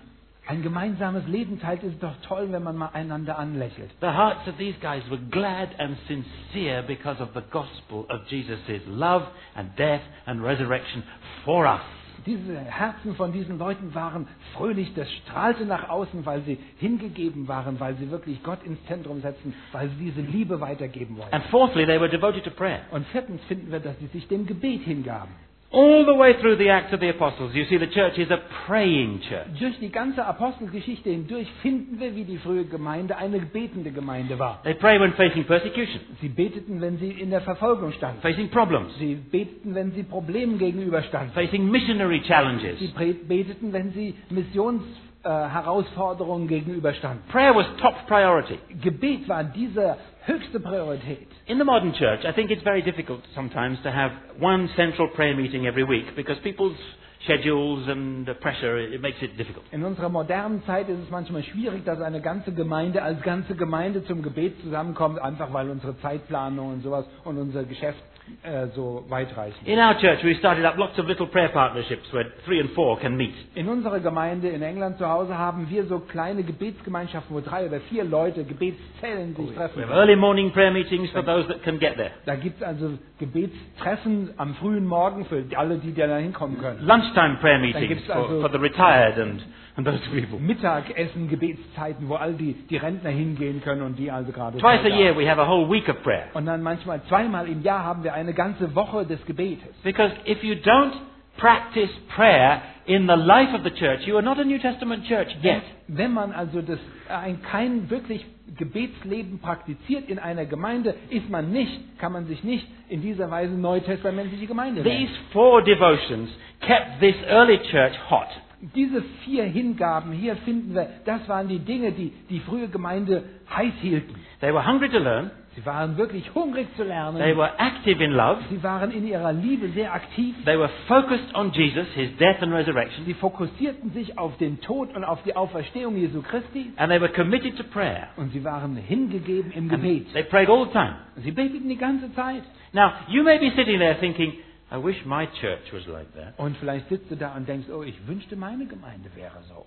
ein 0.47 0.63
gemeinsames 0.63 1.27
Leben 1.29 1.61
teilt, 1.61 1.83
ist 1.83 1.95
es 1.95 2.01
doch 2.01 2.15
toll, 2.27 2.51
wenn 2.51 2.63
man 2.63 2.77
mal 2.77 2.91
einander 2.93 3.39
anlächelt. 3.39 3.91
The 4.01 4.09
hearts 4.09 4.47
of 4.49 4.57
these 4.59 4.77
guys 4.81 5.03
were 5.09 5.21
glad 5.31 5.69
and 5.79 5.97
sincere 6.09 6.83
because 6.83 7.23
of 7.23 7.29
the 7.35 7.43
gospel 7.51 8.07
of 8.11 8.27
Jesus' 8.29 8.83
love 8.87 9.23
and 9.55 9.75
death 9.77 10.03
and 10.27 10.43
resurrection 10.43 11.03
for 11.45 11.67
us. 11.67 11.81
Diese 12.27 12.59
Herzen 12.59 13.15
von 13.15 13.33
diesen 13.33 13.59
Leuten 13.59 13.95
waren 13.95 14.29
fröhlich, 14.55 14.93
das 14.95 15.11
strahlte 15.13 15.65
nach 15.65 15.89
außen, 15.89 16.27
weil 16.27 16.43
sie 16.43 16.59
hingegeben 16.79 17.49
waren, 17.49 17.81
weil 17.81 17.97
sie 17.97 18.11
wirklich 18.11 18.43
Gott 18.43 18.63
ins 18.65 18.85
Zentrum 18.87 19.21
setzen, 19.21 19.55
weil 19.73 19.89
sie 19.91 20.05
diese 20.05 20.21
Liebe 20.21 20.61
weitergeben 20.61 21.17
wollten. 21.17 21.35
And 21.35 21.45
fourthly, 21.47 21.87
they 21.87 22.01
were 22.01 22.11
devoted 22.11 22.45
to 22.45 22.51
prayer. 22.51 22.81
Und 22.91 23.07
viertens 23.09 23.43
finden 23.45 23.71
wir, 23.73 23.81
dass 23.81 23.99
sie 23.99 24.07
sich 24.09 24.29
dem 24.29 24.47
Gebet 24.47 24.83
hingaben. 24.83 25.31
All 25.73 26.05
the 26.05 26.15
way 26.15 26.35
through 26.41 26.57
the 26.59 26.69
Acts 26.69 26.93
of 26.93 26.99
the 26.99 27.11
Apostles, 27.11 27.55
you 27.55 27.65
see 27.67 27.79
the 27.79 27.87
church 27.87 28.19
is 28.19 28.29
a 28.31 28.39
praying 28.67 29.21
church. 29.29 29.47
Durch 29.61 29.79
die 29.79 29.91
ganze 29.93 30.27
Apostelgeschichte 30.27 31.11
hindurch 31.11 31.47
finden 31.63 32.01
wir, 32.01 32.17
wie 32.17 32.25
die 32.25 32.39
frühe 32.39 32.65
Gemeinde 32.65 33.17
eine 33.17 33.39
betende 33.39 33.93
Gemeinde 33.93 34.37
war. 34.41 34.61
They 34.65 34.75
pray 34.75 34.99
when 34.99 35.13
facing 35.13 35.45
persecution, 35.45 36.01
Sie 36.21 36.29
beteten, 36.29 36.81
wenn 36.81 36.99
sie 36.99 37.13
in 37.13 37.31
der 37.31 37.41
Verfolgung 37.43 37.93
standen. 37.93 38.21
facing 38.21 38.49
problems, 38.51 38.93
Sie 38.99 39.15
beteten, 39.15 39.73
wenn 39.77 39.93
sie 39.93 40.03
Problemen 40.03 40.59
gegenüberstanden. 40.59 41.33
facing 41.35 41.71
missionary 41.71 42.21
challenges. 42.23 42.81
Sie 42.81 42.89
beteten, 43.29 43.73
wenn 43.73 43.93
sie 43.93 44.17
Missionsherausforderungen 44.29 45.11
äh, 45.23 45.29
Herausforderungen 45.55 46.49
gegenüberstanden. 46.49 47.23
Prayer 47.31 47.55
was 47.55 47.67
top 47.81 47.95
priority. 48.09 48.59
Gebet 48.83 49.29
war 49.29 49.45
diese 49.45 49.97
höchste 50.25 50.59
Priorität. 50.59 51.29
In 51.51 51.59
the 51.59 51.65
modern 51.65 51.93
church, 51.99 52.21
I 52.25 52.31
think 52.31 52.53
it's 52.53 52.63
very 52.63 52.81
difficult 52.81 53.23
sometimes 53.35 53.77
to 53.83 53.91
have 53.91 54.13
one 54.39 54.71
central 54.77 55.09
prayer 55.17 55.37
meeting 55.37 55.67
every 55.67 55.83
week 55.83 56.05
because 56.15 56.37
people's 56.45 56.77
schedules 57.25 57.87
and 57.89 58.27
the 58.27 58.35
pressure, 58.35 58.79
it 58.79 59.01
makes 59.01 59.21
it 59.23 59.37
difficult. 59.39 59.65
In 59.73 59.85
unserer 59.85 60.09
modernen 60.09 60.63
Zeit 60.65 60.89
ist 60.89 60.99
es 61.03 61.11
manchmal 61.11 61.43
schwierig, 61.43 61.85
dass 61.85 62.01
eine 62.01 62.21
ganze 62.21 62.53
Gemeinde 62.53 63.03
als 63.03 63.21
ganze 63.23 63.55
Gemeinde 63.55 64.05
zum 64.05 64.23
Gebet 64.23 64.61
zusammenkommt, 64.63 65.21
einfach 65.21 65.53
weil 65.53 65.69
unsere 65.71 65.99
Zeitplanung 66.01 66.73
und 66.75 66.83
sowas 66.83 67.05
und 67.25 67.39
unser 67.39 67.65
Geschäft 67.65 68.03
äh, 68.43 68.69
so 68.75 69.05
weitreichen. 69.09 69.67
In 69.67 69.79
our 69.79 69.95
church, 69.99 70.23
we 70.23 70.35
started 70.37 70.65
up 70.65 70.77
lots 70.77 70.99
of 70.99 71.07
little 71.07 71.27
prayer 71.27 71.49
partnerships 71.49 72.13
where 72.13 72.27
three 72.45 72.61
and 72.61 72.71
four 72.71 72.99
can 72.99 73.17
meet. 73.17 73.35
In 73.55 73.69
unserer 73.69 74.01
Gemeinde 74.01 74.49
in 74.49 74.63
England 74.63 74.99
zu 74.99 75.09
Hause 75.09 75.37
haben 75.37 75.69
wir 75.69 75.85
so 75.87 75.99
kleine 75.99 76.43
Gebetsgemeinschaften, 76.45 77.35
wo 77.35 77.41
drei 77.41 77.67
oder 77.67 77.81
vier 77.81 78.05
Leute 78.05 78.45
Gebetszellen 78.45 79.35
sich 79.35 79.51
We 79.51 79.55
treffen. 79.55 79.83
have 79.83 79.93
early 79.93 80.17
morning 80.17 80.53
prayer 80.53 80.71
meetings 80.71 81.11
for 81.11 81.25
those 81.25 81.49
that 81.49 81.63
can 81.65 81.79
get 81.79 81.97
there. 81.97 82.13
Da 82.25 82.37
gibt 82.37 82.61
es 82.61 82.67
also 82.67 82.93
Gebetstreffen 83.19 84.31
am 84.37 84.55
frühen 84.55 84.87
Morgen 84.87 85.25
für 85.27 85.45
alle, 85.57 85.79
die 85.79 85.93
da 85.93 86.17
hinkommen 86.17 86.59
können. 86.59 86.79
Lunchtime 87.15 87.39
prayer 87.41 87.59
meetings 87.59 87.89
gibt's 87.89 88.07
for, 88.07 88.15
also- 88.15 88.41
for 88.41 88.49
the 88.51 88.59
retired 88.59 89.19
and, 89.19 89.43
and 89.77 89.87
those 89.87 90.01
people. 90.13 90.39
Mittagessen, 90.39 91.29
Gebetszeiten, 91.29 92.09
wo 92.09 92.15
all 92.15 92.35
die, 92.35 92.55
die 92.69 92.77
Rentner 92.77 93.11
hingehen 93.11 93.61
können 93.63 93.83
und 93.83 93.99
die 93.99 94.11
also 94.11 94.33
gerade 94.33 94.59
Twice 94.59 94.85
a 94.85 94.89
year 94.89 95.17
we 95.17 95.29
have 95.29 95.41
a 95.41 95.47
whole 95.47 95.69
week 95.71 95.89
of 95.89 96.03
prayer. 96.03 96.25
Und 96.35 96.47
dann 96.47 96.63
manchmal 96.63 97.03
zweimal 97.09 97.49
im 97.49 97.63
Jahr 97.63 97.85
haben 97.85 98.05
wir 98.05 98.15
eine 98.15 98.35
ganze 98.35 98.75
Woche 98.75 99.05
des 99.07 99.25
Gebetes. 99.27 99.75
Because 99.83 100.13
if 100.27 100.43
you 100.43 100.55
don't 100.55 100.93
practice 101.37 101.91
prayer 102.15 102.63
in 102.87 103.07
the 103.07 103.15
life 103.15 103.55
of 103.55 103.63
the 103.65 103.71
church, 103.71 104.07
you 104.07 104.17
are 104.17 104.23
not 104.23 104.39
a 104.39 104.45
New 104.45 104.59
Testament 104.59 105.05
church 105.07 105.29
yet. 105.43 105.63
Wenn 105.89 106.13
man 106.13 106.33
also 106.33 106.61
das, 106.63 106.79
ein, 107.09 107.41
kein 107.43 107.89
wirklich 107.91 108.25
Gebetsleben 108.57 109.39
praktiziert 109.39 110.09
in 110.09 110.19
einer 110.19 110.47
Gemeinde, 110.47 110.95
ist 111.11 111.29
man 111.31 111.53
nicht, 111.53 111.99
kann 111.99 112.13
man 112.13 112.27
sich 112.27 112.43
nicht 112.45 112.67
in 112.89 113.03
dieser 113.03 113.31
Weise 113.31 113.55
neutestamentliche 113.55 114.47
Gemeinde 114.47 114.83
nennen. 114.83 115.07
These 115.07 115.13
four 115.33 115.63
devotions 115.63 116.31
kept 116.61 117.01
this 117.01 117.15
early 117.29 117.59
church 117.71 117.95
hot. 118.11 118.29
Diese 118.75 119.03
vier 119.25 119.45
Hingaben 119.45 120.13
hier 120.13 120.37
finden 120.37 120.75
wir, 120.75 120.89
das 121.07 121.27
waren 121.29 121.49
die 121.49 121.61
Dinge, 121.61 121.93
die 121.93 122.13
die 122.29 122.41
frühe 122.41 122.69
Gemeinde 122.69 123.23
heiß 123.55 123.73
hielten. 123.81 124.15
They 124.41 124.53
were 124.53 124.67
hungry 124.67 124.91
to 124.91 124.99
learn. 124.99 125.31
Sie 125.61 125.67
waren 125.67 125.99
wirklich 125.99 126.35
hungrig 126.35 126.69
zu 126.75 126.85
They 126.85 127.37
were 127.37 127.51
active 127.59 128.03
in 128.03 128.13
love. 128.13 128.41
Sie 128.49 128.63
waren 128.63 128.91
in 128.93 129.07
ihrer 129.07 129.31
Liebe 129.33 129.69
sehr 129.69 129.93
aktiv. 129.93 130.35
They 130.47 130.59
were 130.59 130.71
focused 130.89 131.35
on 131.35 131.53
Jesus, 131.53 131.87
his 131.95 132.17
death 132.17 132.43
and 132.43 132.51
resurrection. 132.51 133.05
Sie 133.05 133.13
fokussierten 133.13 133.91
sich 133.93 134.17
auf 134.17 134.39
den 134.39 134.63
Tod 134.63 134.97
und 134.97 135.05
auf 135.05 135.23
die 135.25 135.37
Auferstehung 135.37 135.97
Jesu 135.99 136.23
Christi. 136.23 136.73
And 136.77 136.91
they 136.91 136.99
were 136.99 137.13
committed 137.13 137.59
to 137.59 137.65
prayer. 137.65 138.09
Und 138.17 138.33
sie 138.33 138.43
waren 138.43 138.75
hingegeben 138.75 139.53
im 139.53 139.71
And 139.71 139.83
Gebet. 139.83 140.11
they 140.15 140.23
prayed 140.23 140.49
all 140.49 140.65
the 140.65 140.73
time. 140.73 140.95
Sie 141.17 141.31
beteten 141.31 141.69
die 141.69 141.77
ganze 141.77 142.11
Zeit. 142.15 142.43
Now, 142.73 142.93
you 143.09 143.23
may 143.23 143.39
be 143.39 143.51
sitting 143.55 143.81
there 143.81 143.97
thinking, 144.01 144.33
I 144.73 144.83
wish 144.83 145.05
my 145.05 145.27
church 145.43 145.73
was 145.75 145.87
like 145.89 146.11
that. 146.15 146.39
Und 146.39 146.57
vielleicht 146.57 146.89
sitzt 146.89 147.11
du 147.11 147.17
da 147.17 147.35
und 147.37 147.47
denkst, 147.47 147.69
oh, 147.71 147.83
ich 147.83 148.07
wünschte, 148.07 148.35
meine 148.35 148.65
Gemeinde 148.65 149.11
wäre 149.15 149.43
so. 149.47 149.67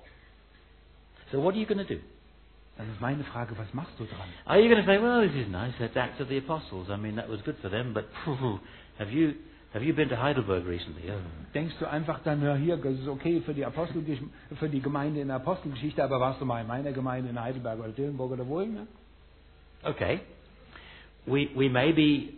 So 1.32 1.44
what 1.44 1.54
are 1.54 1.60
you 1.62 1.68
going 1.68 1.86
to 1.86 1.94
do? 1.94 2.00
Das 2.78 2.88
ist 2.88 3.00
meine 3.00 3.24
Frage, 3.24 3.56
was 3.58 3.72
machst 3.74 4.00
du 4.00 4.06
dran? 4.06 4.28
Are 4.46 4.60
you 4.60 4.68
going 4.68 4.84
to 4.84 4.86
say, 4.86 5.00
well, 5.00 5.22
this 5.22 5.36
is 5.36 5.48
nice, 5.48 5.74
that's 5.78 5.96
Acts 5.96 6.20
of 6.20 6.28
the 6.28 6.38
Apostles. 6.38 6.90
I 6.90 6.98
mean, 6.98 7.16
that 7.18 7.30
was 7.30 7.40
good 7.44 7.58
for 7.62 7.70
them, 7.70 7.94
but 7.94 8.06
phew, 8.24 8.60
have 8.98 9.12
you, 9.12 9.36
have 9.74 9.84
you 9.84 9.94
been 9.94 10.10
to 10.10 10.16
Heidelberg 10.16 10.66
recently? 10.66 11.04
Oh. 11.12 11.20
Denkst 11.54 11.76
du 11.80 11.86
einfach 11.86 12.22
dann, 12.24 12.42
ja, 12.42 12.56
hier, 12.56 12.78
das 12.78 12.94
ist 12.94 13.08
okay 13.08 13.42
für 13.42 13.54
die, 13.54 13.66
für 14.60 14.70
die 14.70 14.82
Gemeinde 14.82 15.22
in 15.22 15.28
der 15.28 15.38
Apostelgeschichte, 15.38 16.04
aber 16.04 16.20
warst 16.20 16.42
du 16.42 16.46
mal 16.46 16.62
in 16.62 16.68
meiner 16.68 16.92
Gemeinde 16.94 17.30
in 17.30 17.40
Heidelberg 17.40 17.80
oder 17.80 17.90
Dillenburg 17.90 18.32
oder 18.32 18.48
wohin? 18.48 18.74
Ne? 18.74 18.88
Okay. 19.84 20.22
We, 21.28 21.50
we 21.56 21.70
may 21.70 21.92
be 21.92 22.34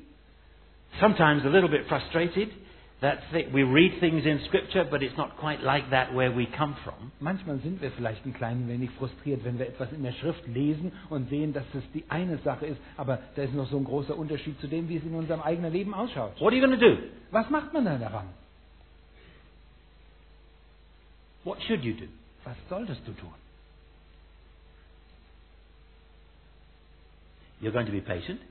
sometimes 0.99 1.45
a 1.45 1.49
little 1.49 1.69
bit 1.69 1.87
frustrated 1.87 2.49
that 3.05 3.19
th- 3.31 3.53
we 3.53 3.61
read 3.61 3.99
things 3.99 4.25
in 4.25 4.41
Scripture, 4.47 4.83
but 4.89 5.03
it's 5.03 5.15
not 5.15 5.37
quite 5.37 5.61
like 5.61 5.91
that 5.91 6.11
where 6.15 6.31
we 6.31 6.47
come 6.57 6.75
from. 6.83 7.11
Manchmal 7.21 7.61
sind 7.61 7.79
wir 7.79 7.91
vielleicht 7.91 8.25
ein 8.25 8.33
klein 8.33 8.67
wenig 8.67 8.89
frustriert, 8.97 9.43
wenn 9.43 9.59
wir 9.59 9.67
etwas 9.67 9.91
in 9.91 10.01
der 10.01 10.11
Schrift 10.13 10.47
lesen 10.47 10.91
und 11.11 11.29
sehen, 11.29 11.53
dass 11.53 11.65
es 11.75 11.83
die 11.93 12.03
eine 12.09 12.39
Sache 12.39 12.65
ist, 12.65 12.81
aber 12.97 13.19
da 13.35 13.43
ist 13.43 13.53
noch 13.53 13.69
so 13.69 13.77
ein 13.77 13.83
großer 13.83 14.17
Unterschied 14.17 14.59
zu 14.59 14.67
dem, 14.67 14.89
wie 14.89 14.97
es 14.97 15.03
in 15.03 15.13
unserem 15.13 15.41
eigenen 15.41 15.71
Leben 15.71 15.93
ausschaut. 15.93 16.41
What 16.41 16.51
are 16.51 16.55
you 16.55 16.65
going 16.65 16.79
to 16.79 16.83
do? 16.83 16.97
Was 17.29 17.47
macht 17.51 17.73
man 17.73 17.85
da 17.85 17.97
daran? 17.99 18.25
What 21.43 21.61
should 21.67 21.83
you 21.83 21.93
do? 21.93 22.05
Was 22.43 22.55
solltest 22.69 23.07
du 23.07 23.11
tun? 23.11 23.29
You're 27.61 27.71
going 27.71 27.85
to 27.85 27.91
be 27.91 28.01
patient. 28.01 28.41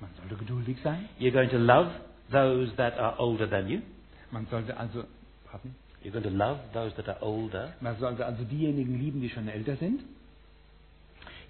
Man 0.00 0.10
sollte 0.18 0.34
geduldig 0.34 0.76
sein. 0.82 1.08
You're 1.20 1.30
going 1.32 1.50
to 1.50 1.58
love 1.58 1.88
those 2.30 2.70
that 2.76 2.98
are 2.98 3.18
older 3.18 3.46
than 3.46 3.68
you. 3.68 3.82
Man 4.30 4.46
sollte 4.50 4.76
also, 4.76 5.04
pardon, 5.50 5.74
You're 6.02 6.12
going 6.12 6.24
to 6.24 6.30
love 6.30 6.58
those 6.72 6.92
that 6.96 7.08
are 7.08 7.20
older. 7.22 7.74
man 7.80 7.96
sollte 7.98 8.24
also 8.24 8.44
diejenigen 8.44 8.98
lieben, 8.98 9.20
die 9.20 9.28
schon 9.28 9.48
älter 9.48 9.76
sind. 9.76 10.02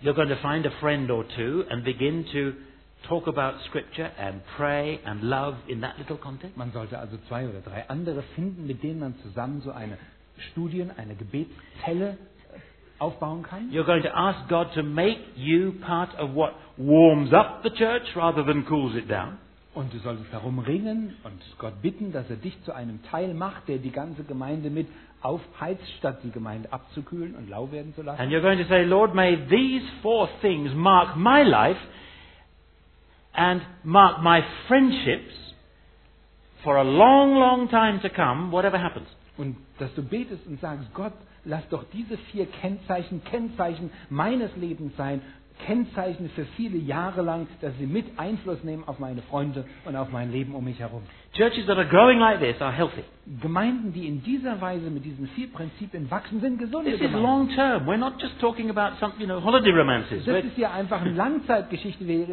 You're 0.00 0.14
going 0.14 0.28
to 0.28 0.36
find 0.42 0.66
a 0.66 0.70
friend 0.80 1.10
or 1.10 1.24
two 1.36 1.64
and 1.70 1.84
begin 1.84 2.24
to 2.32 2.52
talk 3.08 3.26
about 3.26 3.54
Scripture 3.68 4.10
and 4.18 4.40
pray 4.56 5.00
and 5.04 5.22
love 5.22 5.56
in 5.68 5.80
that 5.80 5.98
little 5.98 6.16
context. 6.18 6.56
Man 6.56 6.70
sollte 6.72 6.98
also 6.98 7.16
zwei 7.28 7.48
oder 7.48 7.60
drei 7.60 7.88
andere 7.88 8.22
finden, 8.34 8.66
mit 8.66 8.82
denen 8.82 9.00
man 9.00 9.14
zusammen 9.22 9.62
so 9.62 9.70
eine 9.72 9.96
Studien, 10.52 10.90
eine 10.96 11.14
Gebetszelle 11.14 12.10
äh, 12.52 12.58
aufbauen 12.98 13.42
kann. 13.42 13.70
You're 13.70 13.84
going 13.86 14.02
to 14.02 14.14
ask 14.14 14.48
God 14.48 14.72
to 14.74 14.82
make 14.82 15.18
you 15.34 15.72
part 15.80 16.14
of 16.18 16.34
what 16.34 16.52
warms 16.76 17.32
up 17.32 17.62
the 17.62 17.70
church 17.70 18.14
rather 18.14 18.42
than 18.44 18.64
cools 18.66 18.94
it 18.96 19.08
down. 19.08 19.38
Und 19.76 19.92
du 19.92 19.98
solltest 19.98 20.32
darum 20.32 20.58
ringen 20.58 21.14
und 21.22 21.38
Gott 21.58 21.82
bitten, 21.82 22.10
dass 22.10 22.30
er 22.30 22.36
dich 22.36 22.56
zu 22.62 22.72
einem 22.72 23.02
Teil 23.02 23.34
macht, 23.34 23.68
der 23.68 23.76
die 23.76 23.90
ganze 23.90 24.24
Gemeinde 24.24 24.70
mit 24.70 24.88
aufheizt, 25.20 25.86
statt 25.98 26.20
die 26.24 26.30
Gemeinde 26.30 26.72
abzukühlen 26.72 27.34
und 27.34 27.50
lau 27.50 27.70
werden 27.70 27.94
zu 27.94 28.00
lassen. 28.00 28.18
And 28.18 28.32
you're 28.32 28.40
going 28.40 28.56
to 28.56 28.66
say, 28.68 28.84
Lord, 28.84 29.14
may 29.14 29.36
these 29.50 29.84
four 30.00 30.30
things 30.40 30.72
mark 30.74 31.18
my 31.18 31.42
life 31.42 31.78
and 33.34 33.60
mark 33.84 34.22
my 34.22 34.42
friendships 34.66 35.34
for 36.64 36.78
a 36.78 36.82
long, 36.82 37.34
long 37.34 37.68
time 37.68 38.00
to 38.00 38.08
come, 38.08 38.50
whatever 38.50 38.82
happens. 38.82 39.08
Und 39.36 39.58
dass 39.78 39.94
du 39.94 40.02
betest 40.02 40.46
und 40.46 40.58
sagst, 40.58 40.88
Gott, 40.94 41.12
lass 41.44 41.68
doch 41.68 41.84
diese 41.92 42.16
vier 42.32 42.46
Kennzeichen, 42.46 43.22
Kennzeichen 43.24 43.90
meines 44.08 44.56
Lebens 44.56 44.96
sein, 44.96 45.20
Kennzeichen 45.64 46.30
für 46.34 46.44
viele 46.56 46.76
Jahre 46.78 47.22
lang, 47.22 47.46
dass 47.60 47.72
sie 47.78 47.86
mit 47.86 48.18
Einfluss 48.18 48.62
nehmen 48.62 48.84
auf 48.86 48.98
meine 48.98 49.22
Freunde 49.22 49.64
und 49.84 49.96
auf 49.96 50.10
mein 50.10 50.30
Leben 50.30 50.54
um 50.54 50.64
mich 50.64 50.78
herum. 50.78 51.02
Churches 51.32 51.66
that 51.66 51.76
are 51.76 51.86
growing 51.86 52.18
like 52.18 52.40
this 52.40 52.60
are 52.60 52.72
healthy. 52.72 53.04
Gemeinden, 53.40 53.92
die 53.92 54.06
in 54.06 54.22
dieser 54.22 54.60
Weise 54.60 54.88
mit 54.90 55.04
diesen 55.04 55.26
vier 55.28 55.52
Prinzipien 55.52 56.10
wachsen, 56.10 56.40
sind 56.40 56.58
gesunde 56.58 56.92
This 56.92 57.00
is 57.00 57.12
long 57.12 57.48
term. 57.50 57.86
We're 57.86 57.96
not 57.98 58.20
just 58.20 58.38
talking 58.40 58.70
about 58.70 58.98
some, 59.00 59.12
you 59.18 59.26
know, 59.26 59.42
holiday 59.42 59.70
romances. 59.70 60.24
Das 60.24 60.44
ist 60.44 60.56
ja 60.56 60.72
einfach 60.72 61.00
eine 61.00 61.12
Langzeitgeschichte. 61.12 62.06
Wir 62.06 62.28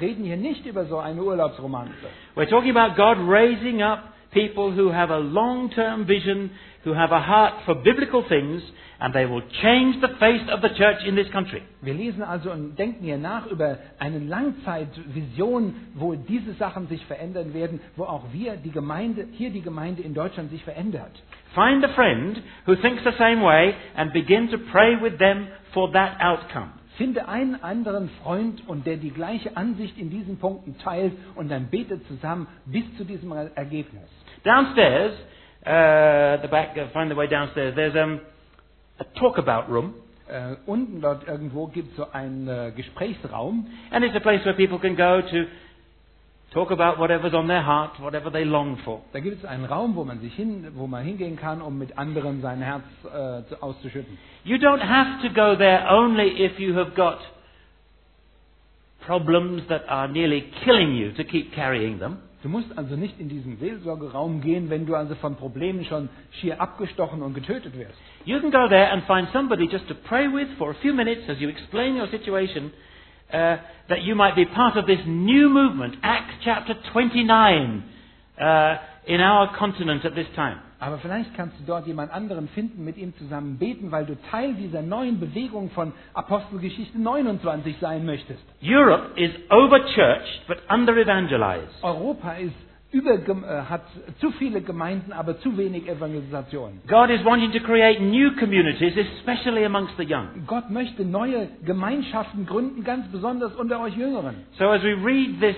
reden 0.00 0.24
hier 0.24 0.36
nicht 0.36 0.66
über 0.66 0.86
so 0.86 0.98
eine 0.98 1.22
Urlaubsromanze. 1.22 1.92
we're 2.34 2.48
talking 2.48 2.76
about 2.76 2.96
God 2.96 3.18
raising 3.28 3.82
up 3.82 4.12
people 4.32 4.72
who 4.72 4.90
have 4.90 5.10
a 5.10 5.18
long-term 5.18 6.06
vision, 6.06 6.50
who 6.84 6.94
have 6.94 7.12
a 7.12 7.20
heart 7.20 7.64
for 7.64 7.74
biblical 7.74 8.24
things, 8.28 8.62
and 9.00 9.14
they 9.14 9.26
will 9.26 9.42
change 9.62 10.00
the 10.00 10.08
face 10.18 10.42
of 10.50 10.60
the 10.60 10.68
church 10.76 11.04
in 11.06 11.14
this 11.14 11.28
country. 11.32 11.62
Wir 11.82 11.94
lesen 11.94 12.22
also 12.22 12.50
und 12.50 12.76
denken 12.76 13.04
hier 13.04 13.18
nach 13.18 13.46
über 13.46 13.78
eine 13.98 14.18
Langzeitvision, 14.18 15.74
wo 15.94 16.14
diese 16.14 16.54
Sachen 16.54 16.88
sich 16.88 17.04
verändern 17.06 17.54
werden, 17.54 17.80
wo 17.96 18.04
auch 18.04 18.32
wir, 18.32 18.56
die 18.56 18.72
Gemeinde, 18.72 19.26
hier 19.32 19.50
die 19.50 19.62
Gemeinde 19.62 20.02
in 20.02 20.14
Deutschland 20.14 20.50
sich 20.50 20.64
verändert. 20.64 21.12
Find 21.54 21.84
a 21.84 21.88
friend 21.94 22.42
who 22.66 22.74
thinks 22.76 23.02
the 23.04 23.16
same 23.18 23.42
way 23.42 23.74
and 23.96 24.12
begin 24.12 24.50
to 24.50 24.58
pray 24.70 25.00
with 25.00 25.18
them 25.18 25.48
for 25.72 25.90
that 25.92 26.20
outcome. 26.20 26.70
Finde 26.98 27.28
einen 27.28 27.62
anderen 27.62 28.10
Freund 28.22 28.68
und 28.68 28.84
der 28.84 28.96
die 28.96 29.10
gleiche 29.10 29.56
Ansicht 29.56 29.96
in 29.98 30.10
diesen 30.10 30.38
Punkten 30.38 30.76
teilt 30.78 31.12
und 31.36 31.48
dann 31.48 31.68
betet 31.70 32.04
zusammen 32.08 32.48
bis 32.66 32.82
zu 32.96 33.04
diesem 33.04 33.30
Ergebnis. 33.30 34.10
Downstairs, 34.44 35.12
uh, 35.66 36.42
the 36.42 36.48
back, 36.48 36.76
uh, 36.78 36.88
find 36.92 37.10
the 37.10 37.14
way 37.14 37.26
downstairs, 37.26 37.74
there's 37.76 37.94
um, 37.96 38.20
a 39.00 39.04
talk-about 39.18 39.68
room, 39.70 39.94
Äh, 40.30 40.56
unten 40.66 41.00
dort 41.00 41.26
irgendwo 41.26 41.68
gibt 41.68 41.92
es 41.92 41.96
so 41.96 42.10
einen 42.12 42.46
äh, 42.48 42.70
Gesprächsraum 42.76 43.66
and 43.90 44.04
it's 44.04 44.14
a 44.14 44.20
place 44.20 44.44
where 44.44 44.52
people 44.54 44.78
can 44.78 44.94
go 44.94 45.22
to 45.22 45.46
talk 46.52 46.70
about 46.70 46.98
whatever's 47.00 47.32
on 47.32 47.46
their 47.48 47.64
heart, 47.64 47.98
whatever 47.98 48.30
they 48.30 48.44
long 48.44 48.76
for. 48.84 49.00
Da 49.14 49.20
gibt 49.20 49.38
es 49.42 49.48
einen 49.48 49.64
Raum, 49.64 49.96
wo 49.96 50.04
man 50.04 50.20
sich 50.20 50.34
hin, 50.34 50.66
wo 50.74 50.86
man 50.86 51.02
hingehen 51.02 51.36
kann, 51.36 51.62
um 51.62 51.78
mit 51.78 51.96
anderen 51.96 52.42
sein 52.42 52.60
Herz 52.60 52.82
äh, 53.06 53.48
zu- 53.48 53.62
auszuschütten. 53.62 54.18
You 54.44 54.56
don't 54.58 54.82
have 54.86 55.26
to 55.26 55.32
go 55.32 55.56
there 55.56 55.86
only 55.90 56.44
if 56.44 56.58
you 56.58 56.74
have 56.76 56.90
got 56.94 57.20
problems 59.06 59.62
that 59.68 59.88
are 59.88 60.08
nearly 60.08 60.42
killing 60.62 60.94
you 60.94 61.12
to 61.12 61.24
keep 61.24 61.54
carrying 61.54 61.98
them. 62.00 62.18
Du 62.42 62.48
musst 62.48 62.76
also 62.78 62.94
nicht 62.94 63.18
in 63.18 63.28
diesen 63.28 63.58
Seelsorgeraum 63.58 64.40
gehen, 64.40 64.70
wenn 64.70 64.86
du 64.86 64.94
also 64.94 65.16
von 65.16 65.34
Problemen 65.34 65.84
schon 65.84 66.08
schier 66.40 66.60
abgestochen 66.60 67.20
und 67.22 67.34
getötet 67.34 67.76
wirst. 67.76 67.98
You 68.24 68.38
can 68.40 68.52
go 68.52 68.68
there 68.68 68.92
and 68.92 69.02
find 69.04 69.28
somebody 69.32 69.66
just 69.68 69.88
to 69.88 69.94
pray 69.94 70.28
with 70.32 70.48
for 70.56 70.70
a 70.70 70.74
few 70.74 70.94
minutes 70.94 71.22
as 71.28 71.40
you 71.40 71.48
explain 71.48 71.96
your 71.96 72.06
situation, 72.08 72.72
uh, 73.32 73.56
that 73.88 74.02
you 74.02 74.14
might 74.14 74.36
be 74.36 74.44
part 74.46 74.76
of 74.76 74.86
this 74.86 75.00
new 75.04 75.48
movement, 75.48 75.96
Acts 76.02 76.34
chapter 76.44 76.74
29, 76.92 77.82
uh, 78.40 78.76
in 79.06 79.20
our 79.20 79.56
continent 79.56 80.04
at 80.04 80.14
this 80.14 80.28
time. 80.36 80.60
Aber 80.80 80.98
vielleicht 80.98 81.34
kannst 81.34 81.58
du 81.58 81.64
dort 81.66 81.86
jemand 81.86 82.12
anderen 82.12 82.48
finden, 82.48 82.84
mit 82.84 82.96
ihm 82.96 83.12
zusammen 83.16 83.58
beten, 83.58 83.90
weil 83.90 84.06
du 84.06 84.16
Teil 84.30 84.54
dieser 84.54 84.82
neuen 84.82 85.18
Bewegung 85.18 85.70
von 85.70 85.92
Apostelgeschichte 86.14 86.98
29 87.00 87.76
sein 87.80 88.06
möchtest. 88.06 88.42
Europe 88.62 89.10
is 89.16 89.30
over-churched 89.50 90.46
but 90.46 90.58
under-evangelized. 90.70 91.82
Europa 91.82 92.32
ist 92.34 92.54
über, 92.90 93.14
äh, 93.14 93.62
hat 93.68 93.82
zu 94.18 94.30
viele 94.32 94.62
Gemeinden, 94.62 95.12
aber 95.12 95.38
zu 95.40 95.58
wenig 95.58 95.88
Evangelisation. 95.88 96.80
God 96.86 97.10
is 97.10 97.22
wanting 97.24 97.52
to 97.52 97.60
create 97.60 98.00
new 98.00 98.34
communities, 98.36 98.94
especially 99.18 99.64
amongst 99.64 99.94
the 99.98 100.04
young. 100.04 100.28
Gott 100.46 100.70
möchte 100.70 101.04
neue 101.04 101.48
Gemeinschaften 101.64 102.46
gründen, 102.46 102.84
ganz 102.84 103.06
besonders 103.08 103.54
unter 103.56 103.80
euch 103.80 103.94
Jüngeren. 103.96 104.36
So 104.58 104.70
as 104.70 104.82
we 104.82 104.94
read 104.94 105.40
this 105.40 105.56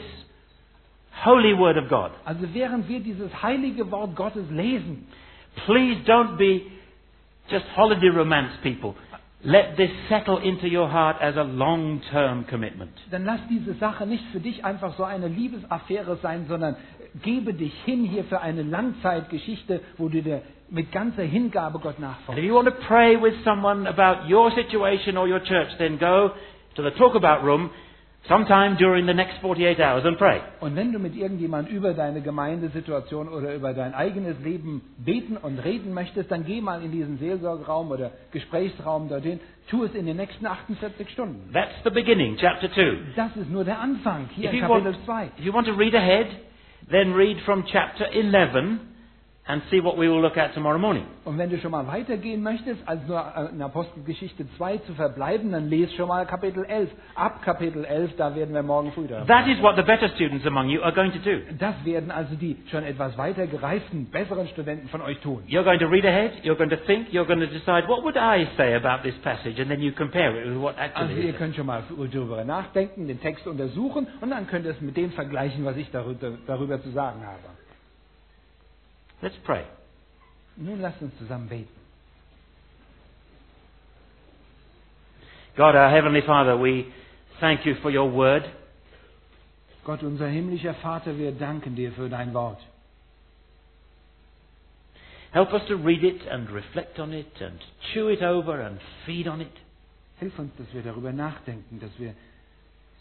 holy 1.24 1.56
word 1.56 1.76
of 1.76 1.88
God, 1.88 2.10
Also 2.24 2.46
während 2.52 2.88
wir 2.88 3.00
dieses 3.00 3.42
heilige 3.42 3.90
Wort 3.90 4.16
Gottes 4.16 4.50
lesen, 4.50 5.06
please 5.66 6.00
don't 6.06 6.36
be 6.36 6.62
just 7.48 7.66
holiday 7.76 8.08
romance 8.08 8.52
people. 8.62 8.94
Let 9.42 9.76
this 9.78 9.90
settle 10.10 10.36
into 10.38 10.66
your 10.66 10.86
heart 10.92 11.16
as 11.22 11.34
a 11.36 11.42
long-term 11.42 12.46
commitment. 12.46 12.92
dann 13.10 13.24
lass 13.24 13.40
diese 13.48 13.72
Sache 13.74 14.06
nicht 14.06 14.22
für 14.32 14.40
dich 14.40 14.64
einfach 14.66 14.94
so 14.96 15.04
eine 15.04 15.28
Liebesaffäre 15.28 16.16
sein, 16.16 16.44
sondern 16.46 16.76
gebe 17.22 17.54
dich 17.54 17.72
hin 17.84 18.04
hier 18.04 18.24
für 18.24 18.40
eine 18.42 18.62
Langzeitgeschichte, 18.62 19.80
wo 19.96 20.08
du 20.08 20.22
dir 20.22 20.42
mit 20.68 20.92
ganzer 20.92 21.22
Hingabe 21.22 21.78
Gott 21.78 21.96
And 21.98 22.38
if 22.38 22.44
you 22.44 22.54
want 22.54 22.68
to 22.68 22.74
pray 22.86 23.16
with 23.20 23.34
someone 23.42 23.86
about 23.88 24.28
your 24.30 24.50
situation 24.52 25.16
or 25.16 25.26
your 25.26 25.40
church, 25.40 25.68
then 25.78 25.98
go 25.98 26.32
to 26.76 26.82
the 26.82 26.90
talk 26.92 27.14
about 27.14 27.42
room 27.42 27.70
sometime 28.28 28.76
during 28.76 29.06
the 29.06 29.14
next 29.14 29.40
48 29.42 29.80
hours 29.80 30.04
and 30.04 30.16
pray. 30.18 30.40
Und 30.60 30.76
wenn 30.76 30.92
du 30.92 30.98
mit 30.98 31.16
irgendjemand 31.16 31.68
über 31.68 31.94
deine 31.94 32.20
Gemeindesituation 32.20 33.28
oder 33.28 33.54
über 33.54 33.72
dein 33.74 33.94
eigenes 33.94 34.38
Leben 34.40 34.82
beten 34.98 35.36
und 35.36 35.58
reden 35.58 35.94
möchtest, 35.94 36.30
dann 36.30 36.44
geh 36.44 36.60
mal 36.60 36.82
in 36.82 36.92
diesen 36.92 37.18
Seelsorgeraum 37.18 37.90
oder 37.90 38.10
Gesprächsraum 38.32 39.08
dorthin. 39.08 39.40
Tu 39.68 39.84
es 39.84 39.94
in 39.94 40.06
den 40.06 40.16
nächsten 40.16 40.46
48 40.46 41.08
Stunden. 41.10 41.52
That's 41.52 41.74
the 41.84 41.90
beginning, 41.90 42.36
chapter 42.36 42.70
2. 42.72 42.98
Das 43.16 43.36
ist 43.36 43.50
nur 43.50 43.64
der 43.64 43.78
Anfang, 43.80 44.28
hier 44.34 44.46
If 44.50 44.52
in 44.54 44.58
you, 44.60 44.66
Kapitel 44.66 44.94
2. 45.04 45.24
if 45.38 45.44
you 45.44 45.52
want 45.52 45.66
to 45.66 45.74
read 45.74 45.94
ahead, 45.94 46.26
then 46.90 47.14
read 47.14 47.38
from 47.42 47.64
chapter 47.66 48.06
11 48.12 48.80
and 49.47 49.62
see 49.70 49.80
what 49.82 49.97
we 49.97 50.09
will 50.09 50.20
look 50.20 50.36
at 50.36 50.55
tomorrow 50.55 50.78
morning. 50.78 51.05
Und 51.24 51.38
wenn 51.38 51.51
du 51.51 51.59
schon 51.59 51.70
mal 51.72 51.86
weitergehen 51.86 52.43
möchtest, 52.43 52.86
als 52.86 53.01
nur 53.09 53.51
in 53.53 53.61
Apostelgeschichte 53.62 54.47
2 54.57 54.78
zu 54.78 54.95
verbleiben, 54.95 55.51
dann 55.51 55.68
lese 55.68 55.93
schon 55.97 56.09
mal 56.09 56.24
Kapitel 56.26 56.64
11. 56.64 56.91
Ab 57.14 57.43
Kapitel 57.43 57.84
11, 57.84 58.16
da 58.16 58.34
werden 58.34 58.55
wir 58.55 58.62
morgen 58.62 58.93
früh 58.93 59.07
darüber 59.09 59.26
That 59.26 59.49
is 59.49 59.61
what 59.62 59.76
the 59.76 59.82
better 59.82 60.09
students 60.11 60.47
among 60.47 60.68
you 60.68 60.80
are 60.82 60.93
going 60.93 61.12
to 61.12 61.18
do. 61.18 61.41
Das 61.59 61.74
werden 61.84 62.11
also 62.11 62.36
die 62.36 62.57
schon 62.70 62.84
etwas 62.84 63.16
weiter 63.18 63.47
gereiften, 63.47 64.09
besseren 64.11 64.47
Studenten 64.49 64.88
von 64.88 65.01
euch 65.03 65.18
tun. 65.20 65.43
You're 65.49 65.64
going 65.64 65.80
to 65.80 65.86
read 65.86 66.05
ahead, 66.05 66.32
you're 66.45 66.57
going 66.57 66.70
to 66.70 66.76
think, 66.86 67.09
you're 67.12 67.26
going 67.26 67.41
to 67.41 67.47
decide, 67.47 67.88
what 67.88 68.05
would 68.05 68.16
I 68.16 68.47
say 68.57 68.74
about 68.74 69.03
this 69.03 69.16
passage? 69.22 69.61
And 69.61 69.70
then 69.70 69.80
you 69.80 69.93
compare 69.93 70.38
it 70.41 70.47
with 70.47 70.62
what 70.62 70.76
Also 70.78 70.84
actually 71.01 71.22
ihr 71.26 71.30
is. 71.30 71.36
könnt 71.38 71.57
schon 71.57 71.66
mal 71.66 71.82
darüber 72.12 72.45
nachdenken, 72.45 73.09
den 73.09 73.20
Text 73.20 73.47
untersuchen 73.47 74.07
und 74.20 74.30
dann 74.30 74.47
könnt 74.47 74.64
ihr 74.64 74.72
es 74.72 74.80
mit 74.80 74.97
dem 74.97 75.11
vergleichen, 75.12 75.64
was 75.64 75.76
ich 75.76 75.91
darüber, 75.91 76.32
darüber 76.47 76.80
zu 76.82 76.91
sagen 76.91 77.22
habe. 77.26 77.59
Let's 79.22 79.36
pray. 79.44 79.64
Nun 80.56 80.80
lasst 80.80 81.00
uns 81.02 81.16
zusammen 81.18 81.48
beten. 81.48 81.68
God, 85.56 85.74
our 85.74 85.90
Heavenly 85.90 86.22
Father, 86.22 86.56
we 86.56 86.86
thank 87.40 87.66
you 87.66 87.74
for 87.82 87.90
your 87.90 88.10
word. 88.10 88.44
Gott, 89.84 90.02
unser 90.02 90.26
himmlischer 90.26 90.74
Vater, 90.74 91.18
wir 91.18 91.32
danken 91.32 91.74
dir 91.74 91.92
für 91.92 92.08
dein 92.08 92.32
Wort. 92.32 92.58
Help 95.32 95.52
us 95.52 95.62
to 95.68 95.76
read 95.76 96.02
it 96.02 96.26
and 96.28 96.50
reflect 96.50 96.98
on 96.98 97.12
it 97.12 97.40
and 97.40 97.58
chew 97.92 98.08
it 98.08 98.22
over 98.22 98.60
and 98.62 98.80
feed 99.06 99.28
on 99.28 99.40
it. 99.40 99.52
Hilf 100.18 100.38
uns, 100.38 100.52
dass 100.56 100.72
wir 100.72 100.82
darüber 100.82 101.12
nachdenken, 101.12 101.78
dass 101.80 101.90
wir 101.98 102.14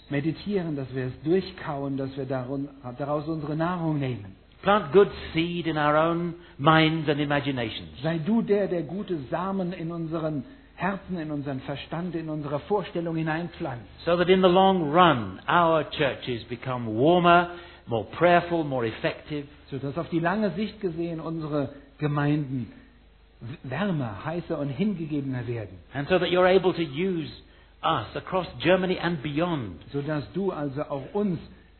meditieren, 0.09 0.76
dass 0.76 0.93
wir 0.93 1.07
es 1.07 1.22
durchkauen, 1.24 1.97
dass 1.97 2.15
wir 2.15 2.26
daraus 2.26 3.28
unsere 3.28 3.55
Nahrung 3.55 3.99
nehmen. 3.99 4.36
Plant 4.64 4.91
good 4.91 5.10
seed 5.34 5.68
in 5.68 5.78
our 5.78 5.95
own 5.95 6.36
minds 6.57 7.07
and 7.10 7.22
imaginations. 7.22 8.01
Sei 8.03 8.18
du 8.18 8.41
der, 8.41 8.68
der 8.68 8.84
gute 8.84 9.18
Samen 9.30 9.74
in 9.74 9.91
unseren 9.91 10.43
Herzen, 10.76 11.18
in 11.18 11.32
unseren 11.32 11.62
Verstand, 11.62 12.16
in 12.16 12.30
unsere 12.30 12.60
Vorstellung 12.62 13.16
hineinpflanzt. 13.16 13.86
So 14.05 14.18
that 14.18 14.30
in 14.30 14.41
the 14.41 14.47
long 14.47 14.91
run, 14.91 15.39
our 15.47 15.84
churches 15.91 16.43
become 16.49 16.88
warmer, 16.88 17.51
more 17.88 18.05
prayerful, 18.18 18.64
more 18.64 18.86
effective, 18.86 19.45
sodass 19.72 19.97
auf 19.97 20.10
die 20.10 20.20
lange 20.20 20.51
Sicht 20.51 20.82
gesehen 20.82 21.20
unsere 21.20 21.70
Gemeinden 21.97 22.72
wärmer, 23.64 24.26
heißer 24.26 24.57
und 24.57 24.70
hingegebener 24.70 25.47
werden, 25.47 25.78
and 25.93 26.07
so 26.10 26.20
that 26.20 26.30
you're 26.30 26.47
able 26.47 26.74
to 26.74 26.82
use 26.82 27.32
us 27.82 28.07
across 28.16 28.47
Germany 28.62 28.97
and 28.99 29.24
beyond 29.24 29.80
sodass 29.93 30.24
du 30.34 30.51
also 30.51 30.82
auch 30.84 31.14
uns 31.14 31.39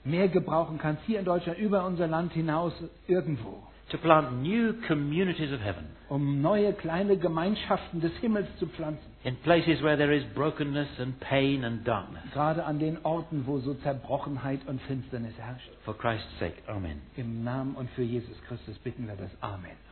mehr 0.10 0.28
gebrauchen 0.28 0.78
kannst, 0.78 1.04
hier 1.06 1.20
in 1.20 1.26
Deutschland, 1.26 1.60
über 1.60 1.86
unser 1.86 2.08
Land 2.08 2.34
hinaus, 2.34 2.74
irgendwo, 3.08 3.64
to 3.90 3.98
plant 3.98 4.42
new 4.44 4.74
communities 4.88 5.52
of 5.52 5.60
heaven 5.62 5.86
um 6.10 6.42
neue 6.42 6.74
kleine 6.74 7.18
Gemeinschaften 7.18 8.02
des 8.02 8.12
Himmels 8.20 8.48
zu 8.58 8.68
pflanzen, 8.68 9.06
in 9.24 9.36
places 9.38 9.82
where 9.84 9.98
there 9.98 10.14
is 10.16 10.24
brokenness 10.34 10.88
and 11.00 11.20
pain 11.20 11.64
and 11.64 11.88
darkness. 11.88 12.24
gerade 12.34 12.66
an 12.66 12.80
den 12.80 12.98
Orten, 13.04 13.46
wo 13.46 13.60
so 13.60 13.74
Zerbrochenheit 13.76 14.62
und 14.68 14.82
Finsternis 14.84 15.38
herrscht. 15.38 15.70
For 15.86 15.98
Christ's 15.98 16.28
sake, 16.40 16.56
Amen. 16.68 17.02
Im 17.16 17.44
Namen 17.44 17.76
und 17.76 17.90
für 17.92 18.04
Jesus 18.04 18.42
Christus 18.48 18.78
bitten 18.80 19.08
wir 19.08 19.16
das. 19.16 19.30
Amen. 19.42 19.60
Amen. 19.66 19.89